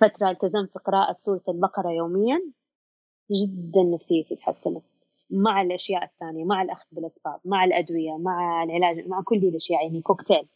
[0.00, 2.52] فترة التزمت في قراءة سورة البقرة يوميا.
[3.30, 4.84] جدا نفسيتي تحسنت.
[5.30, 10.02] مع الأشياء الثانية مع الأخذ بالأسباب مع الأدوية مع العلاج مع كل دي الأشياء يعني
[10.02, 10.48] كوكتيل.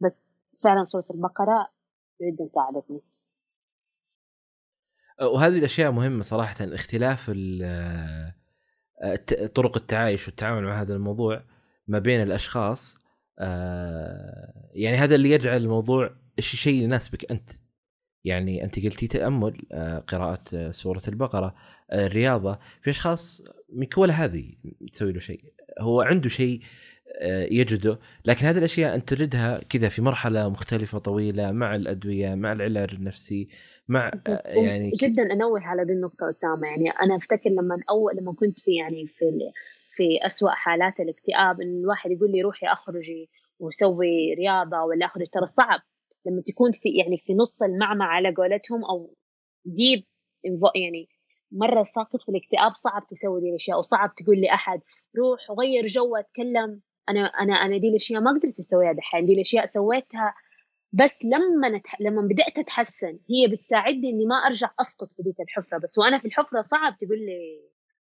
[0.00, 0.16] بس
[0.62, 1.68] فعلا سورة البقرة
[2.22, 3.00] جدا ساعدتني.
[5.20, 7.30] وهذه الأشياء مهمة صراحة اختلاف
[9.54, 11.42] طرق التعايش والتعامل مع هذا الموضوع
[11.88, 12.94] ما بين الأشخاص
[13.38, 16.10] آه، يعني هذا اللي يجعل الموضوع
[16.40, 17.50] شيء يناسبك أنت.
[18.24, 19.68] يعني أنت قلتي تأمل
[20.06, 21.54] قراءة سورة البقرة
[21.92, 22.58] الرياضة.
[22.82, 24.54] في أشخاص من ولا هذه
[24.92, 25.44] تسوي له شيء
[25.80, 26.60] هو عنده شيء
[27.50, 32.94] يجده لكن هذه الأشياء انت تجدها كذا في مرحلة مختلفة طويلة مع الأدوية مع العلاج
[32.94, 33.48] النفسي
[33.88, 34.12] مع
[34.54, 36.66] يعني جدا أنوه على ذي النقطة أسامة.
[36.66, 39.24] يعني أنا أفتكر لما أول لما كنت في يعني في
[39.90, 45.26] في اسوء حالات الاكتئاب إن الواحد يقول لي روحي اخرجي وسوي رياضة ولا أخرج.
[45.26, 45.80] ترى صعب
[46.26, 49.14] لما تكون في يعني في نص المعمعة على قولتهم أو
[49.64, 50.04] ديب
[50.74, 51.08] يعني
[51.52, 53.78] مرة ساقط في الاكتئاب صعب تسوي دي الأشياء.
[53.78, 54.80] وصعب تقول لأحد
[55.18, 56.80] روح وغير جو أتكلم.
[57.08, 60.34] أنا أنا أنا دي الأشياء ما قدرت أسويها دحين دي الأشياء سويتها
[60.92, 62.00] بس لما نتح...
[62.00, 66.24] لما بدأت أتحسن هي بتساعدني إني ما أرجع أسقط في ذيك الحفرة بس وأنا في
[66.24, 67.60] الحفرة صعب تقول لي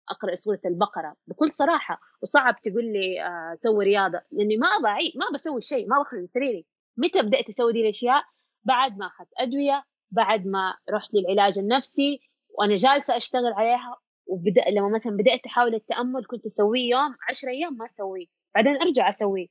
[0.09, 5.25] أقرأ سورة البقرة بكل صراحة وصعب تقول لي آه سوي رياضة لأني ما أبغى ما
[5.33, 6.65] بسوي شيء ما بخرج من سريري
[6.97, 8.23] متى بدأت أسوي دي الأشياء؟
[8.63, 12.19] بعد ما أخذت أدوية بعد ما رحت للعلاج النفسي
[12.49, 13.95] وأنا جالسة أشتغل عليها
[14.27, 18.25] وبدأ لما مثلا بدأت أحاول التأمل كنت أسويه يوم عشرة أيام ما أسويه.
[18.55, 19.47] بعدين أرجع أسويه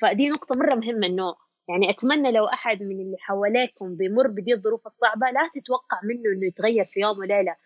[0.00, 1.34] فدي نقطة مرة مهمة إنه
[1.68, 6.46] يعني أتمنى لو أحد من اللي حواليكم بيمر بدي الظروف الصعبة لا تتوقع منه إنه
[6.46, 7.56] يتغير في يوم وليلة.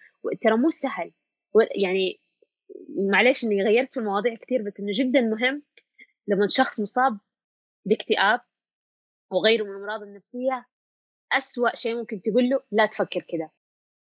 [0.40, 1.12] ترى مو سهل.
[1.76, 2.20] يعني
[3.12, 5.62] معلش إني غيرت في المواضيع كثير بس إنه جدا مهم
[6.28, 7.18] لما شخص مصاب
[7.84, 8.40] باكتئاب
[9.30, 10.66] وغيره من الأمراض النفسية
[11.32, 13.50] أسوأ شيء ممكن تقول له لا تفكر كذا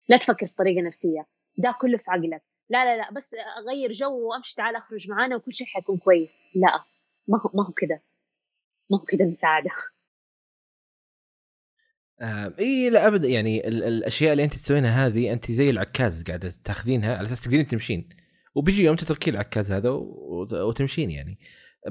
[0.09, 1.27] لا تفكر في طريقة نفسية.
[1.57, 2.43] ده كله في عقلك.
[2.69, 6.39] لا لا لا بس أغير جو وأمشي تعال أخرج معانا وكل شيء حيكون كويس.
[6.55, 6.83] لا
[7.27, 7.99] ما هو ما هو كذا
[8.91, 9.69] ما هو كذا مساعدة.
[12.21, 16.53] آه إي لا ابدا يعني ال- الأشياء اللي أنت تسوينها هذه أنت زي العكاز قاعدة
[16.63, 18.09] تاخذينها على أساس تقدرين تمشين.
[18.55, 21.39] وبيجي يوم تتركي العكاز هذا وتمشين يعني.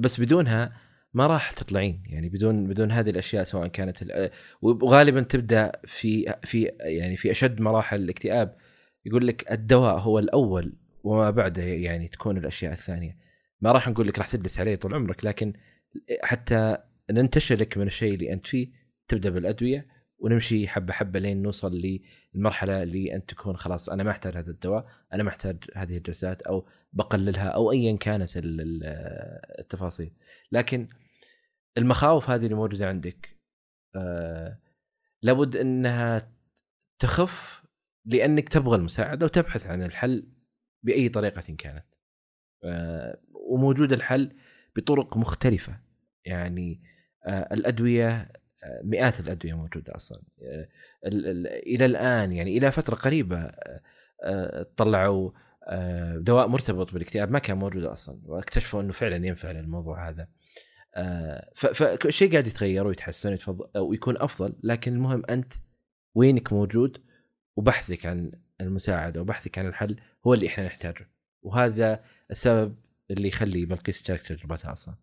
[0.00, 0.80] بس بدونها
[1.14, 4.30] ما راح تطلعين يعني بدون بدون هذه الأشياء سواء كانت ال-
[4.62, 8.56] وغالبا تبدأ في في يعني في أشد مراحل الاكتئاب.
[9.04, 10.72] يقول لك الدواء هو الأول
[11.04, 13.18] وما بعده يعني تكون الأشياء الثانية.
[13.60, 15.52] ما راح نقول لك راح تجلس عليه طول عمرك لكن
[16.22, 16.76] حتى
[17.10, 18.72] ننتشلك من الشيء اللي أنت فيه
[19.08, 19.86] تبدأ بالأدوية
[20.18, 21.80] ونمشي حبة حبة لين نوصل
[22.34, 26.42] للمرحلة اللي أنت تكون خلاص أنا ما أحتاج هذا الدواء أنا ما أحتاج هذه الجلسات
[26.42, 28.82] أو بقللها أو ايا كانت ال- ال-
[29.58, 30.12] التفاصيل.
[30.52, 30.88] لكن
[31.78, 33.36] المخاوف هذه اللي موجودة عندك
[33.96, 34.58] آه
[35.22, 36.32] لابد إنها
[36.98, 37.61] تخف
[38.04, 40.26] لأنك تبغى المساعدة وتبحث عن الحل
[40.82, 41.84] بأي طريقة كانت.
[43.34, 44.36] وموجود الحل
[44.76, 45.80] بطرق مختلفة.
[46.24, 46.82] يعني
[47.26, 48.10] آه الأدوية
[48.64, 50.22] آه، مئات الأدوية موجودة أصلا.
[50.42, 50.68] آه،
[51.06, 53.50] ال- ال- إلى الآن يعني إلى فترة قريبة
[54.76, 55.30] طلعوا
[56.16, 60.28] دواء مرتبط بالاكتئاب ما كان موجود أصلا واكتشفوا إنه فعلا ينفع للموضوع هذا.
[61.54, 63.38] فالشيء قاعد يتغير ويتحسن
[63.76, 65.52] ويكون أفضل لكن المهم أنت
[66.14, 66.98] وينك موجود
[67.56, 71.08] وبحثك عن المساعدة وبحثك عن الحل هو اللي إحنا نحتاجه
[71.42, 72.76] وهذا السبب
[73.10, 74.94] اللي يخلي بلقيس تشارك تجربتها أصلا.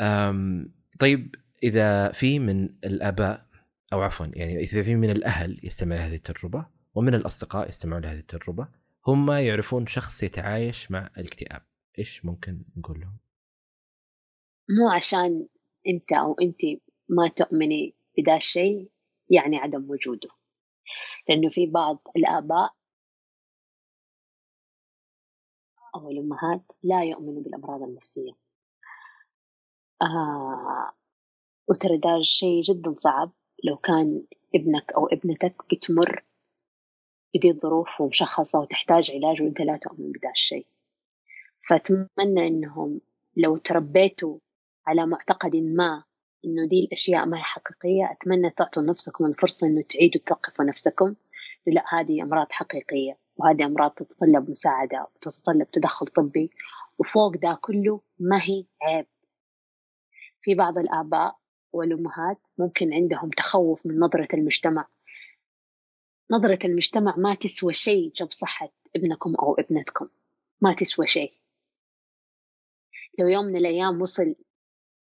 [0.00, 3.46] أم طيب إذا في من الآباء
[3.92, 8.68] أو عفوا يعني إذا في من الأهل يستمع لهذه التجربة ومن الأصدقاء يستمعون لهذه التجربة
[9.06, 11.62] هم يعرفون شخص يتعايش مع الاكتئاب
[11.98, 13.16] إيش ممكن نقول لهم؟
[14.78, 15.46] مو عشان
[15.86, 16.60] أنت أو انت
[17.08, 18.90] ما تؤمني بدا الشيء
[19.30, 20.28] يعني عدم وجوده.
[21.28, 22.74] لأنه في بعض الآباء
[25.94, 28.32] أو الأمهات لا يؤمنوا بالأمراض النفسية.
[30.02, 30.92] آه
[31.68, 33.32] وترى ده شيء جدا صعب.
[33.64, 34.22] لو كان
[34.54, 36.24] ابنك أو ابنتك بتمر
[37.34, 40.66] بدي الظروف ومشخصة وتحتاج علاج وأنت لا تؤمن بدا الشيء.
[41.68, 43.00] فأتمنى إنهم
[43.36, 44.38] لو تربيتوا
[44.86, 46.04] على معتقد ما
[46.44, 48.12] إنه دي الأشياء ما هي حقيقية.
[48.12, 51.14] أتمنى تعطوا نفسكم الفرصة إنه تعيدوا تثقفوا نفسكم.
[51.66, 56.50] لا هذه أمراض حقيقية وهذه أمراض تتطلب مساعدة وتتطلب تدخل طبي
[56.98, 59.06] وفوق ده كله ما هي عيب.
[60.42, 61.38] في بعض الآباء
[61.72, 64.88] والأمهات ممكن عندهم تخوف من نظرة المجتمع.
[66.30, 70.08] نظرة المجتمع ما تسوى شيء جنب صحة ابنكم أو ابنتكم.
[70.60, 71.32] ما تسوى شيء.
[73.18, 74.34] لو يوم من الأيام وصل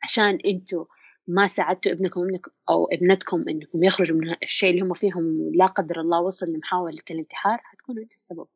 [0.04, 0.86] عشان أنتوا
[1.28, 6.00] ما ساعدتوا ابنكم ابنكم أو ابنتكم إنكم يخرجوا من الشيء اللي هم فيهم لا قدر
[6.02, 8.48] الله وصل لمحاولة الانتحار هتكونوا أنتوا السبب.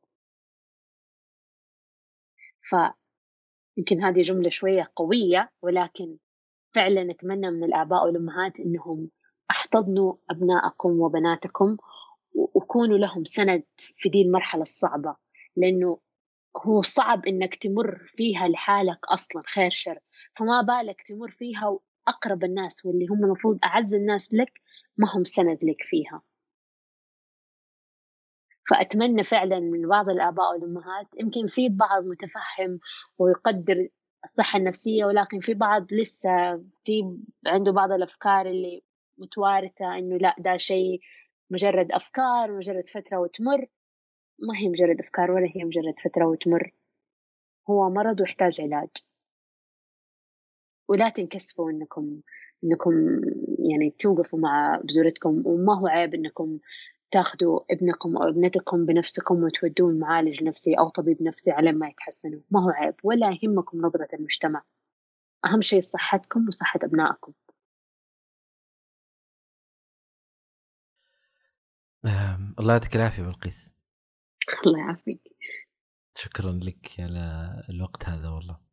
[2.62, 6.18] فيمكن هذه جملة شوية قوية ولكن
[6.76, 9.10] فعلا نتمنى من الآباء والأمهات إنهم
[9.52, 11.78] أحتضنوا أبنائكم وبناتكم
[12.34, 15.16] وكونوا لهم سند في دي المرحلة الصعبة.
[15.56, 16.00] لأنه
[16.58, 20.00] هو صعب إنك تمر فيها لحالك أصلا خير شر.
[20.36, 24.62] فما بالك تمر فيها وأقرب الناس واللي هم المفروض أعز الناس لك
[24.98, 26.22] ما هم سند لك فيها.
[28.70, 32.80] فأتمنى فعلا من بعض الآباء والأمهات يمكن في بعض متفهم
[33.20, 33.88] ويقدر
[34.24, 37.18] الصحة النفسية ولكن في بعض لسه في
[37.48, 38.84] عنده بعض الأفكار اللي
[39.18, 41.00] متوارثة إنه لا ده شيء
[41.50, 43.66] مجرد أفكار مجرد فترة وتمر.
[44.40, 46.74] ما هي مجرد أفكار ولا هي مجرد فترة وتمر.
[47.70, 48.90] هو مرض ويحتاج علاج.
[50.92, 52.22] ولا تنكسفوا إنكم
[52.64, 53.22] إنكم
[53.72, 56.60] يعني توقفوا مع بزورتكم وما هو عيب إنكم
[57.12, 62.42] تاخذوا ابنكم أو ابنتكم بنفسكم وتودون معالج نفسي أو طبيب نفسي على ما يتحسنوا.
[62.52, 64.64] ما هو عيب ولا يهمكم نظرة المجتمع.
[65.46, 67.34] أهم شيء صحتكم وصحة أبنائكم.
[72.06, 73.72] آم، الله يعطيك العافية بلقيس
[74.66, 75.22] الله يعافيك.
[76.16, 78.71] شكرا لك على الوقت هذا والله.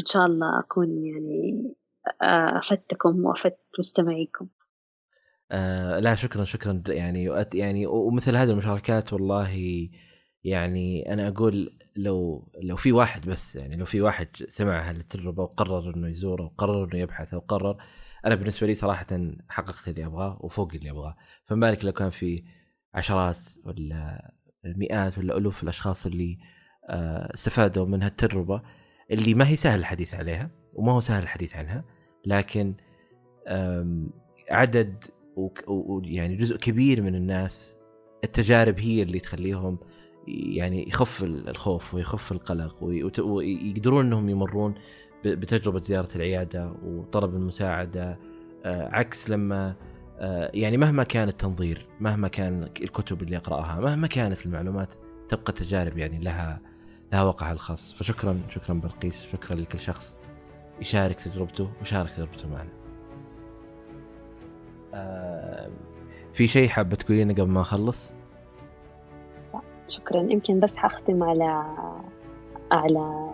[0.00, 1.74] إن شاء الله أكون يعني
[2.22, 4.48] آه، أفدتكم وأفدت مستمعيكم.
[5.50, 6.82] آه لا شكرا شكرا.
[6.88, 9.50] يعني يعني ومثل هذه المشاركات والله
[10.44, 15.94] يعني أنا أقول لو لو في واحد بس يعني لو في واحد سمع هالتجربة وقرر
[15.94, 17.76] إنه يزوره وقرر إنه يبحث وقرر
[18.26, 19.06] أنا بالنسبة لي صراحة
[19.48, 21.16] حققت اللي أبغاه وفوق اللي أبغاه.
[21.46, 22.44] فما بالك لو كان في
[22.94, 24.30] عشرات ولا
[24.64, 26.38] مئات ولا ألوف الأشخاص اللي
[26.90, 28.62] آه، استفادوا من هالتجربة
[29.12, 31.84] اللي ما هي سهل الحديث عليها وما هو سهل الحديث عنها
[32.26, 32.74] لكن
[34.50, 35.04] عدد
[35.66, 37.76] ويعني جزء كبير من الناس
[38.24, 39.78] التجارب هي اللي تخليهم
[40.28, 42.84] يعني يخف الخوف ويخف القلق
[43.24, 44.74] ويقدرون إنهم يمرون
[45.24, 48.18] بتجربة زيارة العيادة وطلب المساعدة
[48.64, 49.76] آه، عكس لما
[50.18, 54.94] آه، يعني مهما كان التنظير مهما كان الكتب اللي اقراها مهما كانت المعلومات
[55.28, 56.60] تبقى تجارب يعني لها
[57.12, 57.94] لها وقعها الخاص.
[57.94, 59.26] فشكرا شكرا بلقيس.
[59.32, 60.16] شكرا لكل شخص
[60.80, 62.70] يشارك تجربته وشارك تجربته معنا.
[64.94, 65.70] آه،
[66.32, 68.10] في شيء حابة تقولينه قبل ما أخلص؟
[69.88, 70.20] شكرا.
[70.20, 71.64] يمكن بس حختم على
[72.72, 73.30] على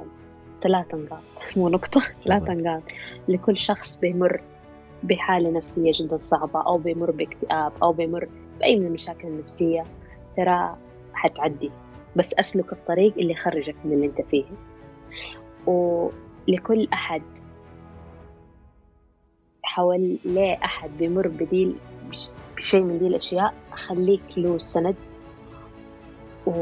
[0.62, 1.22] ثلاث نقاط.
[1.56, 2.82] مو نقطة ثلاث نقاط.
[3.28, 4.40] لكل شخص بيمر
[5.02, 8.28] بحالة نفسية جدا صعبة أو بيمر باكتئاب أو بيمر
[8.58, 9.84] بأي من المشاكل النفسية
[10.36, 10.76] ترى
[11.14, 11.70] حتعدي.
[12.18, 14.44] بس أسلك الطريق اللي يخرجك من اللي أنت فيه.
[15.66, 17.22] ولكل أحد
[19.62, 21.72] حاول ليه أحد بيمر بدي
[22.56, 24.94] بشيء من دي الأشياء خليك له سند.
[26.46, 26.52] و...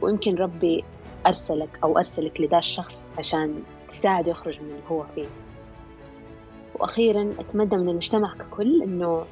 [0.00, 0.84] ويمكن ربي
[1.26, 5.26] أرسلك أو أرسلك لذا الشخص عشان تساعده يخرج من اللي هو فيه.
[6.74, 9.24] وأخيرا أتمنى من المجتمع ككل إنه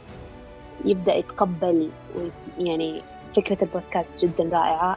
[0.85, 1.91] يبدأ يتقبل
[2.59, 3.03] يعني
[3.37, 4.97] فكرة البودكاست جدا رائعة.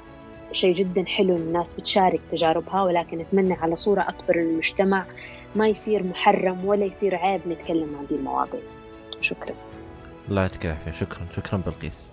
[0.51, 5.05] شيء جدا حلو الناس بتشارك تجاربها ولكن أتمنى على صورة أكبر للمجتمع
[5.55, 8.61] ما يصير محرم ولا يصير عيب نتكلم عن هذه المواضيع.
[9.21, 9.53] شكرا.
[10.29, 11.25] الله يعطيك العافية شكرا.
[11.35, 12.10] شكرا بلقيس.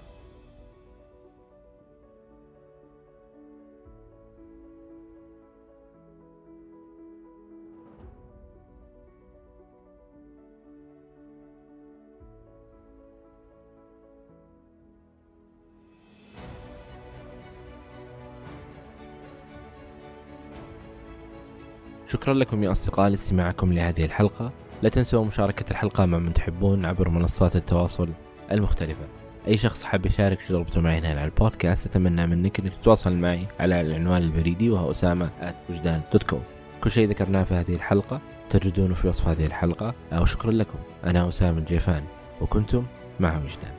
[22.08, 24.52] شكرا لكم يا أصدقاء لاستماعكم لهذه الحلقة.
[24.82, 28.08] لا تنسوا مشاركة الحلقة مع من تحبون عبر منصات التواصل
[28.52, 29.04] المختلفة.
[29.48, 33.80] أي شخص حاب يشارك تجربته معي هنا على البودكاست أتمنى منك أنك تتواصل معي على
[33.80, 35.30] العنوان البريدي وهو أسامة
[35.70, 36.42] وجدان dot com
[36.80, 38.20] كل شيء ذكرناه في هذه الحلقة
[38.50, 39.94] تجدونه في وصف هذه الحلقة.
[40.12, 40.78] وشكرا لكم.
[41.04, 42.02] أنا أسامة الجيفان
[42.40, 42.84] وكنتم
[43.20, 43.77] مع وجدان.